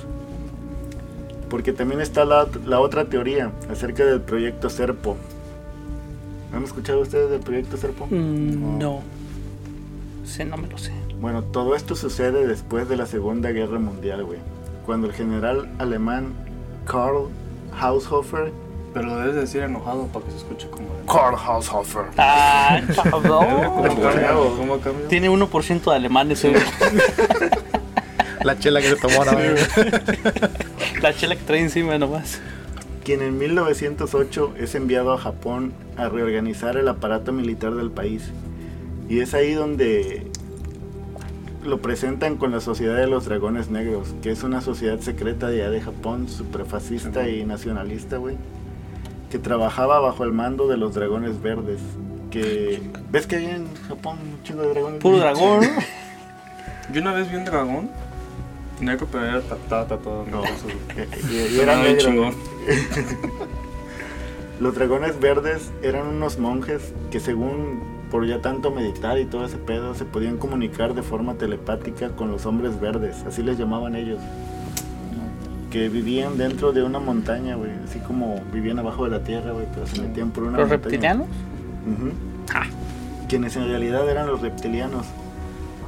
Porque 1.50 1.74
también 1.74 2.02
está 2.02 2.26
la, 2.26 2.48
la 2.66 2.80
otra 2.80 3.06
teoría 3.06 3.52
acerca 3.72 4.04
del 4.06 4.22
proyecto 4.22 4.70
Serpo. 4.70 5.16
¿Han 6.54 6.64
escuchado 6.64 7.02
ustedes 7.02 7.30
del 7.30 7.40
proyecto 7.42 7.78
Serpo? 7.78 8.08
Mm, 8.10 8.80
no. 8.80 9.02
Sé, 10.26 10.46
no 10.46 10.58
me 10.58 10.68
lo 10.68 10.78
sé. 10.78 10.92
Bueno, 11.20 11.44
todo 11.44 11.76
esto 11.76 11.96
sucede 11.96 12.48
después 12.48 12.90
de 12.90 12.98
la 12.98 13.06
Segunda 13.06 13.52
Guerra 13.52 13.80
Mundial, 13.80 14.24
güey. 14.24 14.40
Cuando 14.86 15.08
el 15.08 15.14
general 15.14 15.70
alemán 15.80 16.34
Karl 16.86 17.30
Haushofer 17.80 18.52
Pero 18.94 19.08
lo 19.08 19.18
debes 19.18 19.36
decir 19.36 19.64
enojado 19.64 20.08
para 20.08 20.26
que 20.26 20.32
se 20.32 20.38
escuche 20.38 20.70
como. 20.70 20.88
de- 20.88 21.06
Karl 21.08 21.36
Haushofer. 21.36 22.06
Ah, 22.18 22.80
¿Cómo 23.12 24.78
cabrón. 24.80 25.04
Tiene 25.10 25.30
1% 25.30 25.84
de 25.84 25.96
alemán 25.96 26.32
ese. 26.32 26.50
güey. 26.52 26.62
La 28.44 28.58
chela 28.60 28.80
que 28.82 28.90
se 28.90 28.96
tomó 28.96 29.16
ahora. 29.24 29.38
La 31.02 31.14
chela 31.14 31.36
que 31.36 31.44
trae 31.44 31.62
encima 31.62 31.98
nomás. 31.98 32.40
quien 33.04 33.22
en 33.22 33.38
1908 33.38 34.56
es 34.58 34.74
enviado 34.76 35.14
a 35.14 35.18
Japón 35.18 35.74
a 35.98 36.10
reorganizar 36.10 36.76
el 36.78 36.88
aparato 36.88 37.32
militar 37.32 37.76
del 37.76 37.92
país. 37.92 38.32
Y 39.08 39.20
es 39.20 39.34
ahí 39.36 39.54
donde 39.54 40.26
lo 41.64 41.80
presentan 41.82 42.38
con 42.38 42.52
la 42.52 42.60
Sociedad 42.62 42.96
de 42.96 43.08
los 43.08 43.26
Dragones 43.26 43.70
Negros, 43.70 44.16
que 44.24 44.32
es 44.32 44.44
una 44.44 44.62
sociedad 44.62 45.00
secreta 45.00 45.48
de 45.48 45.62
allá 45.62 45.72
de 45.72 45.82
Japón, 45.82 46.28
super 46.28 46.66
fascista 46.66 47.28
y 47.30 47.46
nacionalista, 47.46 48.18
güey, 48.18 48.38
que 49.30 49.38
trabajaba 49.38 50.00
bajo 50.00 50.24
el 50.24 50.32
mando 50.32 50.68
de 50.68 50.78
los 50.78 50.96
Dragones 50.96 51.42
Verdes. 51.42 51.82
Que 52.32 52.82
ves 53.12 53.28
que 53.28 53.36
hay 53.38 53.46
en 53.46 53.68
Japón 53.88 54.18
un 54.20 54.44
chingo 54.44 54.64
de 54.64 54.70
dragones. 54.70 55.02
Puro 55.02 55.18
dragón. 55.20 55.62
Yo 56.92 57.02
una 57.02 57.14
vez 57.14 57.30
vi 57.30 57.38
un 57.38 57.46
dragón. 57.46 57.90
Negro, 58.82 59.08
pero 59.12 59.26
era 59.26 59.42
tatuado, 59.42 59.86
tatuado. 59.86 60.26
No. 60.30 60.44
Y- 61.32 61.58
negros. 61.66 61.98
chingón. 62.04 62.34
Los 64.60 64.74
dragones 64.76 65.20
verdes 65.20 65.72
eran 65.82 66.08
unos 66.08 66.40
monjes 66.40 66.94
que 67.12 67.20
según 67.20 67.80
por 68.10 68.26
ya 68.26 68.42
tanto 68.42 68.72
meditar 68.72 69.20
y 69.20 69.26
todo 69.26 69.46
ese 69.46 69.58
pedo 69.58 69.94
se 69.96 70.06
podían 70.06 70.38
comunicar 70.38 70.94
de 70.94 71.02
forma 71.04 71.34
telepática 71.34 72.10
con 72.10 72.32
los 72.32 72.46
hombres 72.46 72.80
verdes, 72.80 73.18
así 73.28 73.44
les 73.44 73.58
llamaban 73.58 73.96
ellos. 73.96 74.20
Que 75.72 75.90
vivían 75.90 76.38
dentro 76.38 76.72
de 76.72 76.84
una 76.84 77.00
montaña, 77.00 77.56
güey, 77.56 77.72
así 77.86 78.00
como 78.00 78.42
vivían 78.54 78.80
abajo 78.80 79.04
de 79.04 79.10
la 79.12 79.24
tierra, 79.26 79.52
güey, 79.52 79.66
pero 79.74 79.86
se 79.88 80.02
metían 80.02 80.32
por 80.32 80.44
una 80.44 80.58
¿Los 80.60 80.70
montaña. 80.70 80.84
reptilianos? 80.84 81.28
Ujú. 81.28 82.12
Quienes 83.28 83.58
en 83.58 83.68
realidad 83.68 84.08
eran 84.10 84.28
los 84.28 84.40
reptilianos, 84.42 85.06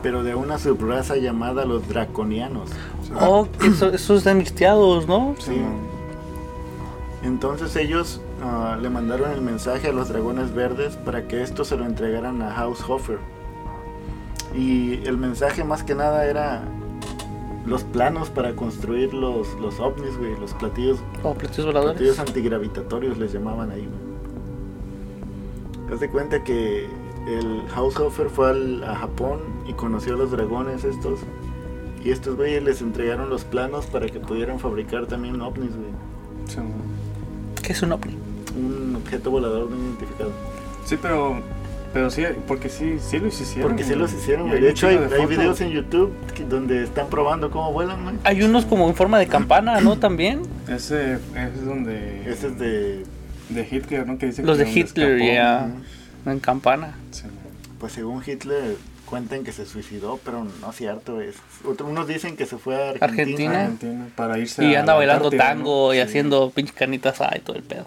pero 0.04 0.24
de 0.24 0.36
una 0.36 0.58
subraza 0.60 1.16
llamada 1.18 1.66
los 1.66 1.88
draconianos. 1.88 2.70
Oh, 3.20 3.48
que 3.60 3.68
eso- 3.68 3.90
esos 3.94 4.24
de 4.24 4.34
mixteados, 4.36 5.08
¿no? 5.08 5.36
Sí. 5.40 5.62
Entonces 7.24 7.76
ellos 7.76 8.22
ah, 8.44 8.78
le 8.80 8.90
mandaron 8.90 9.32
el 9.32 9.42
mensaje 9.42 9.88
a 9.88 9.92
los 9.92 10.10
dragones 10.10 10.54
verdes 10.54 10.96
para 10.98 11.28
que 11.28 11.42
esto 11.42 11.66
se 11.66 11.76
lo 11.78 11.86
entregaran 11.86 12.42
a 12.42 12.56
Haushofer. 12.56 13.18
Y 14.56 15.02
el 15.06 15.18
mensaje 15.18 15.64
más 15.64 15.84
que 15.84 15.94
nada 15.96 16.26
era 16.26 16.62
los 17.66 17.84
planos 17.84 18.30
para 18.30 18.56
construir 18.56 19.14
los, 19.14 19.54
los 19.60 19.80
ovnis, 19.80 20.18
güey, 20.18 20.40
los 20.40 20.54
platillos, 20.54 21.00
O 21.24 21.34
platillos 21.34 21.66
voladores. 21.66 21.98
platillos 21.98 22.20
antigravitatorios 22.20 23.18
les 23.18 23.34
llamaban 23.34 23.72
ahí, 23.72 23.88
güey. 23.88 24.08
Haz 25.94 26.00
de 26.00 26.10
cuenta 26.10 26.44
que 26.44 26.88
el 27.28 27.62
Haushofer 27.76 28.30
fue 28.30 28.50
al- 28.50 28.84
a 28.84 28.96
Japón 28.96 29.40
y 29.68 29.74
conoció 29.74 30.14
a 30.16 30.18
los 30.18 30.32
dragones 30.32 30.84
estos. 30.84 31.20
Y 32.04 32.12
estos 32.12 32.36
güeyes 32.38 32.64
les 32.64 32.82
entregaron 32.82 33.30
los 33.30 33.44
planos 33.44 33.86
para 33.88 34.08
que 34.08 34.20
pudieran 34.20 34.60
fabricar 34.60 35.08
también 35.08 35.42
ovnis, 35.42 35.72
güey 35.72 35.90
Sí. 36.48 36.58
¿Qué 37.62 37.74
es 37.74 37.82
un 37.82 37.92
ovni? 37.92 38.16
un 38.56 38.96
objeto 38.96 39.30
volador 39.30 39.70
no 39.70 39.76
identificado. 39.78 40.32
Sí, 40.86 40.98
pero. 41.02 41.42
Pero 41.94 42.10
sí, 42.10 42.24
porque 42.48 42.70
sí, 42.70 42.98
sí 43.00 43.18
lo 43.20 43.28
hicieron. 43.28 43.70
Porque 43.72 43.84
sí 43.84 43.96
los 43.96 44.14
hicieron, 44.14 44.48
güey. 44.50 44.62
De 44.62 44.70
hecho, 44.70 44.88
hay, 44.88 44.98
de 44.98 45.26
videos 45.26 45.60
en 45.62 45.70
YouTube 45.72 46.12
que- 46.36 46.44
donde 46.44 46.84
están 46.84 47.08
probando 47.08 47.50
cómo 47.52 47.72
vuelan, 47.72 48.04
güey. 48.04 48.16
Hay 48.24 48.42
unos 48.44 48.66
como 48.66 48.88
en 48.90 48.96
forma 48.96 49.18
de 49.20 49.28
campana, 49.28 49.80
¿no? 49.82 49.98
También. 50.00 50.42
Ese 50.68 51.14
es 51.14 51.66
donde. 51.66 52.22
Ese 52.30 52.48
es 52.48 52.60
de. 52.60 53.04
De 53.50 53.68
Hitler, 53.72 54.06
¿no? 54.08 54.18
Que 54.18 54.28
dicen 54.28 54.46
Los 54.46 54.58
que 54.58 54.66
de 54.66 54.72
Hitler, 54.72 55.20
ya. 55.22 55.72
En 56.28 56.40
campana. 56.40 56.96
Sí. 57.12 57.24
Pues 57.80 57.94
según 57.94 58.22
Hitler, 58.26 58.76
cuentan 59.06 59.44
que 59.44 59.52
se 59.52 59.66
suicidó, 59.66 60.20
pero 60.26 60.46
no 60.62 60.70
es 60.70 60.76
cierto, 60.76 61.16
güey. 61.16 61.30
Otros, 61.66 61.90
unos 61.90 62.08
dicen 62.08 62.36
que 62.36 62.46
se 62.46 62.58
fue 62.58 62.76
a 62.76 62.90
Argentina. 62.90 63.06
Argentina. 63.08 63.62
Argentina, 63.64 64.08
para 64.16 64.38
irse 64.38 64.64
Y 64.66 64.76
a 64.76 64.82
anda 64.82 64.94
la 64.94 64.98
bailando 65.00 65.26
Antártida, 65.26 65.50
tango 65.54 65.88
¿no? 65.88 65.94
y 65.94 65.98
Sí. 65.98 66.02
haciendo 66.04 66.50
pinche 66.52 66.74
canitas 66.74 67.20
y 67.36 67.40
todo 67.40 67.56
el 67.56 67.64
pedo. 67.64 67.86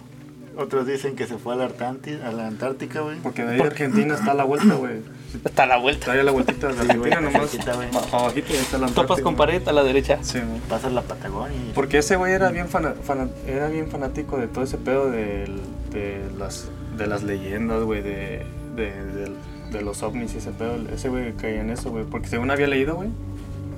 Otros 0.57 0.87
dicen 0.87 1.17
que 1.17 1.27
se 1.27 1.39
fue 1.39 1.55
a 1.55 1.57
la, 1.57 1.69
Artanti- 1.71 2.23
a 2.23 2.33
la 2.33 2.47
Antártica, 2.47 3.01
güey. 3.01 3.17
Porque 3.19 3.45
de 3.45 3.53
ahí 3.53 3.57
de 3.59 3.63
Argentina 3.65 4.15
está 4.15 4.33
a 4.33 4.35
la 4.35 4.45
vuelta, 4.45 4.75
güey. 4.75 4.97
Está 5.45 5.63
a 5.63 5.67
la 5.67 5.77
vuelta. 5.79 6.01
Está 6.01 6.13
ahí 6.13 6.19
a 6.19 6.23
la 6.25 6.33
vueltita 6.33 6.69
de 6.69 6.73
Sí, 6.75 6.79
güey, 6.99 7.13
Argentina 7.13 7.21
nomás. 7.21 7.51
cerquita, 7.51 7.75
güey. 7.77 7.89
Abajito 8.13 8.53
ahí 8.53 8.57
está 8.59 8.79
la 8.79 8.87
Topas 8.89 9.01
Antártida. 9.03 9.25
con 9.25 9.37
pared 9.37 9.69
a 9.69 9.73
la 9.73 9.83
derecha. 9.85 10.19
Sí, 10.23 10.39
man. 10.39 10.61
Pasas 10.69 10.93
la 10.93 11.03
Patagonia 11.03 11.57
y... 11.57 11.73
Porque 11.73 11.99
ese 11.99 12.17
güey 12.17 12.33
era 12.35 12.51
bien 12.51 12.69
fana- 12.69 12.95
fana- 12.95 13.31
era 13.47 13.69
bien 13.69 13.89
fanático 13.91 14.37
de 14.39 14.49
todo 14.49 14.65
ese 14.65 14.77
pedo 14.77 15.11
del- 15.11 15.61
de 15.93 16.21
las 16.39 16.69
de 16.97 17.07
las 17.07 17.23
leyendas, 17.23 17.83
güey, 17.83 18.03
de, 18.03 18.45
de, 18.77 18.85
de- 19.05 19.51
de 19.71 19.83
los 19.83 20.03
ovnis 20.03 20.35
y 20.35 20.39
ese 20.39 20.51
pedo. 20.51 20.77
Ese 20.93 21.09
güey 21.09 21.33
caía 21.35 21.61
en 21.61 21.71
eso, 21.71 21.91
güey. 21.91 22.05
Porque 22.05 22.27
según 22.29 22.51
había 22.51 22.67
leído, 22.67 22.97
güey. 22.97 23.09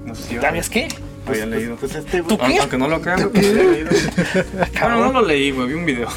No 0.06 0.14
sé 0.14 0.22
si 0.22 0.36
¿Sabías 0.38 0.70
qué? 0.70 0.88
Pues, 1.26 1.42
había 1.42 1.54
leído. 1.56 1.76
pues, 1.76 1.92
pues 1.92 2.04
este, 2.04 2.22
¿Tú 2.22 2.36
güey. 2.38 2.54
qué? 2.54 2.58
Aunque 2.60 2.78
no 2.78 2.88
lo 2.88 3.00
crean, 3.02 3.20
güey, 3.20 3.30
pues 3.30 3.46
había 3.50 3.62
leído. 3.70 3.90
Bueno, 4.80 5.00
no 5.00 5.12
lo 5.20 5.26
leí, 5.26 5.50
güey, 5.52 5.68
vi 5.68 5.74
un 5.74 5.84
video. 5.84 6.08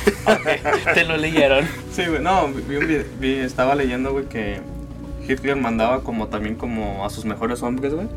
Te 0.93 1.03
lo 1.03 1.17
leyeron. 1.17 1.65
Sí, 1.91 2.03
güey, 2.07 2.21
no, 2.21 2.47
vi 2.47 2.77
un 2.77 2.87
video, 2.87 3.03
vi- 3.19 3.39
estaba 3.39 3.75
leyendo, 3.75 4.11
güey, 4.13 4.25
que 4.25 4.59
Hitler 5.27 5.55
mandaba 5.57 6.01
como 6.01 6.27
también 6.27 6.55
como 6.55 7.05
a 7.05 7.09
sus 7.09 7.25
mejores 7.25 7.61
hombres, 7.61 7.93
güey, 7.93 8.07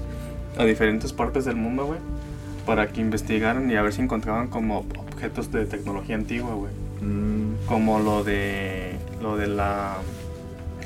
a 0.56 0.64
diferentes 0.64 1.12
partes 1.12 1.44
del 1.44 1.56
mundo, 1.56 1.86
güey, 1.86 1.98
para 2.66 2.88
que 2.88 3.00
investigaran 3.00 3.70
y 3.70 3.74
a 3.76 3.82
ver 3.82 3.92
si 3.92 4.00
encontraban 4.00 4.46
como 4.48 4.86
objetos 5.10 5.50
de 5.52 5.66
tecnología 5.66 6.14
antigua, 6.14 6.54
güey. 6.54 6.70
Mm, 7.00 7.66
Como 7.66 7.98
lo 8.00 8.24
de, 8.24 8.96
lo 9.22 9.36
de 9.36 9.46
la, 9.46 9.96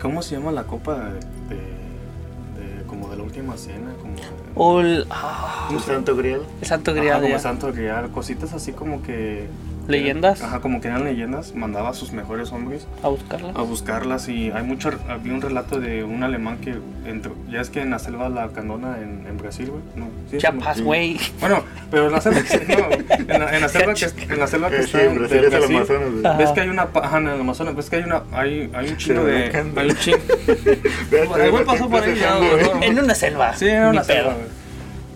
¿cómo 0.00 0.22
se 0.22 0.34
llama 0.36 0.52
la 0.52 0.64
copa 0.64 0.96
de, 0.98 1.54
de- 1.54 2.76
de- 2.76 2.84
como 2.86 3.08
de 3.08 3.16
la 3.16 3.22
última 3.22 3.56
cena? 3.56 3.92
Como, 4.00 4.14
O 4.54 4.80
el, 4.80 5.06
ah, 5.10 5.68
santo 5.84 6.14
grial. 6.16 6.42
el 6.60 6.66
Santo 6.66 6.90
Ajá, 6.90 7.00
Grial. 7.00 7.22
como. 7.22 7.38
Santo 7.38 7.72
Grial, 7.72 8.10
cositas 8.10 8.52
así 8.52 8.72
como 8.72 9.02
que... 9.02 9.46
¿Leyendas? 9.88 10.42
Ajá, 10.42 10.60
como 10.60 10.80
que 10.80 10.88
eran 10.88 11.04
leyendas, 11.04 11.54
mandaba 11.54 11.90
a 11.90 11.94
sus 11.94 12.12
mejores 12.12 12.52
hombres 12.52 12.86
A 13.02 13.08
buscarla. 13.08 13.50
a 13.50 13.62
buscarlas 13.62 14.28
y 14.28 14.50
hay 14.52 14.62
mucho 14.62 14.90
había 15.08 15.34
un 15.34 15.40
relato 15.42 15.80
de 15.80 16.04
un 16.04 16.22
alemán 16.22 16.58
que 16.58 16.76
entró, 17.04 17.34
ya 17.50 17.60
es 17.60 17.68
que 17.70 17.80
en 17.82 17.90
la 17.90 17.98
selva 17.98 18.28
la 18.28 18.48
candona 18.50 18.98
en, 18.98 19.26
en 19.28 19.36
Brasil 19.38 19.70
güey 19.70 19.82
no 19.96 20.06
sí, 20.30 20.38
Chiapas, 20.38 20.80
güey. 20.82 21.18
bueno 21.40 21.64
pero 21.90 22.06
en 22.06 22.12
la 22.12 22.20
selva 22.20 22.42
que, 22.48 22.76
no, 22.76 23.34
en 23.34 23.40
la, 23.40 23.56
en 23.56 23.60
la 23.60 23.68
selva 23.68 23.94
que 23.94 24.04
en 24.32 24.38
la 24.38 24.46
selva 24.46 24.70
que 24.70 24.76
está 24.78 25.02
en 25.02 25.12
de 25.14 25.18
Brasil 25.18 25.44
es 25.44 25.52
el 25.52 25.64
Amazonas, 25.64 26.38
ves 26.38 26.50
que 26.50 26.60
hay 26.60 26.68
una 26.68 26.88
ajá, 26.94 27.18
en 27.18 27.28
el 27.28 27.40
Amazonas 27.40 27.74
ves 27.76 27.90
que 27.90 27.96
hay 27.96 28.02
una 28.04 28.22
hay, 28.32 28.70
hay 28.74 28.88
un 28.88 28.96
chingo 28.96 29.24
de 29.24 29.44
hay 29.76 29.90
un 29.90 29.96
chingo 29.96 30.18
pasó 31.66 31.88
por 31.88 32.02
ahí 32.02 32.16
ya, 32.18 32.36
güey. 32.38 32.50
güey. 32.50 32.84
En 32.88 32.98
una 32.98 33.14
selva. 33.14 33.54
sí 33.56 33.64
Ni 33.66 33.72
una 33.78 34.04
selva 34.04 34.34
güey. 34.34 34.46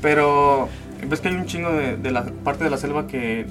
pero 0.02 0.68
ves 1.08 1.20
que 1.20 1.28
hay 1.28 1.34
un 1.34 1.46
chingo 1.46 1.72
de, 1.72 1.96
de 1.96 2.10
la 2.10 2.24
parte 2.44 2.64
de 2.64 2.70
la 2.70 2.78
selva 2.78 3.06
que 3.06 3.46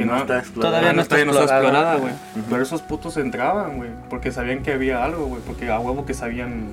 que 0.00 0.06
no 0.06 0.12
no, 0.14 0.18
está 0.20 0.38
explorado. 0.38 0.70
Todavía 0.72 0.92
no 0.92 1.02
está 1.02 1.14
todavía 1.16 1.32
no 1.32 1.40
está 1.40 1.54
explorada. 1.56 1.92
explorada, 1.94 2.22
güey. 2.34 2.44
Pero 2.50 2.62
esos 2.62 2.82
putos 2.82 3.16
entraban, 3.16 3.76
güey. 3.76 3.90
Porque 4.08 4.32
sabían 4.32 4.62
que 4.62 4.72
había 4.72 5.04
algo, 5.04 5.26
güey. 5.26 5.42
Porque 5.46 5.70
a 5.70 5.78
huevo 5.78 6.04
que 6.06 6.14
sabían. 6.14 6.68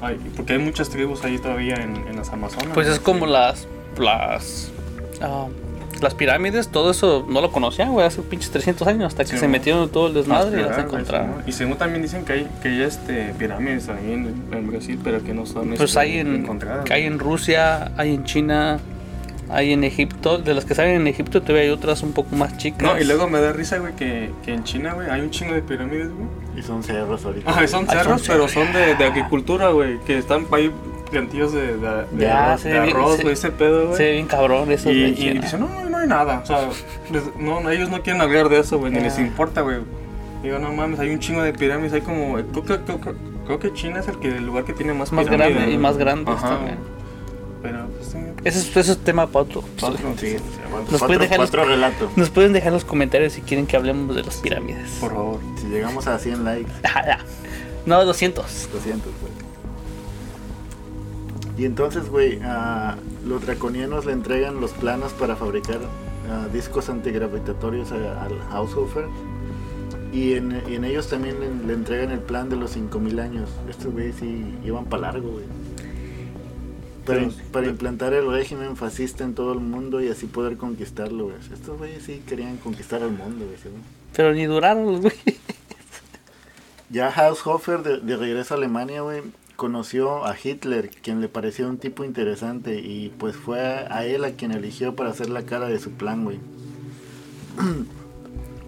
Ay, 0.00 0.18
porque 0.36 0.54
hay 0.54 0.58
muchas 0.58 0.90
tribus 0.90 1.24
ahí 1.24 1.38
todavía 1.38 1.76
en, 1.76 1.96
en 2.08 2.16
las 2.16 2.30
Amazonas. 2.30 2.70
Pues 2.74 2.86
es 2.88 2.98
como 3.00 3.26
las. 3.26 3.66
Las. 3.98 4.70
ah, 5.22 5.46
las 6.00 6.14
pirámides, 6.14 6.68
todo 6.68 6.90
eso 6.90 7.26
no 7.28 7.40
lo 7.40 7.50
conocían, 7.50 7.90
güey, 7.92 8.06
hace 8.06 8.20
pinches 8.22 8.50
300 8.50 8.86
años, 8.88 9.04
hasta 9.06 9.24
que 9.24 9.30
Sí, 9.30 9.38
se 9.38 9.48
metieron 9.48 9.84
en 9.84 9.88
todo 9.88 10.08
el 10.08 10.14
desmadre 10.14 10.60
y 10.60 10.64
las 10.64 10.78
encontraron. 10.78 11.30
sí, 11.30 11.36
¿no? 11.42 11.48
Y 11.48 11.52
según 11.52 11.76
también 11.78 12.02
dicen 12.02 12.24
que 12.24 12.32
hay, 12.34 12.48
que 12.62 12.68
hay 12.68 12.82
este, 12.82 13.34
pirámides 13.38 13.88
ahí 13.88 14.12
en, 14.12 14.44
en 14.52 14.66
Brasil, 14.66 14.98
pero 15.02 15.22
que 15.24 15.32
no 15.32 15.46
son 15.46 15.70
Pues 15.70 15.80
este, 15.80 16.00
hay 16.00 16.18
en, 16.18 16.34
encontradas. 16.34 16.84
que 16.84 16.92
hay 16.92 17.04
en 17.04 17.18
Rusia, 17.18 17.92
hay 17.96 18.14
en 18.14 18.24
China, 18.24 18.78
hay 19.48 19.72
en 19.72 19.84
Egipto. 19.84 20.38
De 20.38 20.54
las 20.54 20.64
que 20.64 20.74
salen 20.74 21.00
en 21.00 21.06
Egipto 21.06 21.40
todavía 21.42 21.62
hay 21.62 21.70
otras 21.70 22.02
un 22.02 22.12
poco 22.12 22.34
más 22.36 22.56
chicas. 22.58 22.82
No, 22.82 22.98
y 23.00 23.04
luego 23.04 23.28
me 23.28 23.40
da 23.40 23.52
risa, 23.52 23.78
güey, 23.78 23.94
que, 23.94 24.30
que 24.44 24.54
en 24.54 24.64
China, 24.64 24.94
güey, 24.94 25.08
hay 25.10 25.20
un 25.20 25.30
chingo 25.30 25.54
de 25.54 25.62
pirámides, 25.62 26.08
güey. 26.12 26.28
Y 26.56 26.62
son 26.62 26.82
cerros 26.82 27.24
ahorita. 27.24 27.50
Ajá, 27.50 27.64
y 27.64 27.68
son 27.68 27.84
Ah, 27.88 27.92
son 27.92 27.98
cerros, 27.98 28.22
pero 28.26 28.48
cerros. 28.48 28.52
son 28.52 28.72
de, 28.72 28.94
de 28.94 29.04
agricultura, 29.04 29.68
güey. 29.70 29.98
Que 30.00 30.18
están 30.18 30.46
ahí 30.52 30.70
plantillos 31.10 31.52
de, 31.52 31.76
de, 31.76 32.04
de 32.12 32.24
Ya, 32.24 32.52
arroz, 32.52 32.64
de 32.64 32.78
arroz, 32.78 33.20
güey, 33.22 33.32
ese 33.34 33.50
pedo, 33.50 33.86
güey. 33.88 33.96
Se 33.96 34.02
ve 34.04 34.12
bien 34.12 34.26
cabrón 34.26 34.72
eso. 34.72 34.90
Y, 34.90 35.04
y 35.04 35.38
dicen, 35.38 35.60
no, 35.60 35.88
no 35.88 35.98
hay 35.98 36.08
nada. 36.08 36.40
O 36.42 36.46
sea, 36.46 36.68
les- 37.12 37.36
no, 37.38 37.60
no, 37.60 37.70
ellos 37.70 37.90
no 37.90 38.02
quieren 38.02 38.20
hablar 38.22 38.48
de 38.48 38.58
eso, 38.60 38.78
güey, 38.78 38.92
ni 38.92 39.00
les 39.00 39.18
importa, 39.18 39.60
güey. 39.60 39.78
Digo, 40.42 40.58
no 40.58 40.72
mames, 40.72 40.98
hay 41.00 41.10
un 41.10 41.18
chingo 41.18 41.42
de 41.42 41.52
pirámides, 41.52 41.92
hay 41.92 42.00
como, 42.02 42.34
creo 42.34 42.64
que, 42.64 42.78
creo 42.84 43.00
que- 43.00 43.36
Creo 43.46 43.60
que 43.60 43.72
China 43.74 44.00
es 44.00 44.08
el, 44.08 44.18
que, 44.18 44.26
el 44.26 44.44
lugar 44.44 44.64
que 44.64 44.72
tiene 44.72 44.92
más 44.92 45.12
Más 45.12 45.24
pirámides, 45.28 45.54
grande 45.54 45.72
y 45.72 45.78
más 45.78 45.96
grandes 45.96 46.34
Ajá. 46.34 46.48
también. 46.56 46.78
Ese 48.46 48.80
es, 48.80 48.98
tema 48.98 49.26
para 49.26 49.44
otro. 49.44 49.64
Sí, 49.76 50.36
Nos 50.70 50.88
cuatro, 50.88 51.06
pueden 51.06 51.20
dejar 51.20 51.40
los-. 51.40 52.16
Nos 52.16 52.30
pueden 52.30 52.52
dejar 52.52 52.72
los 52.72 52.84
comentarios 52.84 53.32
si 53.32 53.40
quieren 53.40 53.66
que 53.66 53.76
hablemos 53.76 54.14
de 54.14 54.22
las 54.22 54.36
pirámides. 54.36 54.88
Por 55.00 55.12
favor. 55.12 55.40
Si 55.60 55.66
llegamos 55.66 56.06
a 56.06 56.18
100 56.18 56.44
likes, 56.44 56.70
Ah. 56.84 57.18
No, 57.86 58.04
200. 58.04 58.44
200, 58.72 59.12
güey. 59.20 59.32
Y 61.58 61.64
entonces, 61.64 62.08
güey, 62.08 62.40
a 62.42 62.96
los 63.24 63.44
draconianos 63.44 64.04
le 64.06 64.12
entregan 64.12 64.60
los 64.60 64.72
planos 64.72 65.12
para 65.12 65.34
fabricar 65.36 65.80
discos 66.52 66.88
antigravitatorios 66.88 67.90
al 67.92 68.40
Haushofer. 68.52 69.06
Y 70.12 70.34
en, 70.34 70.52
en 70.52 70.84
ellos 70.84 71.08
también 71.08 71.40
le, 71.40 71.52
le 71.66 71.72
entregan 71.72 72.10
el 72.12 72.20
plan 72.20 72.48
de 72.48 72.56
los 72.56 72.70
5000 72.70 73.20
años. 73.20 73.50
Estos 73.68 73.92
güeyes 73.92 74.16
sí 74.20 74.44
iban 74.64 74.84
para 74.84 75.12
largo, 75.12 75.30
güey. 75.30 75.44
Para, 77.06 77.66
implantar 77.66 78.12
el 78.12 78.30
régimen 78.30 78.76
fascista 78.76 79.24
en 79.24 79.34
todo 79.34 79.52
el 79.52 79.60
mundo 79.60 80.02
y 80.02 80.08
así 80.08 80.26
poder 80.26 80.56
conquistarlo, 80.56 81.24
güey. 81.26 81.36
Estos 81.52 81.78
güeyes 81.78 82.02
sí 82.02 82.22
querían 82.26 82.56
conquistar 82.56 83.02
el 83.02 83.10
mundo, 83.10 83.46
güey. 83.46 83.74
Pero 84.14 84.34
ni 84.34 84.44
duraron 84.46 85.02
los. 85.02 85.12
Ya 86.88 87.08
Haushofer, 87.08 87.82
de, 87.82 87.98
de 87.98 88.16
regreso 88.16 88.54
a 88.54 88.56
Alemania, 88.56 89.00
güey, 89.00 89.22
conoció 89.56 90.24
a 90.24 90.36
Hitler, 90.40 90.90
quien 90.90 91.20
le 91.20 91.28
pareció 91.28 91.68
un 91.68 91.78
tipo 91.78 92.04
interesante, 92.04 92.78
y 92.78 93.12
pues 93.18 93.34
fue 93.34 93.60
a, 93.60 93.96
a 93.96 94.06
él 94.06 94.24
a 94.24 94.32
quien 94.32 94.52
eligió 94.52 94.94
para 94.94 95.10
hacer 95.10 95.28
la 95.28 95.42
cara 95.42 95.68
de 95.68 95.80
su 95.80 95.90
plan, 95.90 96.24
güey. 96.24 96.38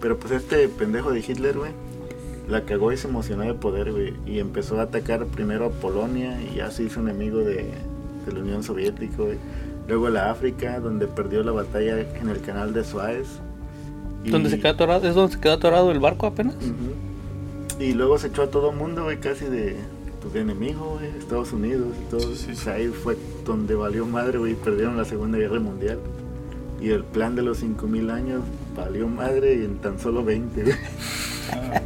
Pero 0.01 0.19
pues 0.19 0.33
este 0.33 0.67
pendejo 0.67 1.11
de 1.11 1.19
Hitler, 1.19 1.57
güey, 1.57 1.71
la 2.49 2.65
cagó 2.65 2.91
y 2.91 2.97
se 2.97 3.07
emocionó 3.07 3.43
de 3.43 3.53
poder, 3.53 3.91
güey, 3.91 4.13
y 4.25 4.39
empezó 4.39 4.79
a 4.79 4.83
atacar 4.83 5.25
primero 5.25 5.65
a 5.67 5.69
Polonia 5.69 6.41
y 6.41 6.55
ya 6.55 6.71
se 6.71 6.83
hizo 6.83 6.99
enemigo 6.99 7.39
de, 7.39 7.65
de 8.29 8.35
la 8.35 8.41
Unión 8.41 8.63
Soviética, 8.63 9.15
güey. 9.17 9.37
Luego 9.87 10.09
la 10.09 10.31
África, 10.31 10.79
donde 10.79 11.07
perdió 11.07 11.43
la 11.43 11.51
batalla 11.51 11.99
en 11.99 12.29
el 12.29 12.41
canal 12.41 12.73
de 12.73 12.83
Suez. 12.83 13.27
y- 14.23 14.29
Donde 14.31 14.49
se 14.49 14.59
quedó 14.59 14.69
atorado, 14.71 15.07
es 15.07 15.15
donde 15.15 15.33
se 15.35 15.39
quedó 15.41 15.53
atorado 15.53 15.91
el 15.91 15.99
barco 15.99 16.27
apenas. 16.27 16.55
Y 17.79 17.93
luego 17.93 18.17
se 18.17 18.27
echó 18.27 18.43
a 18.43 18.47
todo 18.51 18.71
mundo, 18.73 19.05
güey, 19.05 19.17
casi 19.19 19.45
de, 19.45 19.77
pues, 20.21 20.33
de 20.33 20.41
enemigo, 20.41 20.97
güey, 20.99 21.09
Estados 21.17 21.53
Unidos 21.53 21.87
y 22.01 22.09
todo. 22.11 22.35
Sí, 22.35 22.35
sí, 22.35 22.45
Pues 22.47 22.67
ahí 22.67 22.87
fue 22.89 23.17
donde 23.45 23.75
valió 23.75 24.05
madre, 24.05 24.37
güey, 24.37 24.55
perdieron 24.55 24.97
la 24.97 25.05
Segunda 25.05 25.37
Guerra 25.37 25.59
Mundial. 25.59 25.99
Y 26.81 26.89
el 26.91 27.03
plan 27.03 27.35
de 27.35 27.41
los 27.41 27.57
5000 27.59 28.09
años 28.09 28.41
valió 28.75 29.07
madre 29.07 29.55
y 29.55 29.65
en 29.65 29.77
tan 29.79 29.99
solo 29.99 30.23
20, 30.23 30.63
güey. 30.63 30.75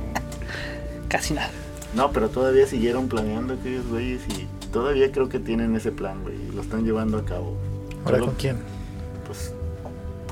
Casi 1.07 1.33
nada. 1.33 1.51
No, 1.95 2.11
pero 2.11 2.29
todavía 2.29 2.65
siguieron 2.65 3.07
planeando 3.07 3.53
aquellos 3.53 3.85
güeyes 3.87 4.21
y 4.29 4.47
todavía 4.73 5.09
creo 5.11 5.29
que 5.29 5.39
tienen 5.39 5.73
ese 5.75 5.91
plan, 5.93 6.21
güey, 6.23 6.35
y 6.35 6.51
lo 6.53 6.61
están 6.61 6.83
llevando 6.83 7.17
a 7.19 7.23
cabo. 7.23 7.55
¿Ahora 8.03 8.17
Solo, 8.17 8.25
con 8.25 8.35
quién? 8.35 8.57
Pues, 9.25 9.53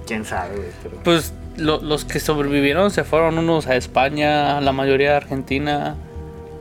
quién 0.05 0.25
sabe, 0.25 0.57
güey, 0.57 0.67
pero... 0.83 0.97
Pues 1.03 1.33
lo- 1.55 1.79
los 1.81 2.03
que 2.03 2.19
sobrevivieron 2.19 2.91
se 2.91 3.05
fueron 3.05 3.37
unos 3.37 3.67
a 3.67 3.75
España, 3.77 4.59
la 4.59 4.73
mayoría 4.73 5.13
a 5.13 5.17
Argentina, 5.17 5.95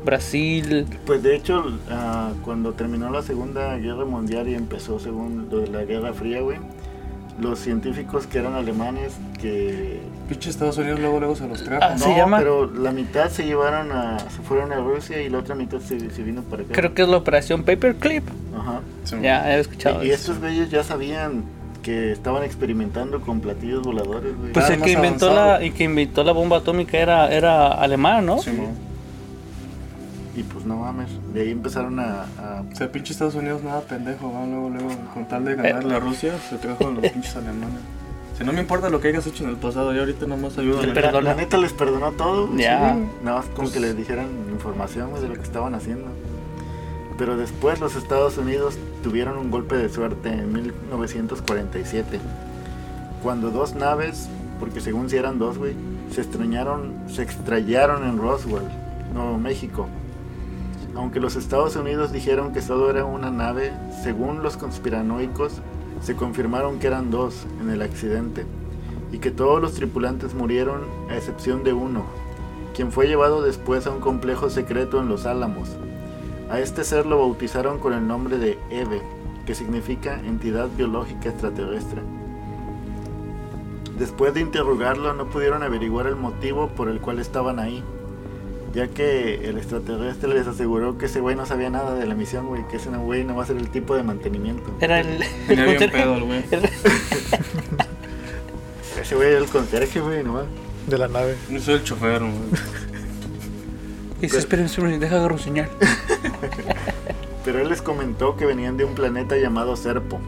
Brasil. 0.04 0.86
Pues 1.06 1.22
de 1.22 1.36
hecho, 1.36 1.64
ah, 1.90 2.32
cuando 2.44 2.72
terminó 2.72 3.10
la 3.10 3.22
Segunda 3.22 3.76
Guerra 3.76 4.04
Mundial 4.04 4.48
y 4.48 4.54
empezó 4.54 4.98
según 5.00 5.48
lo 5.50 5.58
de 5.58 5.68
la 5.68 5.84
Guerra 5.84 6.12
Fría, 6.14 6.40
güey, 6.40 6.58
los 7.40 7.58
científicos 7.58 8.26
que 8.26 8.38
eran 8.38 8.54
alemanes 8.54 9.12
que... 9.40 10.00
Pinche 10.28 10.50
Estados 10.50 10.78
Unidos 10.78 11.00
luego, 11.00 11.18
luego 11.18 11.34
se 11.36 11.48
los 11.48 11.62
trajo. 11.64 11.82
Ah, 11.84 11.90
No, 11.98 11.98
¿Se 11.98 12.14
llama? 12.14 12.38
pero 12.38 12.70
la 12.70 12.92
mitad 12.92 13.28
se 13.30 13.44
llevaron 13.44 13.90
a... 13.92 14.18
se 14.18 14.42
fueron 14.42 14.72
a 14.72 14.76
Rusia 14.76 15.20
y 15.20 15.28
la 15.28 15.38
otra 15.38 15.54
mitad 15.54 15.78
se, 15.80 16.10
se 16.10 16.22
vino 16.22 16.42
para 16.42 16.62
acá. 16.62 16.72
Creo 16.72 16.94
que 16.94 17.02
es 17.02 17.08
la 17.08 17.16
operación 17.16 17.64
Paperclip. 17.64 18.28
Ajá. 18.56 18.80
Sí. 19.04 19.16
Ya 19.22 19.56
he 19.56 19.60
escuchado 19.60 20.04
Y, 20.04 20.08
y 20.08 20.10
estos 20.10 20.38
güeyes 20.38 20.70
ya 20.70 20.82
sabían 20.84 21.44
que 21.82 22.12
estaban 22.12 22.44
experimentando 22.44 23.20
con 23.22 23.40
platillos 23.40 23.82
voladores, 23.82 24.36
güey. 24.38 24.52
Pues 24.52 24.68
el 24.70 24.82
que 24.82 24.92
inventó 24.92 25.30
avanzado. 25.30 25.58
la 25.60 25.64
y 25.64 25.70
que 25.70 25.84
inventó 25.84 26.22
la 26.22 26.32
bomba 26.32 26.58
atómica 26.58 26.98
era 26.98 27.32
era 27.32 27.68
alemán, 27.68 28.26
¿no? 28.26 28.38
Sí, 28.38 28.50
¿no? 28.52 28.89
Y 30.36 30.42
pues 30.44 30.64
no 30.64 30.76
mames, 30.76 31.08
de 31.34 31.40
ahí 31.42 31.50
empezaron 31.50 31.98
a... 31.98 32.22
a- 32.38 32.62
O 32.72 32.76
sea, 32.76 32.90
pinche 32.92 33.12
Estados 33.12 33.34
Unidos 33.34 33.62
nada 33.64 33.80
pendejo, 33.80 34.32
va 34.32 34.46
luego, 34.46 34.70
luego, 34.70 34.88
con 35.12 35.26
tal 35.26 35.44
de 35.44 35.52
Eh. 35.54 35.72
a 35.72 35.98
Rusia, 35.98 36.34
se 36.48 36.56
trajo 36.58 36.86
a 36.86 36.90
los 36.92 37.00
pinches 37.10 37.34
alemanes. 37.36 37.80
Si 38.38 38.44
no 38.44 38.52
me 38.52 38.60
importa 38.60 38.88
lo 38.88 39.00
que 39.00 39.08
hayas 39.08 39.26
hecho 39.26 39.44
en 39.44 39.50
el 39.50 39.56
pasado, 39.56 39.92
yo 39.92 40.00
ahorita 40.00 40.26
nomás 40.26 40.56
ayudo 40.56 40.80
El 40.82 40.88
la, 40.88 40.94
perdón. 40.94 41.24
la 41.24 41.34
neta 41.34 41.58
les 41.58 41.72
perdonó 41.74 42.12
todo. 42.12 42.48
Ya. 42.56 42.92
sí, 42.94 42.98
güey. 43.00 43.08
Nada 43.24 43.38
más 43.38 43.46
como 43.54 43.70
que 43.70 43.80
les 43.80 43.96
dijeran 43.96 44.28
información 44.50 45.10
güey, 45.10 45.20
de 45.20 45.28
lo 45.28 45.34
que 45.34 45.42
estaban 45.42 45.74
haciendo. 45.74 46.06
Pero 47.18 47.36
después 47.36 47.80
los 47.80 47.96
Estados 47.96 48.38
Unidos 48.38 48.78
tuvieron 49.02 49.36
un 49.36 49.50
golpe 49.50 49.76
de 49.76 49.90
suerte 49.90 50.30
en 50.30 50.52
1947. 50.52 52.18
Cuando 53.22 53.50
dos 53.50 53.74
naves, 53.74 54.28
porque 54.58 54.80
según 54.80 55.10
si 55.10 55.16
eran 55.16 55.38
dos, 55.38 55.58
güey, 55.58 55.74
se 56.14 56.22
extrañaron, 56.22 56.94
se 57.08 57.22
extrañaron 57.22 58.04
en 58.08 58.16
Roswell, 58.16 58.62
Nuevo 59.12 59.36
México. 59.38 59.86
Aunque 61.00 61.18
los 61.18 61.34
Estados 61.34 61.76
Unidos 61.76 62.12
dijeron 62.12 62.52
que 62.52 62.60
solo 62.60 62.90
era 62.90 63.06
una 63.06 63.30
nave, 63.30 63.72
según 64.04 64.42
los 64.42 64.58
conspiranoicos, 64.58 65.62
se 66.02 66.14
confirmaron 66.14 66.78
que 66.78 66.88
eran 66.88 67.10
dos 67.10 67.46
en 67.58 67.70
el 67.70 67.80
accidente 67.80 68.44
y 69.10 69.16
que 69.16 69.30
todos 69.30 69.62
los 69.62 69.72
tripulantes 69.72 70.34
murieron 70.34 70.82
a 71.08 71.16
excepción 71.16 71.64
de 71.64 71.72
uno, 71.72 72.04
quien 72.76 72.92
fue 72.92 73.08
llevado 73.08 73.40
después 73.40 73.86
a 73.86 73.92
un 73.92 74.00
complejo 74.00 74.50
secreto 74.50 75.00
en 75.00 75.08
Los 75.08 75.24
Álamos. 75.24 75.70
A 76.50 76.60
este 76.60 76.84
ser 76.84 77.06
lo 77.06 77.16
bautizaron 77.16 77.78
con 77.78 77.94
el 77.94 78.06
nombre 78.06 78.36
de 78.36 78.58
Eve, 78.68 79.00
que 79.46 79.54
significa 79.54 80.20
entidad 80.20 80.68
biológica 80.76 81.30
extraterrestre. 81.30 82.02
Después 83.98 84.34
de 84.34 84.42
interrogarlo 84.42 85.14
no 85.14 85.30
pudieron 85.30 85.62
averiguar 85.62 86.06
el 86.06 86.16
motivo 86.16 86.68
por 86.68 86.90
el 86.90 87.00
cual 87.00 87.20
estaban 87.20 87.58
ahí, 87.58 87.82
ya 88.74 88.88
que 88.88 89.48
el 89.48 89.58
extraterrestre 89.58 90.32
les 90.32 90.46
aseguró 90.46 90.96
que 90.98 91.06
ese 91.06 91.20
güey 91.20 91.34
no 91.34 91.46
sabía 91.46 91.70
nada 91.70 91.94
de 91.94 92.06
la 92.06 92.14
misión, 92.14 92.46
güey, 92.46 92.66
que 92.68 92.76
ese 92.76 92.90
güey 92.90 93.24
no 93.24 93.34
va 93.36 93.42
a 93.42 93.46
ser 93.46 93.56
el 93.56 93.68
tipo 93.70 93.96
de 93.96 94.02
mantenimiento. 94.02 94.72
Era 94.80 95.00
el, 95.00 95.24
Venía 95.48 95.64
bien 95.64 95.90
pedo 95.90 96.16
el 96.16 96.24
güey. 96.24 96.44
Ese 99.00 99.14
güey 99.14 99.30
era 99.30 99.38
el 99.38 99.46
conserje, 99.46 100.00
güey, 100.00 100.22
nomás. 100.22 100.44
De 100.86 100.98
la 100.98 101.08
nave. 101.08 101.34
Yo 101.48 101.58
soy 101.58 101.74
el 101.74 101.84
chofer, 101.84 102.20
güey. 102.20 102.34
Dice, 104.20 104.38
esperen, 104.38 104.66
esperen, 104.66 105.00
deja 105.00 105.16
agarro 105.16 105.38
señal. 105.38 105.70
Pero 107.44 107.60
él 107.60 107.70
les 107.70 107.80
comentó 107.80 108.36
que 108.36 108.44
venían 108.44 108.76
de 108.76 108.84
un 108.84 108.94
planeta 108.94 109.38
llamado 109.38 109.74
Serpo. 109.76 110.20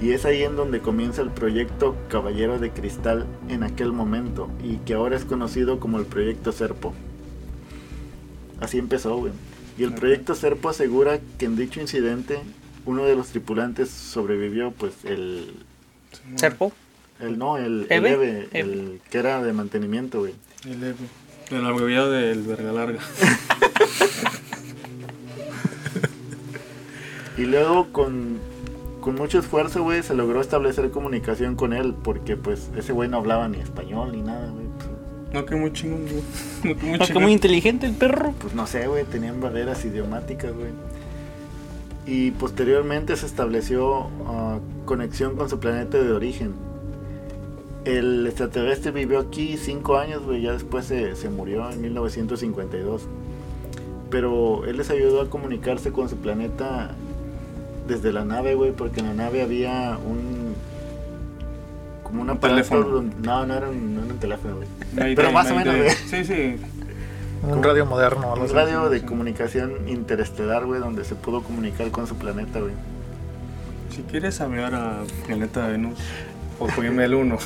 Y 0.00 0.10
es 0.10 0.24
ahí 0.24 0.42
en 0.42 0.56
donde 0.56 0.80
comienza 0.80 1.22
el 1.22 1.30
proyecto 1.30 1.94
Caballero 2.08 2.58
de 2.58 2.70
Cristal 2.72 3.26
en 3.48 3.62
aquel 3.62 3.92
momento. 3.92 4.50
Y 4.64 4.78
que 4.78 4.94
ahora 4.94 5.14
es 5.14 5.24
conocido 5.24 5.78
como 5.78 5.98
el 5.98 6.04
proyecto 6.04 6.50
Serpo. 6.50 6.92
Así 8.62 8.78
empezó, 8.78 9.16
güey. 9.16 9.32
Y 9.78 9.84
el 9.84 9.94
proyecto 9.94 10.34
Serpo 10.34 10.68
asegura 10.68 11.18
que 11.38 11.46
en 11.46 11.56
dicho 11.56 11.80
incidente 11.80 12.38
uno 12.84 13.04
de 13.04 13.16
los 13.16 13.28
tripulantes 13.28 13.90
sobrevivió, 13.90 14.70
pues 14.72 14.92
el... 15.04 15.54
Serpo. 16.36 16.72
el 17.20 17.38
no, 17.38 17.56
el, 17.56 17.86
el 17.88 18.04
¿Eve? 18.06 18.10
Eve, 18.12 18.48
el 18.52 19.00
que 19.10 19.18
era 19.18 19.42
de 19.42 19.52
mantenimiento, 19.52 20.20
güey. 20.20 20.34
El 20.64 20.82
Evo. 20.82 20.98
El 21.50 21.66
abreviado 21.66 22.10
del 22.10 22.42
verga 22.42 22.72
larga. 22.72 23.00
Y 27.38 27.44
luego 27.44 27.88
con, 27.92 28.38
con 29.00 29.14
mucho 29.14 29.38
esfuerzo, 29.38 29.82
güey, 29.82 30.02
se 30.02 30.14
logró 30.14 30.40
establecer 30.40 30.90
comunicación 30.90 31.56
con 31.56 31.72
él, 31.72 31.94
porque 32.04 32.36
pues 32.36 32.70
ese 32.76 32.92
güey 32.92 33.08
no 33.08 33.16
hablaba 33.16 33.48
ni 33.48 33.58
español 33.58 34.12
ni 34.12 34.22
nada, 34.22 34.50
güey. 34.50 34.66
No, 35.32 35.44
que 35.46 35.56
muy 35.56 35.72
chingón, 35.72 36.02
güey. 36.02 36.22
No, 36.64 36.78
que 36.78 36.86
muy 36.86 36.98
No, 36.98 37.06
que 37.06 37.18
muy 37.18 37.32
inteligente 37.32 37.86
el 37.86 37.94
perro. 37.94 38.34
pues, 38.38 38.54
no 38.54 38.66
sé, 38.66 38.86
güey, 38.86 39.04
tenían 39.04 39.40
barreras 39.40 39.84
idiomáticas, 39.84 40.52
güey. 40.52 40.70
Y 42.06 42.32
posteriormente 42.32 43.16
se 43.16 43.26
estableció 43.26 44.08
ah, 44.26 44.58
conexión 44.84 45.36
con 45.36 45.48
su 45.48 45.60
planeta 45.60 45.98
de 45.98 46.12
origen. 46.12 46.54
El 47.84 48.26
extraterrestre 48.26 48.92
vivió 48.92 49.18
aquí 49.20 49.56
cinco 49.56 49.96
años, 49.96 50.22
güey, 50.22 50.42
ya 50.42 50.52
después 50.52 50.84
se, 50.86 51.16
se 51.16 51.28
murió 51.28 51.70
en 51.70 51.80
1952. 51.80 53.02
Pero 54.10 54.64
él 54.66 54.76
les 54.76 54.90
ayudó 54.90 55.22
a 55.22 55.30
comunicarse 55.30 55.90
con 55.90 56.08
su 56.08 56.16
planeta 56.16 56.94
desde 57.86 58.12
la 58.12 58.24
nave, 58.24 58.54
güey, 58.54 58.72
porque 58.72 59.00
en 59.00 59.06
la 59.06 59.14
nave 59.14 59.42
había 59.42 59.98
un... 59.98 60.41
Como 62.12 62.22
un 62.24 62.30
Un 62.30 62.36
aparato 62.36 62.56
teléfono. 62.68 62.88
donde- 62.88 63.16
No, 63.26 63.46
no 63.46 63.54
era 63.54 63.68
un, 63.70 63.94
no 63.96 64.02
era 64.04 64.12
un 64.12 64.18
teléfono, 64.20 64.56
güey. 64.56 65.14
Pero 65.16 65.32
más 65.32 65.50
o 65.50 65.54
menos, 65.56 65.74
Sí, 66.10 66.24
sí. 66.24 66.56
Un 67.42 67.62
radio 67.62 67.86
moderno. 67.86 68.34
algo 68.34 68.40
Un 68.40 68.44
así. 68.44 68.54
radio 68.54 68.88
de 68.90 69.00
sí. 69.00 69.06
comunicación 69.06 69.88
interestelar, 69.88 70.64
güey, 70.66 70.78
donde 70.78 71.04
se 71.04 71.14
pudo 71.14 71.42
comunicar 71.42 71.90
con 71.90 72.06
su 72.06 72.14
planeta, 72.16 72.60
güey. 72.60 72.74
Si 73.90 74.02
quieres 74.02 74.40
hablar 74.42 74.74
a 74.74 74.98
Planeta 75.26 75.66
Venus, 75.68 75.98
o 76.60 76.66
ponerme 76.66 77.04
el 77.06 77.14
1. 77.14 77.38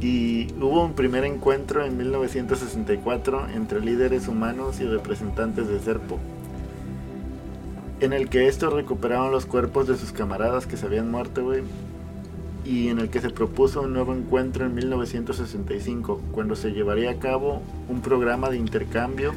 Y 0.00 0.52
hubo 0.60 0.84
un 0.84 0.92
primer 0.94 1.24
encuentro 1.24 1.84
en 1.84 1.96
1964 1.96 3.48
entre 3.54 3.80
líderes 3.80 4.28
humanos 4.28 4.80
y 4.80 4.84
representantes 4.84 5.68
de 5.68 5.80
Serpo, 5.80 6.18
en 8.00 8.12
el 8.12 8.28
que 8.28 8.48
estos 8.48 8.72
recuperaron 8.72 9.30
los 9.30 9.46
cuerpos 9.46 9.86
de 9.86 9.96
sus 9.96 10.12
camaradas 10.12 10.66
que 10.66 10.76
se 10.76 10.86
habían 10.86 11.10
muerto, 11.10 11.44
güey, 11.44 11.62
y 12.64 12.88
en 12.88 12.98
el 12.98 13.08
que 13.10 13.20
se 13.20 13.30
propuso 13.30 13.82
un 13.82 13.92
nuevo 13.92 14.12
encuentro 14.14 14.66
en 14.66 14.74
1965, 14.74 16.20
cuando 16.32 16.56
se 16.56 16.70
llevaría 16.72 17.10
a 17.10 17.14
cabo 17.14 17.62
un 17.88 18.00
programa 18.00 18.50
de 18.50 18.56
intercambio 18.56 19.32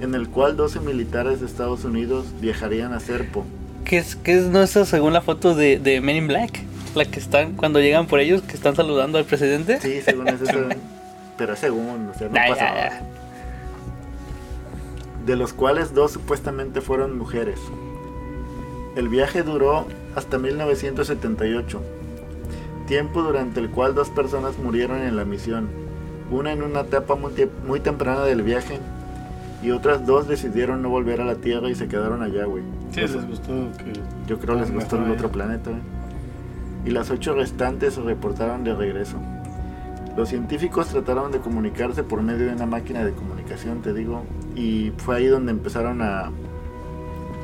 en 0.00 0.14
el 0.14 0.28
cual 0.28 0.56
12 0.56 0.80
militares 0.80 1.40
de 1.40 1.46
Estados 1.46 1.84
Unidos 1.84 2.26
viajarían 2.40 2.92
a 2.92 3.00
Serpo. 3.00 3.44
¿Qué 3.84 3.98
es, 3.98 4.16
qué 4.16 4.36
es 4.38 4.44
no 4.46 4.62
esa 4.62 4.84
según 4.84 5.12
la 5.12 5.22
foto 5.22 5.54
de, 5.54 5.78
de 5.78 6.00
Men 6.00 6.16
in 6.16 6.28
Black? 6.28 6.60
La 6.94 7.04
que 7.06 7.18
están, 7.20 7.52
cuando 7.52 7.80
llegan 7.80 8.06
por 8.06 8.20
ellos, 8.20 8.42
que 8.42 8.54
están 8.54 8.76
saludando 8.76 9.16
al 9.16 9.24
presidente. 9.24 9.80
Sí, 9.80 10.00
según 10.02 10.28
eso, 10.28 10.44
pero 11.38 11.56
según, 11.56 12.10
o 12.10 12.18
sea, 12.18 12.28
no 12.28 12.34
Ya, 12.34 12.48
pasa 12.48 12.64
nada. 12.64 13.02
De 15.26 15.36
los 15.36 15.52
cuales 15.52 15.94
dos 15.94 16.12
supuestamente 16.12 16.80
fueron 16.80 17.16
mujeres. 17.16 17.60
El 18.96 19.08
viaje 19.08 19.42
duró 19.42 19.86
hasta 20.14 20.38
1978, 20.38 21.80
tiempo 22.86 23.22
durante 23.22 23.60
el 23.60 23.70
cual 23.70 23.94
dos 23.94 24.10
personas 24.10 24.58
murieron 24.58 24.98
en 24.98 25.16
la 25.16 25.24
misión, 25.24 25.68
una 26.30 26.52
en 26.52 26.62
una 26.62 26.80
etapa 26.80 27.14
muy, 27.14 27.80
temprana 27.80 28.24
del 28.24 28.42
viaje 28.42 28.78
y 29.62 29.70
otras 29.70 30.04
dos 30.06 30.28
decidieron 30.28 30.82
no 30.82 30.88
volver 30.88 31.20
a 31.20 31.24
la 31.24 31.36
Tierra 31.36 31.70
y 31.70 31.74
se 31.74 31.88
quedaron 31.88 32.22
allá, 32.22 32.44
güey. 32.44 32.64
Sí, 32.90 33.00
les 33.00 33.26
gustó 33.26 33.52
que... 33.78 33.92
yo 34.26 34.38
creo 34.38 34.56
les 34.56 34.72
gustó 34.72 34.96
el 34.96 35.10
otro 35.10 35.30
planeta. 35.30 35.70
güey. 35.70 35.82
Y 36.84 36.90
las 36.90 37.10
ocho 37.10 37.34
restantes 37.34 37.94
se 37.94 38.02
reportaron 38.02 38.64
de 38.64 38.74
regreso. 38.74 39.18
Los 40.16 40.28
científicos 40.28 40.88
trataron 40.88 41.32
de 41.32 41.38
comunicarse 41.38 42.02
por 42.02 42.22
medio 42.22 42.46
de 42.46 42.52
una 42.52 42.66
máquina 42.66 43.04
de 43.04 43.12
comunicación, 43.12 43.80
te 43.80 43.94
digo, 43.94 44.24
y 44.54 44.92
fue 44.98 45.16
ahí 45.16 45.26
donde 45.26 45.52
empezaron 45.52 46.02
a 46.02 46.30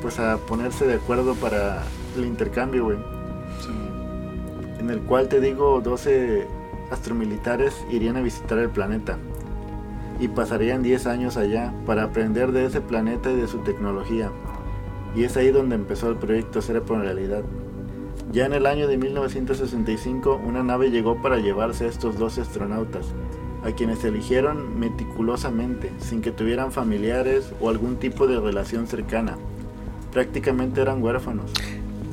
pues 0.01 0.17
a 0.19 0.37
ponerse 0.37 0.87
de 0.87 0.93
acuerdo 0.93 1.35
para 1.35 1.83
el 2.15 2.25
intercambio, 2.25 2.85
güey, 2.85 2.97
Sí. 3.59 3.71
en 4.79 4.89
el 4.89 4.99
cual 5.01 5.27
te 5.27 5.41
digo 5.41 5.81
12 5.81 6.47
astromilitares 6.91 7.85
irían 7.91 8.15
a 8.15 8.21
visitar 8.21 8.59
el 8.59 8.69
planeta 8.69 9.17
y 10.19 10.27
pasarían 10.29 10.83
10 10.83 11.05
años 11.07 11.37
allá 11.37 11.73
para 11.85 12.03
aprender 12.03 12.51
de 12.51 12.65
ese 12.65 12.81
planeta 12.81 13.31
y 13.31 13.35
de 13.35 13.47
su 13.47 13.57
tecnología. 13.59 14.29
Y 15.15 15.23
es 15.23 15.35
ahí 15.37 15.49
donde 15.51 15.75
empezó 15.75 16.09
el 16.09 16.15
proyecto 16.17 16.61
Cerepo 16.61 16.93
en 16.95 17.01
realidad. 17.01 17.43
Ya 18.31 18.45
en 18.45 18.53
el 18.53 18.67
año 18.67 18.87
de 18.87 18.97
1965, 18.97 20.39
una 20.45 20.61
nave 20.61 20.91
llegó 20.91 21.19
para 21.19 21.37
llevarse 21.37 21.85
a 21.85 21.87
estos 21.87 22.19
12 22.19 22.41
astronautas, 22.41 23.07
a 23.63 23.71
quienes 23.71 24.03
eligieron 24.03 24.79
meticulosamente, 24.79 25.91
sin 25.97 26.21
que 26.21 26.31
tuvieran 26.31 26.71
familiares 26.71 27.51
o 27.59 27.69
algún 27.69 27.95
tipo 27.95 28.27
de 28.27 28.39
relación 28.39 28.85
cercana. 28.85 29.35
Prácticamente 30.13 30.79
eran 30.81 31.01
huérfanos. 31.01 31.51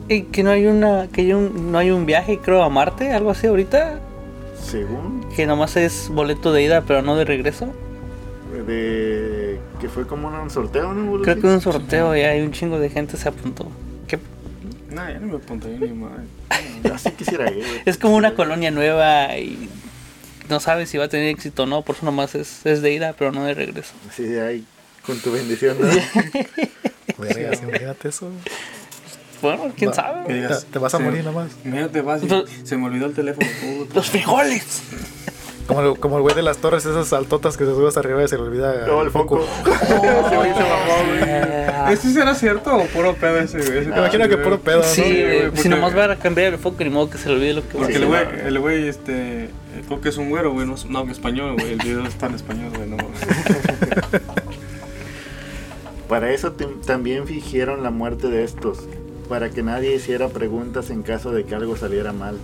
Y 0.08 0.22
que 0.22 0.42
no 0.42 0.50
hay 0.50 0.66
una, 0.66 1.08
que 1.08 1.20
hay 1.22 1.32
un, 1.34 1.70
no 1.70 1.78
hay 1.78 1.90
un 1.90 2.06
viaje, 2.06 2.38
creo, 2.38 2.62
a 2.62 2.70
Marte, 2.70 3.12
algo 3.12 3.30
así 3.30 3.46
ahorita, 3.46 4.00
Según 4.58 5.26
que 5.34 5.46
nomás 5.46 5.76
es 5.76 6.08
boleto 6.10 6.52
de 6.52 6.62
ida, 6.62 6.82
pero 6.86 7.02
no 7.02 7.16
de 7.16 7.26
regreso. 7.26 7.68
de 8.66 9.58
que 9.80 9.88
fue 9.90 10.06
como 10.06 10.28
un 10.28 10.48
sorteo, 10.48 10.94
¿no? 10.94 11.20
Creo 11.20 11.40
que 11.40 11.46
un 11.46 11.60
sorteo 11.60 12.16
y 12.16 12.20
hay 12.20 12.40
un 12.40 12.52
chingo 12.52 12.78
de 12.78 12.88
gente 12.88 13.18
se 13.18 13.28
apuntó. 13.28 13.66
No, 14.90 15.08
ya 15.10 15.18
no 15.18 15.26
me 15.26 15.36
apunto 15.36 15.68
yo 15.68 15.78
ni 15.78 15.88
madre. 15.92 16.24
Yo 16.84 16.96
sí 16.98 17.10
quisiera 17.12 17.50
ir. 17.50 17.64
es 17.84 17.98
como 17.98 18.14
una 18.16 18.34
colonia 18.34 18.70
nueva 18.70 19.36
y 19.36 19.68
no 20.48 20.60
sabes 20.60 20.88
si 20.90 20.98
va 20.98 21.04
a 21.06 21.08
tener 21.08 21.28
éxito 21.28 21.64
o 21.64 21.66
no, 21.66 21.82
por 21.82 21.96
eso 21.96 22.04
nomás 22.06 22.34
es, 22.36 22.64
es 22.64 22.82
de 22.82 22.92
ida, 22.92 23.12
pero 23.18 23.32
no 23.32 23.44
de 23.44 23.54
regreso. 23.54 23.92
Así 24.08 24.22
de 24.24 24.40
ahí, 24.46 24.64
con 25.04 25.18
tu 25.18 25.32
bendición, 25.32 25.76
¿no? 25.80 25.88
Vergas, 27.18 27.62
imagínate 27.62 28.08
eso. 28.08 28.30
Bueno, 29.42 29.72
quién 29.76 29.90
Va. 29.90 29.94
sabe. 29.94 30.20
Que 30.26 30.28
Te, 30.28 30.34
digas, 30.34 30.66
te 30.70 30.78
vas 30.78 30.94
a 30.94 30.98
se- 30.98 31.02
morir 31.04 31.24
nomás. 31.24 31.50
Imagínate, 31.64 32.00
vas 32.02 32.22
y 32.22 32.28
se 32.66 32.76
me 32.76 32.86
olvidó 32.86 33.06
el 33.06 33.14
teléfono. 33.14 33.46
Los 33.94 34.10
frijoles. 34.10 34.82
Como 35.66 35.80
el, 35.82 35.98
como 35.98 36.16
el 36.16 36.22
güey 36.22 36.34
de 36.34 36.42
las 36.42 36.58
torres, 36.58 36.86
esas 36.86 37.12
altotas 37.12 37.56
que 37.56 37.64
se 37.64 37.72
sube 37.72 37.88
hasta 37.88 38.00
arriba 38.00 38.22
y 38.22 38.28
se 38.28 38.36
le 38.36 38.42
olvida 38.42 38.86
Todo 38.86 39.02
el 39.02 39.10
foco. 39.10 39.40
Ese 39.40 40.36
güey 40.36 40.54
se 40.54 40.60
mamó, 40.60 41.04
güey. 41.08 41.22
Eh, 41.24 41.66
¿Ese 41.90 42.12
será 42.12 42.34
cierto 42.34 42.76
o 42.76 42.86
puro 42.86 43.14
pedo 43.14 43.38
ese, 43.38 43.58
güey? 43.58 43.86
Me 43.86 43.96
imagino 43.98 44.28
que 44.28 44.36
puro 44.36 44.60
pedo, 44.60 44.78
¿no? 44.78 44.84
sí, 44.84 45.02
güey, 45.02 45.56
si 45.56 45.68
nomás 45.68 45.96
va 45.96 46.12
a 46.12 46.16
cambiar 46.16 46.52
el 46.52 46.58
foco, 46.58 46.82
ni 46.84 46.90
modo 46.90 47.10
que 47.10 47.18
se 47.18 47.28
le 47.28 47.34
olvide 47.34 47.54
lo 47.54 47.68
que 47.68 47.78
va 47.78 47.84
a 47.84 47.86
Porque 47.86 47.96
el 47.96 48.06
güey, 48.06 48.24
no. 48.24 48.48
el 48.48 48.58
güey, 48.58 48.88
este, 48.88 49.44
eh, 49.44 49.50
creo 49.86 50.00
que 50.00 50.08
es 50.10 50.16
un 50.16 50.30
güero, 50.30 50.52
güey, 50.52 50.66
no, 50.66 50.76
no 50.88 51.10
español, 51.10 51.54
güey, 51.54 51.72
el 51.72 51.78
video 51.78 52.04
está 52.06 52.26
en 52.26 52.34
español, 52.34 52.72
güey, 52.74 52.88
no. 52.88 52.96
Para 56.08 56.30
eso 56.30 56.52
también 56.86 57.26
fingieron 57.26 57.82
la 57.82 57.90
muerte 57.90 58.28
de 58.28 58.44
estos, 58.44 58.78
para 59.28 59.50
que 59.50 59.64
nadie 59.64 59.96
hiciera 59.96 60.28
preguntas 60.28 60.90
en 60.90 61.02
caso 61.02 61.32
de 61.32 61.44
que 61.44 61.56
algo 61.56 61.76
saliera 61.76 62.12
mal. 62.12 62.38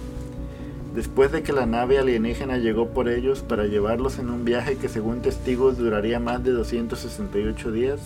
Después 0.94 1.32
de 1.32 1.42
que 1.42 1.54
la 1.54 1.64
nave 1.64 1.98
alienígena 1.98 2.58
llegó 2.58 2.88
por 2.88 3.08
ellos 3.08 3.40
para 3.40 3.64
llevarlos 3.64 4.18
en 4.18 4.28
un 4.28 4.44
viaje 4.44 4.76
que 4.76 4.90
según 4.90 5.22
testigos 5.22 5.78
duraría 5.78 6.20
más 6.20 6.44
de 6.44 6.50
268 6.52 7.72
días, 7.72 8.00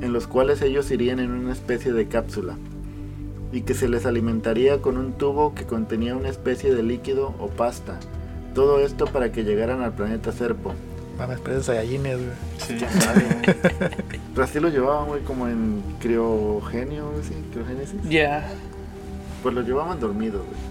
en 0.00 0.12
los 0.12 0.26
cuales 0.26 0.60
ellos 0.62 0.90
irían 0.90 1.20
en 1.20 1.30
una 1.30 1.52
especie 1.52 1.92
de 1.92 2.08
cápsula, 2.08 2.56
y 3.52 3.62
que 3.62 3.74
se 3.74 3.88
les 3.88 4.04
alimentaría 4.04 4.82
con 4.82 4.96
un 4.96 5.12
tubo 5.12 5.54
que 5.54 5.64
contenía 5.64 6.16
una 6.16 6.28
especie 6.28 6.74
de 6.74 6.82
líquido 6.82 7.34
o 7.38 7.48
pasta. 7.48 8.00
Todo 8.52 8.80
esto 8.80 9.06
para 9.06 9.30
que 9.30 9.44
llegaran 9.44 9.82
al 9.82 9.92
planeta 9.92 10.32
Serpo. 10.32 10.74
Mames, 11.18 11.38
pero 11.44 11.62
Saiyajines, 11.62 12.16
güey. 12.16 12.30
Sí, 12.58 12.74
¿Quién 12.74 12.90
sabe? 13.00 13.22
Pero 14.34 14.44
así 14.44 14.60
lo 14.60 14.68
llevaban, 14.68 15.08
güey, 15.08 15.22
como 15.22 15.48
en 15.48 15.82
criogenio, 15.98 17.10
güey, 17.10 17.24
sí, 17.24 17.34
criogénesis. 17.52 18.00
Ya. 18.08 18.48
Pues 19.42 19.52
lo 19.52 19.62
llevaban 19.62 19.98
dormidos, 19.98 20.42
güey. 20.46 20.67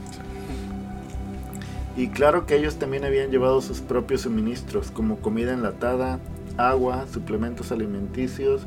Y 1.97 2.09
claro 2.09 2.45
que 2.45 2.55
ellos 2.55 2.75
también 2.75 3.03
habían 3.03 3.31
llevado 3.31 3.59
sus 3.59 3.79
propios 3.79 4.21
suministros, 4.21 4.91
como 4.91 5.17
comida 5.17 5.51
enlatada, 5.51 6.19
agua, 6.55 7.05
suplementos 7.11 7.71
alimenticios, 7.71 8.61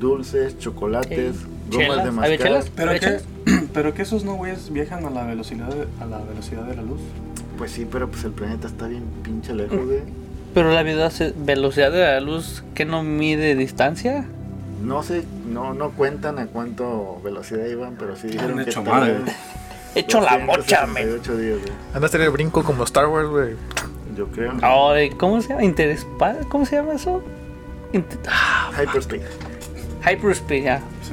dulces, 0.00 0.58
chocolates, 0.58 1.36
gomas 1.70 1.70
¿Chelas? 1.70 1.96
de 1.96 2.10
¿Había 2.10 2.12
mascar. 2.12 2.64
Pero 2.74 2.90
¿Había 2.90 3.00
que, 3.00 3.20
pero 3.72 3.94
que 3.94 4.02
esos 4.02 4.24
no 4.24 4.34
güeyes 4.34 4.72
viajan 4.72 5.06
a 5.06 5.10
la 5.10 5.24
velocidad 5.24 5.68
de, 5.68 5.86
a 6.00 6.06
la 6.06 6.18
velocidad 6.18 6.64
de 6.64 6.74
la 6.74 6.82
luz. 6.82 7.00
Pues 7.56 7.70
sí, 7.70 7.86
pero 7.90 8.08
pues 8.08 8.24
el 8.24 8.32
planeta 8.32 8.66
está 8.66 8.88
bien 8.88 9.04
pinche 9.22 9.54
lejos, 9.54 9.86
güey. 9.86 10.00
Pero 10.52 10.72
la 10.72 10.82
velocidad 10.82 11.92
de 11.92 12.00
la 12.00 12.20
luz 12.20 12.64
que 12.74 12.84
no 12.84 13.04
mide 13.04 13.54
distancia. 13.54 14.26
No 14.82 15.04
sé, 15.04 15.22
no, 15.48 15.74
no 15.74 15.90
cuentan 15.90 16.40
a 16.40 16.46
cuánto 16.46 17.20
velocidad 17.22 17.66
iban, 17.66 17.94
pero 17.98 18.16
sí 18.16 18.28
dijeron 18.28 18.62
que 18.64 18.70
hecho. 18.70 18.84
Hecho 19.94 20.20
la 20.20 20.38
mocha, 20.38 20.86
men. 20.86 21.08
268 21.08 21.36
días, 21.36 21.58
güey. 21.60 21.72
Anda 21.94 22.06
a 22.06 22.08
hacer 22.08 22.20
el 22.20 22.30
brinco 22.30 22.62
como 22.64 22.84
Star 22.84 23.06
Wars, 23.06 23.28
güey. 23.28 23.54
Yo 24.16 24.26
creo. 24.28 24.52
Ay, 24.62 25.10
¿Cómo 25.10 25.40
se 25.42 25.48
llama? 25.48 25.64
¿Interespace? 25.64 26.46
¿Cómo 26.48 26.64
se 26.66 26.76
llama 26.76 26.94
eso? 26.94 27.22
Inter- 27.92 28.18
ah, 28.28 28.70
Hyperspace. 28.80 29.22
Hyperspace, 30.08 30.62
ya. 30.62 30.78
Sí, 31.02 31.12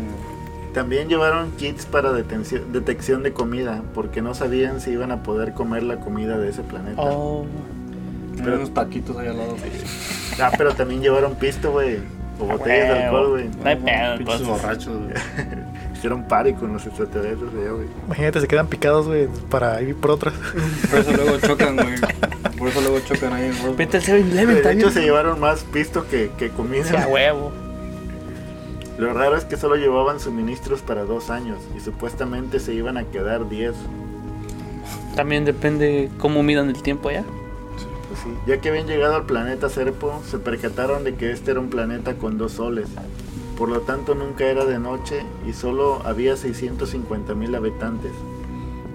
También 0.74 1.10
llevaron 1.10 1.52
kits 1.58 1.86
para 1.86 2.12
detención- 2.12 2.72
detección 2.72 3.24
de 3.24 3.34
comida, 3.34 3.82
porque 3.94 4.22
no 4.22 4.34
sabían 4.34 4.82
si 4.82 4.92
iban 4.92 5.12
a 5.12 5.24
poder 5.24 5.54
comer 5.54 5.84
la 5.84 5.98
comida 5.98 6.38
de 6.38 6.50
ese 6.50 6.62
planeta. 6.64 7.02
Oh. 7.02 7.46
Pero 8.44 8.56
unos 8.56 8.74
taquitos 8.74 9.18
ahí 9.18 9.28
al 9.28 9.38
lado. 9.38 9.56
Ah, 10.42 10.52
pero 10.58 10.74
también 10.74 11.02
llevaron 11.02 11.36
pisto, 11.36 11.72
güey. 11.72 12.00
O 12.40 12.46
botellas 12.46 12.88
de 12.98 13.04
alcohol, 13.04 13.30
güey. 13.32 13.50
No 13.50 13.70
hay 13.70 13.76
pedo, 13.76 14.46
borrachos, 14.46 14.98
güey. 14.98 15.14
Hicieron 16.02 16.24
party 16.24 16.54
con 16.54 16.74
los 16.74 16.84
extraterrestres 16.88 17.52
allá, 17.54 17.74
güey. 17.74 17.86
Imagínate, 18.08 18.42
se 18.42 18.48
quedan 18.48 18.66
picados, 18.66 19.06
güey, 19.06 19.28
para 19.52 19.84
ir 19.84 19.96
por 19.96 20.10
otras. 20.10 20.34
Por 20.90 20.98
eso 20.98 21.12
luego 21.12 21.38
chocan, 21.38 21.76
güey. 21.76 21.94
Por 22.58 22.70
eso 22.70 22.82
luego 22.82 23.00
chocan 23.02 23.34
ahí 23.34 23.46
en 23.46 23.52
Roswell. 23.58 23.76
Vete 23.76 23.98
al 23.98 24.04
7-Eleven 24.04 24.64
De 24.64 24.72
hecho, 24.72 24.90
se 24.90 25.02
llevaron 25.02 25.40
más 25.40 25.64
pisto 25.66 26.08
que, 26.10 26.32
que 26.40 26.50
comida. 26.50 26.86
Sí, 26.86 26.96
a 26.96 27.06
huevo. 27.06 27.52
Lo 28.98 29.14
raro 29.14 29.38
es 29.38 29.46
que 29.46 29.58
solo 29.58 29.76
llevaban 29.76 30.20
suministros 30.20 30.82
para 30.82 31.06
dos 31.06 31.30
años 31.30 31.60
y 31.78 31.82
supuestamente 31.82 32.60
se 32.60 32.74
iban 32.74 32.98
a 32.98 33.04
quedar 33.04 33.48
10. 33.48 33.76
También 35.16 35.46
depende 35.46 36.10
cómo 36.18 36.42
midan 36.42 36.70
el 36.70 36.82
tiempo 36.82 37.10
allá. 37.10 37.26
Pues 38.08 38.22
sí, 38.22 38.30
ya 38.48 38.60
que 38.60 38.70
habían 38.70 38.88
llegado 38.88 39.18
al 39.18 39.28
planeta 39.28 39.70
Serpo, 39.70 40.20
se 40.28 40.40
percataron 40.40 41.04
de 41.04 41.14
que 41.14 41.32
este 41.32 41.52
era 41.52 41.60
un 41.60 41.70
planeta 41.70 42.16
con 42.16 42.40
dos 42.40 42.54
soles. 42.54 42.90
Por 43.62 43.70
lo 43.70 43.82
tanto, 43.82 44.16
nunca 44.16 44.46
era 44.46 44.66
de 44.66 44.80
noche 44.80 45.22
y 45.48 45.54
solo 45.54 46.02
había 46.04 46.36
650 46.36 47.36
mil 47.36 47.54
habitantes. 47.54 48.12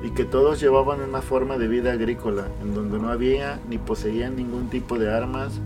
Y 0.02 0.10
que 0.10 0.24
todos 0.24 0.58
llevaban 0.58 1.02
una 1.02 1.22
forma 1.22 1.56
de 1.56 1.68
vida 1.68 1.92
agrícola, 1.92 2.48
en 2.60 2.74
donde 2.74 2.98
no 2.98 3.10
había 3.10 3.60
ni 3.70 3.78
poseían 3.78 4.34
ningún 4.34 4.68
tipo 4.68 4.98
de 4.98 5.14
armas, 5.14 5.60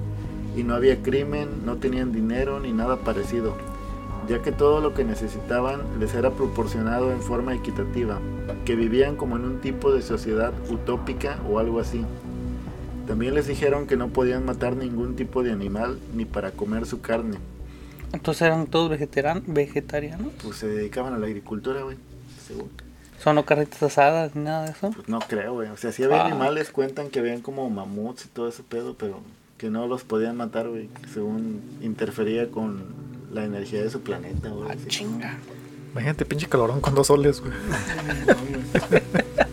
y 0.55 0.64
no 0.64 0.74
había 0.74 1.01
crimen, 1.01 1.64
no 1.64 1.76
tenían 1.76 2.12
dinero 2.12 2.61
ni 2.61 2.72
nada 2.72 2.98
parecido, 2.98 3.55
ya 4.28 4.42
que 4.42 4.53
todo 4.53 4.82
lo 4.82 4.92
que 4.92 5.03
necesitaban 5.03 5.80
les 5.98 6.14
era 6.14 6.32
proporcionado 6.32 7.11
en 7.11 7.22
forma 7.22 7.55
equitativa, 7.55 8.18
que 8.66 8.76
vivían 8.76 9.16
como 9.16 9.36
en 9.36 9.46
un 9.46 9.61
tipo 9.62 9.92
de 9.92 10.03
sociedad 10.03 10.53
utópica 10.68 11.38
o 11.51 11.59
algo 11.59 11.80
así. 11.80 12.05
También 13.07 13.32
les 13.32 13.46
dijeron 13.46 13.86
que 13.86 13.96
no 13.96 14.09
podían 14.09 14.44
matar 14.44 14.76
ningún 14.76 15.16
tipo 15.16 15.42
de 15.42 15.53
animal 15.53 15.98
ni 16.14 16.26
para 16.26 16.51
comer 16.51 16.84
su 16.84 17.01
carne. 17.01 17.38
Entonces 18.12 18.42
eran 18.42 18.66
todos 18.66 18.90
vegetarian- 18.90 19.42
vegetarianos. 19.46 20.32
Pues 20.42 20.56
se 20.56 20.66
dedicaban 20.66 21.14
a 21.14 21.18
la 21.18 21.26
agricultura, 21.26 21.82
güey. 21.82 21.96
Según. 22.46 22.68
Son 23.22 23.34
no 23.36 23.44
carretas 23.44 23.82
asadas 23.82 24.34
ni 24.34 24.44
nada 24.44 24.64
de 24.64 24.70
eso. 24.72 24.90
Pues 24.94 25.08
no 25.08 25.18
creo, 25.20 25.52
güey. 25.54 25.68
O 25.68 25.76
sea, 25.76 25.92
sí 25.92 26.02
había 26.02 26.22
Ah. 26.22 26.26
animales, 26.26 26.70
cuentan 26.70 27.11
que 27.11 27.18
habían 27.20 27.40
como 27.42 27.68
mamuts 27.70 28.24
y 28.24 28.28
todo 28.28 28.48
ese 28.48 28.62
pedo, 28.62 28.94
pero 28.94 29.20
que 29.58 29.68
no 29.70 29.86
los 29.86 30.04
podían 30.04 30.36
matar, 30.36 30.68
güey. 30.68 30.88
Según 31.12 31.61
interfería 31.82 32.50
con 32.50 32.82
la 33.32 33.44
energía 33.44 33.82
de 33.82 33.90
su 33.90 34.00
planeta, 34.00 34.48
güey. 34.48 34.70
Ah, 34.70 34.74
chinga. 34.88 35.36
Imagínate, 35.92 36.24
pinche 36.24 36.48
calorón 36.48 36.80
con 36.80 36.94
dos 36.94 37.08
soles, 37.08 37.40
güey. 37.40 37.52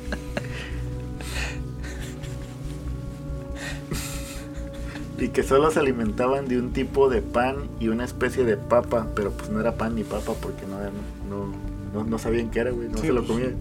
Y 5.18 5.30
que 5.30 5.42
solo 5.44 5.72
se 5.72 5.80
alimentaban 5.80 6.48
de 6.48 6.60
un 6.60 6.74
tipo 6.74 7.10
de 7.10 7.22
pan 7.22 7.56
y 7.80 7.88
una 7.88 8.04
especie 8.06 8.44
de 8.44 8.56
papa, 8.58 9.08
pero 9.16 9.32
pues 9.32 9.50
no 9.50 9.60
era 9.60 9.74
pan 9.76 9.96
ni 9.96 10.04
papa 10.04 10.34
porque 10.42 10.66
no, 10.70 10.80
era- 10.80 10.92
no, 11.30 11.48
no, 11.94 12.08
no 12.08 12.20
sabían 12.20 12.50
qué 12.52 12.60
era, 12.60 12.72
güey, 12.72 12.88
no 12.90 12.98
Sí, 13.00 13.08
se 13.08 13.14
lo 13.14 13.26
comían. 13.26 13.56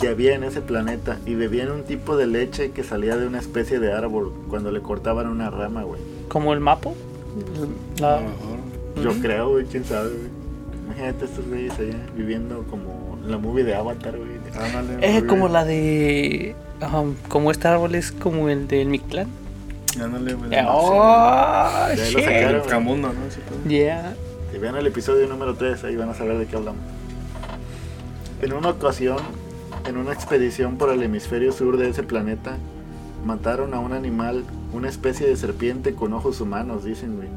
Que 0.00 0.08
había 0.08 0.34
en 0.34 0.44
ese 0.44 0.60
planeta 0.62 1.18
y 1.26 1.34
bebían 1.34 1.70
un 1.70 1.82
tipo 1.84 2.16
de 2.16 2.26
leche 2.26 2.70
que 2.72 2.82
salía 2.82 3.16
de 3.16 3.26
una 3.26 3.38
especie 3.38 3.78
de 3.78 3.92
árbol 3.92 4.32
cuando 4.48 4.72
le 4.72 4.80
cortaban 4.80 5.28
una 5.28 5.50
rama, 5.50 5.82
güey. 5.84 6.00
Como 6.28 6.52
el 6.52 6.60
mapo. 6.60 6.94
A 7.98 8.00
La- 8.02 8.16
lo 8.16 8.22
mejor. 8.22 9.14
Yo 9.14 9.22
creo, 9.22 9.50
güey, 9.50 9.66
quién 9.66 9.84
sabe, 9.84 10.08
güey. 10.08 10.40
Imagínate 10.86 11.24
estos 11.26 11.46
güeyes 11.46 11.78
allá 11.78 11.96
viviendo 12.16 12.64
como 12.68 13.18
la 13.26 13.38
movie 13.38 13.62
de 13.62 13.74
Avatar, 13.76 14.16
güey. 14.16 14.30
Ándale, 14.58 15.06
Es 15.06 15.16
güey. 15.18 15.26
como 15.28 15.48
la 15.48 15.64
de. 15.64 16.56
um, 16.92 17.14
como 17.28 17.50
este 17.52 17.68
árbol 17.68 17.94
es 17.94 18.10
como 18.10 18.48
el 18.48 18.66
del 18.66 18.88
Mictlán. 18.88 19.28
Ándale, 19.98 20.34
güey. 20.34 20.54
Eh, 20.54 20.64
oh, 20.68 21.86
Ya 21.88 21.96
lo 21.96 22.04
shit. 22.04 22.18
sacaron. 22.24 22.54
El 22.62 22.66
Camundo, 22.68 23.08
¿no? 23.08 23.14
Pedo. 23.14 23.68
Yeah. 23.68 24.14
Si 24.52 24.58
vean 24.58 24.76
el 24.76 24.86
episodio 24.86 25.26
número 25.26 25.54
3, 25.54 25.84
ahí 25.84 25.96
van 25.96 26.08
a 26.10 26.14
saber 26.14 26.38
de 26.38 26.46
qué 26.46 26.56
hablamos. 26.56 26.80
En 28.42 28.52
una 28.52 28.70
ocasión, 28.70 29.18
en 29.86 29.96
una 29.96 30.12
expedición 30.12 30.76
por 30.76 30.90
el 30.90 31.02
hemisferio 31.02 31.52
sur 31.52 31.76
de 31.76 31.88
ese 31.90 32.02
planeta, 32.02 32.56
mataron 33.24 33.74
a 33.74 33.80
un 33.80 33.92
animal, 33.92 34.44
una 34.72 34.88
especie 34.88 35.26
de 35.26 35.36
serpiente 35.36 35.94
con 35.94 36.12
ojos 36.14 36.40
humanos, 36.40 36.84
dicen, 36.84 37.16
güey. 37.16 37.28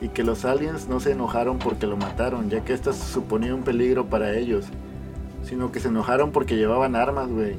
Y 0.00 0.08
que 0.08 0.22
los 0.22 0.44
aliens 0.44 0.88
no 0.88 1.00
se 1.00 1.12
enojaron 1.12 1.58
porque 1.58 1.86
lo 1.86 1.96
mataron, 1.96 2.50
ya 2.50 2.60
que 2.60 2.72
esta 2.74 2.92
suponía 2.92 3.54
un 3.54 3.62
peligro 3.62 4.06
para 4.06 4.36
ellos, 4.36 4.66
sino 5.44 5.72
que 5.72 5.80
se 5.80 5.88
enojaron 5.88 6.30
porque 6.30 6.56
llevaban 6.56 6.94
armas, 6.94 7.28
güey. 7.28 7.54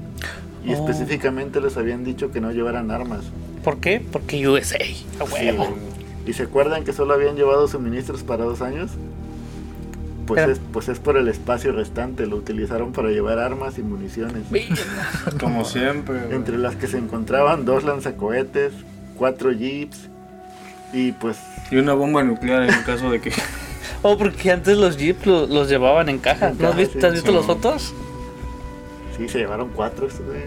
Y 0.64 0.72
Oh. 0.72 0.76
específicamente 0.76 1.60
les 1.62 1.76
habían 1.78 2.04
dicho 2.04 2.32
que 2.32 2.40
no 2.42 2.52
llevaran 2.52 2.92
armas. 2.92 3.22
¿Por 3.64 3.78
qué? 3.80 4.02
Porque 4.12 4.48
USA. 4.48 4.78
A 5.20 5.24
huevo. 5.26 5.68
¿Y 6.26 6.34
se 6.34 6.44
acuerdan 6.44 6.84
que 6.84 6.94
solo 6.94 7.14
habían 7.14 7.36
llevado 7.36 7.68
suministros 7.68 8.24
para 8.24 8.44
dos 8.46 8.62
años? 8.62 8.92
Pues, 10.28 10.42
Pero- 10.42 10.52
es, 10.52 10.62
pues 10.72 10.90
es 10.90 11.00
por 11.00 11.18
el 11.18 11.28
espacio 11.28 11.72
restante, 11.72 12.28
lo 12.28 12.36
utilizaron 12.36 12.92
para 12.92 13.10
llevar 13.10 13.40
armas 13.40 13.78
y 13.80 13.82
municiones. 13.84 14.44
Como 15.40 15.66
siempre, 15.66 16.20
güey. 16.22 16.36
Entre 16.36 16.58
las 16.58 16.76
que 16.76 16.88
se 16.88 16.98
encontraban 17.00 17.66
dos 17.66 17.84
lanzacohetes, 17.84 18.72
cuatro 19.18 19.52
jeeps 19.52 20.08
y 20.94 21.12
pues 21.14 21.38
Y 21.72 21.78
una 21.78 21.94
bomba 21.94 22.24
nuclear 22.24 22.64
en 22.64 22.82
caso 22.84 23.10
de 23.12 23.20
que. 23.22 23.32
Oh, 24.02 24.18
porque 24.18 24.50
antes 24.50 24.78
los 24.78 24.96
jeeps 24.98 25.26
lo- 25.26 25.46
los 25.46 25.68
llevaban 25.68 26.08
en 26.08 26.20
cajas. 26.20 26.54
En 26.54 26.62
¿No 26.62 26.70
has 26.70 26.78
visto, 26.78 26.98
sí, 27.02 27.06
has 27.06 27.12
visto 27.12 27.32
sí, 27.32 27.36
los 27.36 27.46
fotos? 27.46 27.94
sí, 29.18 29.28
se 29.28 29.40
llevaron 29.40 29.72
cuatro 29.76 30.08
estos, 30.08 30.26
güey. 30.26 30.44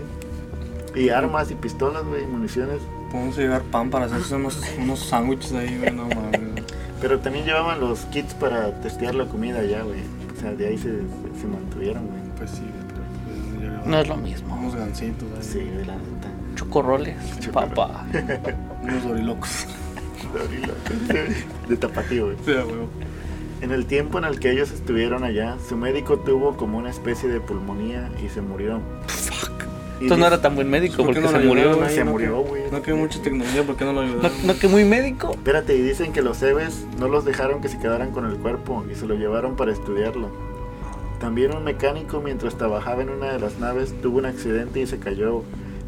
Y 1.05 1.11
armas 1.11 1.51
y 1.51 1.55
pistolas, 1.55 2.03
güey, 2.05 2.23
y 2.23 2.27
municiones. 2.27 2.79
Podemos 3.13 3.37
llevar 3.37 3.63
pan 3.63 3.91
para 3.91 4.07
hacerse 4.07 4.35
unos, 4.35 4.59
unos 4.79 4.99
sándwiches 5.01 5.53
ahí, 5.53 5.79
güey. 5.79 5.93
No 5.93 6.07
mames. 6.07 6.65
Pero 7.01 7.19
también 7.21 7.45
llevaban 7.45 7.79
los 7.81 8.01
kits 8.07 8.33
para 8.35 8.73
testear 8.81 9.15
la 9.15 9.27
comida 9.27 9.63
ya, 9.63 9.83
güey. 9.83 10.01
O 10.37 10.41
sea, 10.41 10.53
de 10.53 10.67
ahí 10.69 10.79
se, 10.79 10.89
se 11.41 11.47
mantuvieron, 11.47 12.07
güey. 12.07 12.21
Pues 12.39 12.51
sí, 12.51 12.63
pero. 12.89 13.03
pues, 13.77 13.87
No 13.87 13.99
es 13.99 14.09
lo 14.09 14.17
mismo. 14.17 14.57
Unos 14.57 14.75
gancitos 14.75 15.29
ahí. 15.37 15.43
Sí, 15.45 15.59
de 15.59 15.85
la 15.85 15.95
neta. 15.97 16.29
Chocorroles, 16.57 17.17
Chocorroles. 17.41 17.75
papá. 17.77 18.07
Unos 18.83 19.05
dorilocos. 19.05 19.67
De 21.69 21.77
tapatío, 21.77 22.27
güey. 22.27 22.37
Sí, 22.45 22.53
huevo. 22.53 22.89
En 23.61 23.71
el 23.71 23.87
tiempo 23.87 24.19
en 24.19 24.25
el 24.25 24.41
que 24.41 24.51
ellos 24.51 24.73
estuvieron 24.73 25.23
allá, 25.23 25.57
su 25.69 25.77
médico 25.77 26.19
tuvo 26.19 26.57
como 26.57 26.79
una 26.79 26.91
especie 26.91 27.29
de 27.29 27.41
pulmonía 27.41 28.11
y 28.25 28.29
se 28.29 28.41
murió. 28.41 28.81
Entonces 30.03 30.19
no 30.19 30.27
era 30.27 30.41
tan 30.41 30.55
buen 30.55 30.69
médico 30.71 30.97
¿Por 31.05 31.15
qué 31.15 31.21
porque 31.21 31.21
no 31.21 31.41
se 31.41 31.47
murió. 31.47 31.89
Se 31.89 32.05
no 32.05 32.11
murió, 32.13 32.43
que- 32.45 32.49
güey. 32.51 32.63
No 32.71 32.83
que 32.83 32.95
mucha 32.95 33.23
tecnología, 33.23 33.63
¿por 33.65 33.77
qué 33.77 33.85
no 33.85 33.93
lo 33.93 34.03
No, 34.03 34.09
ayudaron? 34.09 34.47
no 34.47 34.59
que 34.59 34.69
muy 34.69 34.85
médico. 34.85 35.31
Espérate, 35.33 35.77
y 35.77 35.83
dicen 35.83 36.13
que 36.13 36.23
los 36.23 36.43
Eves 36.43 36.87
no 36.99 37.09
los 37.09 37.25
dejaron 37.25 37.61
que 37.61 37.69
se 37.69 37.79
quedaran 37.79 38.11
con 38.13 38.27
el 38.27 38.37
cuerpo 38.37 38.85
y 38.91 38.95
se 38.95 39.07
lo 39.07 39.15
llevaron 39.15 39.57
para 39.57 39.73
estudiarlo. 39.73 40.29
También 41.21 41.55
un 41.57 41.63
mecánico 41.65 42.21
mientras 42.21 42.57
trabajaba 42.57 43.03
en 43.03 43.11
una 43.11 43.33
de 43.33 43.39
las 43.39 43.59
naves 43.59 43.95
tuvo 44.03 44.19
un 44.19 44.27
accidente 44.27 44.81
y 44.81 44.87
se 44.87 44.99
cayó. 44.99 45.43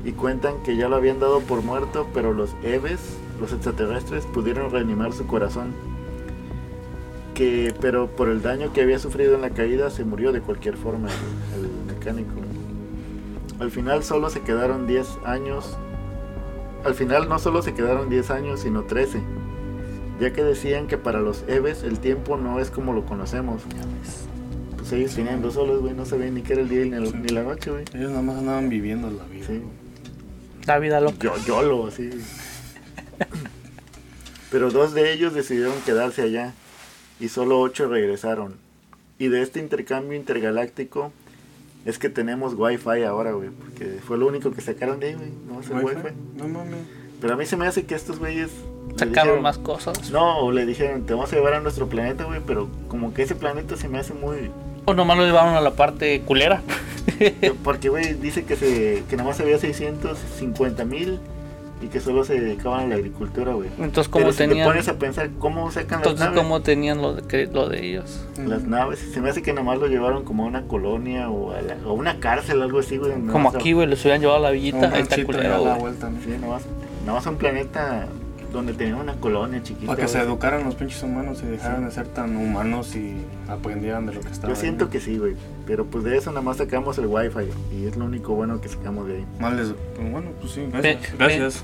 Y 0.05 0.13
cuentan 0.13 0.63
que 0.65 0.77
ya 0.77 0.89
lo 0.89 0.97
habían 0.97 1.19
dado 1.19 1.41
por 1.41 1.63
muerto, 1.63 2.07
pero 2.15 2.33
los 2.33 2.55
Eves, 2.63 3.01
los 3.41 3.53
extraterrestres, 3.53 4.27
pudieron 4.27 4.71
reanimar 4.71 5.13
su 5.13 5.27
corazón. 5.27 5.73
Que, 7.35 7.75
pero 7.81 8.07
por 8.07 8.29
el 8.29 8.43
daño 8.43 8.73
que 8.73 8.81
había 8.83 8.99
sufrido 9.01 9.35
en 9.35 9.41
la 9.41 9.51
caída 9.51 9.91
se 9.91 10.05
murió 10.05 10.31
de 10.31 10.41
cualquier 10.41 10.77
forma 10.77 11.09
el, 11.09 11.65
el 11.65 11.95
mecánico. 11.97 12.31
Al 13.61 13.71
final 13.71 14.03
solo 14.05 14.31
se 14.31 14.41
quedaron 14.41 14.87
10 14.87 15.07
años. 15.25 15.77
Al 16.85 16.95
final 16.95 17.29
no 17.29 17.39
solo 17.39 17.63
se 17.63 17.73
quedaron 17.75 18.09
10 18.11 18.31
años, 18.31 18.61
sino 18.61 18.85
13 18.85 19.21
ya 20.21 20.33
que 20.33 20.45
decían 20.45 20.87
que 20.87 20.97
para 20.97 21.21
los 21.21 21.43
Eves 21.49 21.83
el 21.83 21.99
tiempo 21.99 22.37
no 22.37 22.61
es 22.61 22.71
como 22.71 22.93
lo 22.93 23.05
conocemos. 23.05 23.63
Pues 24.77 24.93
ellos 24.93 25.13
tenían 25.15 25.43
dos 25.43 25.55
solos, 25.55 25.81
güey, 25.81 25.93
no 25.93 26.07
sabían 26.07 26.35
ni 26.35 26.43
qué 26.43 26.53
era 26.53 26.63
el 26.63 26.69
día 26.69 26.85
ni, 26.85 26.93
el- 26.95 27.09
Sí. 27.09 27.17
ni 27.17 27.29
la 27.31 27.43
noche, 27.43 27.71
güey. 27.73 27.85
Ellos 27.95 28.11
nada 28.11 28.23
más 28.23 28.37
andaban 28.39 28.69
viviendo 28.69 29.11
la 29.11 29.25
vida. 29.25 29.47
Sí. 29.49 29.61
La 30.67 30.79
vida 30.79 31.01
loca. 31.01 31.17
Yo, 31.21 31.33
yo 31.45 31.63
lo, 31.63 31.89
así. 31.89 32.11
Pero 34.51 34.71
dos 34.71 34.95
de 34.95 35.13
ellos 35.13 35.35
decidieron 35.35 35.75
quedarse 35.85 36.23
allá 36.23 36.55
y 37.19 37.29
solo 37.29 37.59
ocho 37.61 37.89
regresaron. 37.89 38.55
Y 39.19 39.29
de 39.29 39.43
este 39.43 39.59
intercambio 39.59 40.17
intergaláctico 40.17 41.13
es 41.85 41.99
que 41.99 42.09
tenemos 42.09 42.55
wifi 42.57 43.03
ahora, 43.05 43.33
güey, 43.33 43.51
porque 43.51 43.99
fue 44.07 44.19
lo 44.19 44.27
único 44.27 44.51
que 44.53 44.61
sacaron 44.61 45.01
de 45.01 45.09
ahí, 45.09 45.15
güey, 45.15 45.31
no 45.49 45.61
es 45.61 45.69
el 45.71 45.77
¿Wi-Fi? 45.77 45.97
wifi. 45.97 46.09
No 46.37 46.49
mames. 46.49 46.79
Pero 47.21 47.35
a 47.35 47.37
mí 47.37 47.47
se 47.47 47.57
me 47.57 47.67
hace 47.67 47.85
que 47.85 47.95
estos 47.95 48.19
güeyes 48.19 48.51
Sacaron 48.97 49.13
dijeron- 49.13 49.43
más 49.43 49.59
cosas. 49.59 50.11
No, 50.11 50.39
o 50.39 50.53
le 50.53 50.67
dijeron, 50.67 51.05
te 51.07 51.15
vamos 51.15 51.33
a 51.33 51.37
llevar 51.37 51.55
a 51.55 51.61
nuestro 51.61 51.89
planeta, 51.89 52.25
güey, 52.25 52.41
pero 52.47 52.69
como 52.89 53.13
que 53.15 53.23
ese 53.23 53.35
planeta 53.35 53.77
se 53.77 53.89
me 53.89 53.99
hace 53.99 54.13
muy... 54.15 54.51
O 54.87 54.93
nomás 54.95 55.17
lo 55.17 55.25
llevaron 55.25 55.55
a 55.55 55.61
la 55.63 55.71
parte 55.73 56.21
culera. 56.23 56.61
Porque, 57.65 57.89
güey, 57.89 58.15
dice 58.15 58.45
que, 58.45 58.57
se, 58.57 59.03
que 59.09 59.17
nomás 59.17 59.41
había 59.41 59.59
650 59.59 60.85
mil 60.85 61.19
y 61.85 61.89
que 61.89 62.01
solo 62.01 62.25
se 62.25 62.41
dedicaban 62.41 62.85
a 62.85 62.87
la 62.89 62.95
agricultura, 62.95 63.53
güey. 63.53 63.69
Entonces, 63.79 64.09
¿cómo 64.09 64.25
Pero 64.25 64.33
si 64.33 64.39
te 64.39 64.49
tenían? 64.49 64.67
pones 64.69 64.89
a 64.89 64.99
pensar 64.99 65.31
cómo 65.39 65.71
sacan 65.71 66.01
las 66.01 66.09
Entonces, 66.09 66.21
naves, 66.27 66.39
¿cómo 66.43 66.63
tenían 66.63 67.03
lo 67.03 67.15
de, 67.15 67.23
que- 67.23 67.47
lo 67.47 67.69
de 67.69 67.87
ellos? 67.87 68.25
las 68.39 68.65
naves, 68.65 68.99
se 69.01 69.21
me 69.21 69.29
hace 69.31 69.43
que 69.43 69.53
nomás 69.53 69.79
lo 69.79 69.87
llevaron 69.87 70.25
como 70.25 70.45
a 70.45 70.47
una 70.47 70.63
colonia 70.63 71.29
o 71.31 71.53
a, 71.53 71.61
la- 71.61 71.77
o 71.85 71.91
a 71.91 71.93
una 71.93 72.19
cárcel, 72.21 72.63
algo 72.63 72.79
así, 72.79 72.97
güey. 72.97 73.13
Como 73.31 73.51
aquí, 73.51 73.73
güey, 73.75 73.87
les 73.87 74.01
hubieran 74.03 74.21
llevado 74.21 74.39
a 74.39 74.43
la 74.43 74.51
villita. 74.51 74.91
Ahí 74.93 75.03
está 75.03 75.23
culero, 75.25 75.49
la 75.51 75.59
güey. 75.59 75.79
vuelta, 75.81 76.09
¿no? 76.11 76.21
Sí, 76.23 76.31
nomás, 76.41 76.63
nomás 77.05 77.27
a 77.27 77.31
un 77.31 77.37
planeta 77.37 78.07
donde 78.55 78.73
tenían 78.73 78.97
una 78.99 79.15
colonia 79.15 79.63
chiquita. 79.63 79.87
Para 79.89 80.03
que 80.03 80.09
se 80.09 80.19
educaran 80.21 80.65
los 80.65 80.75
pinches 80.75 81.03
humanos 81.03 81.41
y 81.43 81.47
dejaran 81.47 81.85
de 81.85 81.91
ser 81.91 82.07
tan 82.07 82.37
humanos 82.37 82.95
y 82.97 83.15
aprendieran 83.49 84.07
de 84.07 84.15
lo 84.15 84.21
que 84.23 84.29
estaba. 84.31 84.53
Yo 84.53 84.59
siento 84.59 84.89
que 84.89 85.01
sí, 85.01 85.19
güey. 85.19 85.35
Pero 85.67 85.85
pues 85.87 86.05
de 86.05 86.17
eso 86.17 86.31
nada 86.31 86.41
más 86.43 86.57
sacamos 86.57 86.97
el 86.99 87.07
wifi 87.07 87.51
y 87.73 87.87
es 87.87 87.97
lo 87.97 88.07
único 88.07 88.35
bueno 88.35 88.61
que 88.61 88.69
sacamos 88.69 89.07
de 89.09 89.17
ahí. 89.17 89.27
Pues, 89.39 89.75
bueno, 90.11 90.31
pues 90.41 90.53
sí, 90.53 90.67
gracias. 90.73 91.19
Gracias. 91.19 91.63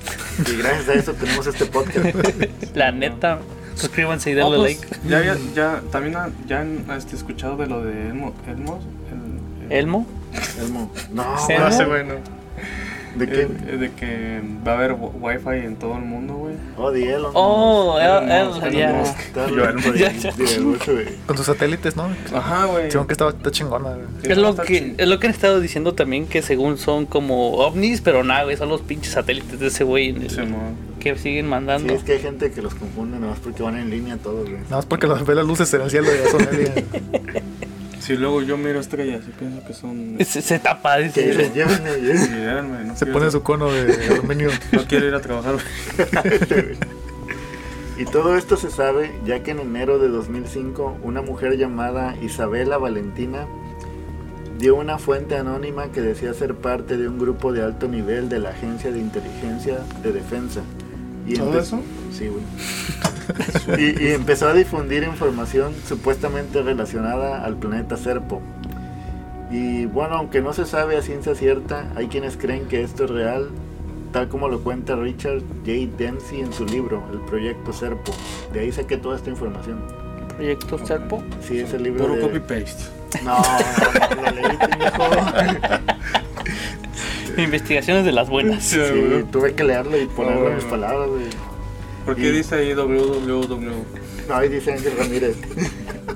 Y 0.52 0.56
gracias 0.58 0.88
a 0.88 0.94
eso 0.94 1.12
tenemos 1.14 1.46
este 1.46 1.64
podcast. 1.66 2.14
La 2.74 2.92
neta. 2.92 3.38
Suscríbanse 3.74 4.32
y 4.32 4.34
Oh, 4.40 4.50
denle 4.50 4.76
pues, 4.76 4.80
like. 4.90 5.08
ya, 5.08 5.22
ya, 5.24 5.36
ya, 5.54 5.80
también 5.90 6.16
ha- 6.16 6.28
ya 6.46 6.60
han 6.60 6.84
este, 6.96 7.16
escuchado 7.16 7.56
de 7.56 7.66
lo 7.66 7.82
de 7.82 8.08
Elmo. 8.08 8.34
Elmo 8.46 8.78
el, 9.10 9.64
el- 9.72 9.78
Elmo. 9.78 10.06
Elmo. 10.60 10.92
No, 11.12 11.22
Elmo. 11.22 11.58
No 11.58 11.64
güey. 11.66 11.72
sé, 11.72 11.84
güey, 11.86 12.04
no. 12.06 12.14
¿De 13.16 13.26
qué? 13.28 13.40
Eh, 13.42 13.76
de 13.76 13.90
que 13.92 14.40
va 14.66 14.72
a 14.72 14.74
haber 14.76 14.92
wi- 14.92 15.10
wifi 15.38 15.66
en 15.66 15.76
todo 15.76 15.94
el 15.96 16.02
mundo, 16.02 16.34
güey. 16.34 16.54
Oh, 16.76 16.90
de 16.90 17.12
Elon. 17.12 17.32
Oh. 17.34 17.98
Está. 17.98 19.46
Con 21.26 21.36
sus 21.36 21.46
satélites, 21.46 21.96
¿no? 21.96 22.08
Ajá, 22.34 22.66
güey. 22.66 22.90
Según 22.90 23.06
que 23.06 23.12
estaba 23.14 23.30
está 23.30 23.50
chingona, 23.50 23.90
güey. 23.90 24.06
Es 24.22 24.38
lo, 24.38 24.54
que, 24.56 24.94
es 24.96 25.08
lo 25.08 25.18
que 25.18 25.26
han 25.26 25.32
estado 25.32 25.60
diciendo 25.60 25.94
también 25.94 26.26
que 26.26 26.42
según 26.42 26.78
son 26.78 27.06
como 27.06 27.54
ovnis, 27.58 28.00
pero 28.00 28.24
nada, 28.24 28.44
güey, 28.44 28.56
son 28.56 28.68
los 28.68 28.80
pinches 28.82 29.12
satélites 29.12 29.58
de 29.60 29.66
ese 29.68 29.84
güey 29.84 30.28
Simón. 30.28 30.76
que 31.00 31.16
siguen 31.16 31.46
Sí, 31.46 31.50
mandando. 31.50 31.92
es 31.94 32.02
que 32.04 32.12
hay 32.12 32.20
gente 32.20 32.50
que 32.52 32.62
los 32.62 32.74
confunde 32.74 33.18
nomás 33.18 33.38
porque 33.40 33.62
van 33.62 33.76
en 33.76 33.90
línea 33.90 34.16
todos, 34.16 34.48
güey. 34.48 34.60
Nada 34.62 34.76
más 34.76 34.86
porque 34.86 35.06
los 35.06 35.24
ve 35.26 35.34
las 35.34 35.46
luces 35.46 35.72
en 35.74 35.82
el 35.82 35.90
cielo 35.90 36.08
y 36.14 36.24
ya 36.24 36.30
son. 36.30 36.40
Sí, 36.50 37.40
Si 38.00 38.16
luego 38.16 38.42
yo 38.42 38.56
miro 38.56 38.80
estrellas 38.80 39.22
y 39.28 39.30
pienso 39.32 39.64
que 39.66 39.72
son. 39.74 40.16
Se, 40.24 40.42
se 40.42 40.58
tapa, 40.58 40.96
Que 40.96 41.02
dice. 41.04 41.26
dice, 41.28 41.50
llévenme, 41.54 41.90
llévenme. 42.00 42.18
Sí, 42.26 42.30
llévenme, 42.34 42.84
no 42.84 42.96
Se 42.96 43.04
quiero- 43.04 43.18
pone 43.18 43.30
su 43.30 43.42
cono 43.42 43.70
de 43.70 43.92
aluminio. 44.10 44.50
No 44.72 44.84
quiero 44.86 45.06
ir 45.06 45.14
a 45.14 45.20
trabajar. 45.20 45.56
Y 47.98 48.04
todo 48.06 48.36
esto 48.36 48.56
se 48.56 48.70
sabe 48.70 49.12
ya 49.26 49.42
que 49.42 49.50
en 49.50 49.60
enero 49.60 49.98
de 49.98 50.08
2005 50.08 50.98
una 51.02 51.20
mujer 51.20 51.56
llamada 51.58 52.16
Isabela 52.22 52.78
Valentina 52.78 53.46
dio 54.58 54.74
una 54.76 54.98
fuente 54.98 55.36
anónima 55.36 55.92
que 55.92 56.00
decía 56.00 56.32
ser 56.32 56.54
parte 56.54 56.96
de 56.96 57.08
un 57.08 57.18
grupo 57.18 57.52
de 57.52 57.62
alto 57.62 57.88
nivel 57.88 58.28
de 58.30 58.38
la 58.38 58.50
Agencia 58.50 58.90
de 58.90 58.98
Inteligencia 59.00 59.80
de 60.02 60.12
Defensa. 60.12 60.62
Y 61.26 61.34
¿Todo 61.34 61.58
eso? 61.58 61.80
Sí, 62.12 62.28
güey. 62.28 62.42
y, 63.78 64.04
y 64.04 64.08
empezó 64.08 64.48
a 64.48 64.54
difundir 64.54 65.02
información 65.04 65.72
supuestamente 65.86 66.62
relacionada 66.62 67.44
al 67.44 67.56
planeta 67.56 67.96
Serpo. 67.96 68.40
Y 69.50 69.86
bueno, 69.86 70.16
aunque 70.16 70.40
no 70.40 70.52
se 70.52 70.64
sabe 70.64 70.96
a 70.96 71.02
ciencia 71.02 71.34
cierta, 71.34 71.90
hay 71.96 72.06
quienes 72.06 72.36
creen 72.36 72.66
que 72.66 72.82
esto 72.82 73.04
es 73.04 73.10
real, 73.10 73.48
tal 74.12 74.28
como 74.28 74.48
lo 74.48 74.62
cuenta 74.62 74.94
Richard 74.94 75.40
J. 75.66 75.96
Dempsey 75.98 76.40
en 76.40 76.52
su 76.52 76.64
libro, 76.64 77.02
El 77.12 77.20
Proyecto 77.20 77.72
Serpo. 77.72 78.12
De 78.52 78.60
ahí 78.60 78.72
saqué 78.72 78.96
toda 78.96 79.16
esta 79.16 79.30
información. 79.30 79.82
Proyecto 80.36 80.78
Serpo. 80.86 81.22
Sí, 81.42 81.58
es 81.58 81.72
el 81.74 81.82
libro 81.82 82.06
Puro 82.06 82.16
de... 82.16 82.20
copy 82.22 82.40
paste. 82.40 82.84
No, 83.24 83.42
no, 84.16 84.22
lo 84.22 84.30
leí. 84.30 84.56
Investigaciones 87.42 88.04
de 88.04 88.12
las 88.12 88.28
buenas. 88.28 88.64
Sí, 88.64 88.78
tuve 89.30 89.54
que 89.54 89.64
leerlo 89.64 90.00
y 90.00 90.06
ponerlo 90.06 90.48
en 90.48 90.56
mis 90.56 90.64
palabras, 90.64 91.08
güey. 91.08 91.24
¿Por 92.04 92.16
qué 92.16 92.28
Y- 92.28 92.30
dice 92.32 92.54
ahí 92.56 92.74
www? 92.74 93.58
No, 94.28 94.34
ahí 94.34 94.48
dice 94.48 94.72
Ángel 94.72 94.92
Ramírez. 94.96 95.36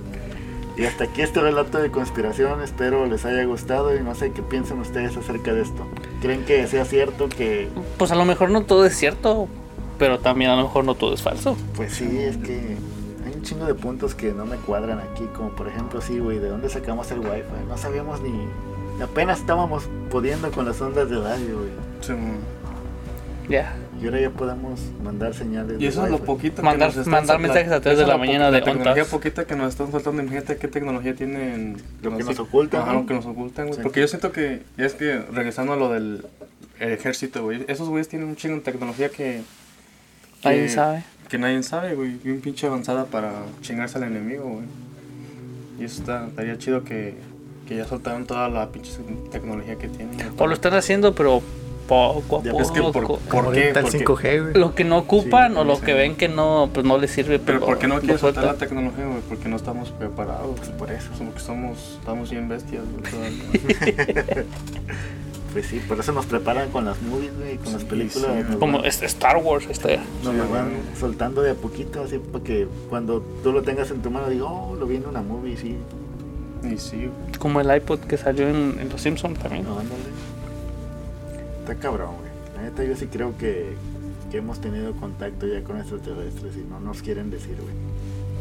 y 0.76 0.84
hasta 0.84 1.04
aquí 1.04 1.22
este 1.22 1.40
relato 1.40 1.78
de 1.78 1.90
conspiración. 1.90 2.62
Espero 2.62 3.06
les 3.06 3.24
haya 3.24 3.44
gustado 3.44 3.94
y 3.96 4.00
no 4.02 4.14
sé 4.14 4.32
qué 4.32 4.42
piensan 4.42 4.78
ustedes 4.80 5.16
acerca 5.16 5.52
de 5.52 5.62
esto. 5.62 5.86
¿Creen 6.22 6.44
que 6.44 6.66
sea 6.66 6.84
cierto 6.84 7.28
que.? 7.28 7.68
Pues 7.98 8.10
a 8.10 8.14
lo 8.16 8.24
mejor 8.24 8.50
no 8.50 8.62
todo 8.62 8.86
es 8.86 8.96
cierto, 8.96 9.48
pero 9.98 10.18
también 10.20 10.50
a 10.50 10.56
lo 10.56 10.62
mejor 10.62 10.84
no 10.84 10.94
todo 10.94 11.12
es 11.14 11.22
falso. 11.22 11.56
Pues 11.76 11.92
sí, 11.94 12.18
es 12.18 12.36
que 12.38 12.76
hay 13.26 13.32
un 13.34 13.42
chingo 13.42 13.66
de 13.66 13.74
puntos 13.74 14.14
que 14.14 14.32
no 14.32 14.46
me 14.46 14.56
cuadran 14.56 15.00
aquí. 15.00 15.24
Como 15.36 15.50
por 15.50 15.68
ejemplo, 15.68 16.00
sí, 16.00 16.18
güey, 16.18 16.38
¿de 16.38 16.48
dónde 16.48 16.68
sacamos 16.70 17.10
el 17.10 17.18
wifi? 17.20 17.42
No 17.68 17.76
sabíamos 17.76 18.20
ni. 18.20 18.30
Apenas 19.02 19.40
estábamos 19.40 19.84
pudiendo 20.10 20.50
con 20.52 20.64
las 20.66 20.80
ondas 20.80 21.08
de 21.10 21.16
radio, 21.18 21.58
güey. 21.58 21.70
Sí, 22.00 22.12
mo. 22.12 22.34
Ya. 23.48 23.74
Y 24.00 24.06
ahora 24.06 24.20
ya 24.20 24.30
podemos 24.30 24.80
mandar 25.02 25.34
señales. 25.34 25.76
Y 25.78 25.82
de 25.84 25.88
eso 25.88 26.04
es 26.04 26.10
lo 26.10 26.18
poquito 26.18 26.62
Mandar- 26.62 26.90
que 26.90 26.96
nos 26.98 27.06
están 27.06 27.12
mandar 27.12 27.38
mensajes 27.38 27.72
a 27.72 27.80
tres 27.80 27.94
esa 27.94 27.96
de 27.98 28.02
es 28.02 28.08
la 28.08 28.16
mañana 28.18 28.50
de 28.50 28.60
tecnología 28.60 29.02
ondas. 29.02 29.08
poquita 29.08 29.44
que 29.46 29.56
nos 29.56 29.68
están 29.68 29.90
soltando. 29.92 30.22
Imagínate 30.22 30.56
qué 30.56 30.68
tecnología 30.68 31.14
tienen. 31.14 31.76
Lo 32.02 32.16
que 32.16 32.24
nos 32.24 32.38
ocultan, 32.38 32.82
Ajá, 32.82 32.92
lo 32.94 33.06
que 33.06 33.14
nos 33.14 33.26
ocultan, 33.26 33.66
güey. 33.66 33.76
Sí. 33.76 33.82
Porque 33.82 34.00
yo 34.00 34.08
siento 34.08 34.32
que, 34.32 34.62
es 34.76 34.94
que 34.94 35.18
regresando 35.32 35.72
a 35.74 35.76
lo 35.76 35.90
del 35.90 36.26
el 36.80 36.92
ejército, 36.92 37.42
güey. 37.44 37.64
Esos 37.68 37.88
güeyes 37.88 38.08
tienen 38.08 38.28
un 38.28 38.36
chingo 38.36 38.56
de 38.56 38.62
tecnología 38.62 39.08
que. 39.10 39.42
que- 40.42 40.48
Nadie 40.48 40.68
sabe. 40.68 41.04
Que 41.28 41.38
nadie 41.38 41.62
sabe, 41.62 41.94
güey. 41.94 42.16
Bien 42.22 42.40
pinche 42.40 42.66
avanzada 42.66 43.04
para 43.06 43.32
chingarse 43.62 43.98
al 43.98 44.04
enemigo, 44.04 44.44
güey. 44.44 44.64
Y 45.78 45.84
eso 45.84 46.00
está, 46.00 46.26
estaría 46.28 46.58
chido 46.58 46.84
que, 46.84 47.14
que 47.66 47.76
ya 47.76 47.86
soltaran 47.86 48.26
toda 48.26 48.48
la 48.48 48.68
pinche 48.68 48.90
tecnología 49.30 49.76
que 49.76 49.88
tienen. 49.88 50.16
O 50.38 50.46
lo 50.46 50.54
están 50.54 50.74
haciendo, 50.74 51.14
pero 51.14 51.42
poco 51.88 52.38
a 52.40 52.42
Ya 52.42 52.52
poco. 52.52 52.72
que 52.72 52.80
por, 52.80 52.92
¿por 52.92 53.52
qué? 53.52 53.72
Porque- 53.74 53.98
5G, 54.04 54.40
güey. 54.42 54.54
Lo 54.54 54.74
que 54.74 54.84
no 54.84 54.96
ocupan 54.98 55.52
Sí, 55.52 55.58
o 55.58 55.64
lo 55.64 55.76
sí. 55.76 55.82
que 55.82 55.92
ven 55.94 56.16
que 56.16 56.28
no, 56.28 56.70
pues 56.72 56.86
no 56.86 56.96
les 56.98 57.10
sirve. 57.10 57.38
Pero 57.38 57.60
¿por 57.60 57.78
qué 57.78 57.86
no 57.86 57.96
lo 57.96 58.00
quieres 58.00 58.20
soltar 58.22 58.44
la 58.44 58.54
tecnología, 58.54 59.04
güey? 59.06 59.20
Porque 59.28 59.48
no 59.48 59.56
estamos 59.56 59.90
preparados. 59.90 60.60
Por 60.78 60.90
eso. 60.90 61.08
Porque 61.18 61.40
somos, 61.40 61.96
estamos 62.00 62.30
bien 62.30 62.48
bestias. 62.48 62.84
Pues 65.52 65.66
sí, 65.66 65.80
por 65.86 66.00
eso 66.00 66.10
nos 66.10 66.26
preparan 66.26 66.68
con 66.70 66.84
las 66.84 67.00
movies, 67.00 67.30
güey, 67.38 67.56
con 67.58 67.72
las 67.74 67.84
películas. 67.84 68.28
sí. 68.50 68.56
Como 68.58 68.78
van- 68.78 68.86
Star 68.88 69.36
Wars, 69.36 69.66
este. 69.70 69.98
Nos 70.24 70.32
Sí, 70.32 70.38
lo 70.38 70.48
van 70.48 70.72
soltando 70.98 71.42
de 71.42 71.52
a 71.52 71.54
poquito, 71.54 72.02
así 72.02 72.18
para 72.18 72.42
que 72.42 72.66
cuando 72.90 73.20
tú 73.44 73.52
lo 73.52 73.62
tengas 73.62 73.88
en 73.92 74.02
tu 74.02 74.10
mano 74.10 74.28
digo, 74.28 74.48
oh, 74.48 74.74
lo 74.74 74.84
vi 74.86 74.96
en 74.96 75.06
una 75.06 75.22
movie, 75.22 75.56
sí. 75.56 75.76
Y 76.72 76.78
sí, 76.78 76.96
güey. 76.96 77.10
Como 77.38 77.60
el 77.60 77.76
iPod 77.76 78.00
que 78.00 78.16
salió 78.16 78.48
en, 78.48 78.78
en 78.80 78.88
Los 78.88 79.02
Simpsons 79.02 79.38
también. 79.38 79.64
No, 79.64 79.78
ándale. 79.78 80.00
Está 81.60 81.74
cabrón, 81.76 82.16
güey. 82.16 82.30
La 82.56 82.62
neta 82.62 82.82
yo 82.84 82.96
sí 82.96 83.06
creo 83.06 83.36
que, 83.38 83.74
que 84.30 84.38
hemos 84.38 84.60
tenido 84.60 84.92
contacto 84.94 85.46
ya 85.46 85.62
con 85.62 85.78
extraterrestres 85.78 86.56
y 86.56 86.64
no 86.70 86.80
nos 86.80 87.02
quieren 87.02 87.30
decir, 87.30 87.56
güey. 87.60 87.74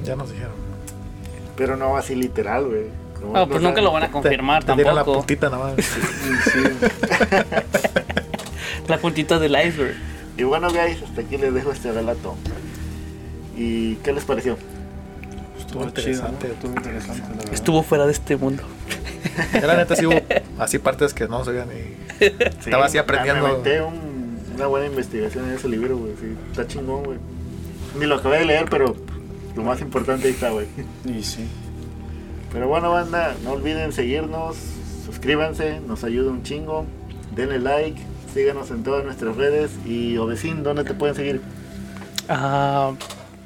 Ya 0.05 0.15
nos 0.15 0.31
dijeron. 0.31 0.53
Pero 1.57 1.75
no 1.77 1.97
así 1.97 2.15
literal, 2.15 2.65
güey. 2.67 2.85
No, 3.21 3.33
No, 3.33 3.47
pues 3.47 3.61
no 3.61 3.69
nunca 3.69 3.81
saben. 3.81 3.83
lo 3.85 3.91
van 3.93 4.03
a 4.03 4.11
confirmar 4.11 4.63
te, 4.63 4.71
te 4.71 4.75
dieron 4.75 4.95
la 4.95 5.01
tampoco. 5.01 5.19
puntita 5.19 5.49
nada 5.49 5.75
más. 5.75 5.85
Sí. 5.85 6.59
La 8.87 8.97
puntita 8.97 9.39
del 9.39 9.51
iceberg. 9.53 9.95
Y 10.37 10.43
bueno, 10.43 10.67
guys, 10.69 11.01
hasta 11.03 11.21
aquí 11.21 11.37
les 11.37 11.53
dejo 11.53 11.71
este 11.71 11.91
relato. 11.93 12.35
¿Y 13.55 13.95
qué 13.97 14.11
les 14.11 14.25
pareció? 14.25 14.57
Estuvo 15.81 15.89
chido, 15.91 16.09
interesante. 16.27 16.47
¿no? 16.47 16.53
Estuvo 16.53 16.71
interesante, 16.75 17.21
la 17.21 17.35
verdad. 17.35 17.53
Estuvo 17.53 17.83
fuera 17.83 18.05
de 18.05 18.11
este 18.11 18.35
mundo. 18.37 18.63
La 19.61 19.75
neta 19.77 19.95
sí 19.95 20.05
hubo 20.05 20.15
así 20.59 20.79
partes 20.79 21.13
que 21.13 21.27
no 21.27 21.43
sabía 21.43 21.65
ni. 21.65 22.25
Estaba 22.25 22.85
así 22.85 22.97
aprendiendo. 22.97 23.61
Me 23.63 23.81
un- 23.81 24.23
una 24.55 24.67
buena 24.67 24.85
investigación 24.85 25.45
en 25.49 25.55
ese 25.55 25.67
libro, 25.67 25.97
güey. 25.97 26.13
Sí, 26.19 26.35
está 26.51 26.67
chingón, 26.67 27.03
güey. 27.03 27.17
Ni 27.99 28.05
lo 28.05 28.15
acabé 28.15 28.39
de 28.39 28.45
leer, 28.45 28.65
pero 28.69 28.95
lo 29.55 29.63
más 29.63 29.81
importante 29.81 30.27
ahí 30.27 30.33
está, 30.33 30.49
güey. 30.51 30.67
Y 31.05 31.23
sí. 31.23 31.47
Pero 32.51 32.67
bueno, 32.67 32.91
banda, 32.91 33.35
no 33.43 33.51
olviden 33.53 33.91
seguirnos, 33.93 34.55
suscríbanse, 35.05 35.79
nos 35.79 36.03
ayuda 36.03 36.29
un 36.31 36.43
chingo. 36.43 36.85
Denle 37.35 37.57
like, 37.59 37.99
síganos 38.31 38.69
en 38.69 38.83
todas 38.83 39.03
nuestras 39.03 39.35
redes. 39.35 39.71
Y 39.87 40.17
Ovecín, 40.17 40.61
¿dónde 40.61 40.83
te 40.83 40.93
pueden 40.93 41.15
seguir? 41.15 41.41
Ah, 42.29 42.91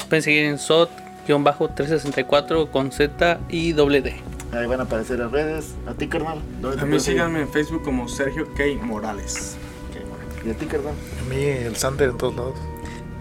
pueden 0.10 0.24
seguir 0.24 0.46
en 0.46 0.58
SOT-364 1.36 2.70
con 2.72 2.92
Z 2.92 3.40
y 3.50 3.74
doble 3.74 4.02
D. 4.02 4.16
Ahí 4.54 4.66
van 4.66 4.80
a 4.80 4.84
aparecer 4.84 5.20
las 5.20 5.32
redes. 5.32 5.76
A 5.86 5.94
ti, 5.94 6.08
carnal. 6.08 6.40
¿dónde 6.62 6.82
A 6.82 6.86
mí 6.86 7.00
síganme 7.00 7.42
en 7.42 7.50
Facebook 7.50 7.84
como 7.84 8.08
Sergio 8.08 8.48
K. 8.56 8.64
Morales. 8.82 9.58
¿Y 10.46 10.50
a 10.50 10.54
ti, 10.54 10.66
carnal? 10.66 10.94
A 11.22 11.30
mí 11.30 11.44
el 11.44 11.76
Sander 11.76 12.10
en 12.10 12.18
todos 12.18 12.36
lados. 12.36 12.56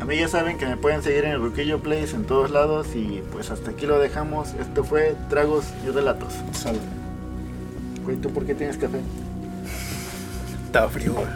A 0.00 0.04
mí 0.04 0.16
ya 0.18 0.28
saben 0.28 0.58
que 0.58 0.66
me 0.66 0.76
pueden 0.76 1.02
seguir 1.02 1.24
en 1.24 1.32
el 1.32 1.40
Ruquillo 1.40 1.80
Place 1.80 2.14
en 2.14 2.24
todos 2.24 2.50
lados. 2.50 2.88
Y 2.94 3.22
pues 3.32 3.50
hasta 3.50 3.70
aquí 3.72 3.86
lo 3.86 3.98
dejamos. 3.98 4.54
Esto 4.60 4.84
fue 4.84 5.16
Tragos 5.28 5.64
y 5.86 5.90
Relatos. 5.90 6.34
Salve. 6.52 6.80
Güey, 8.04 8.16
¿tú 8.18 8.30
por 8.32 8.46
qué 8.46 8.54
tienes 8.54 8.76
café? 8.76 9.00
Estaba 10.66 10.88
frío, 10.88 11.14
güey. 11.14 11.26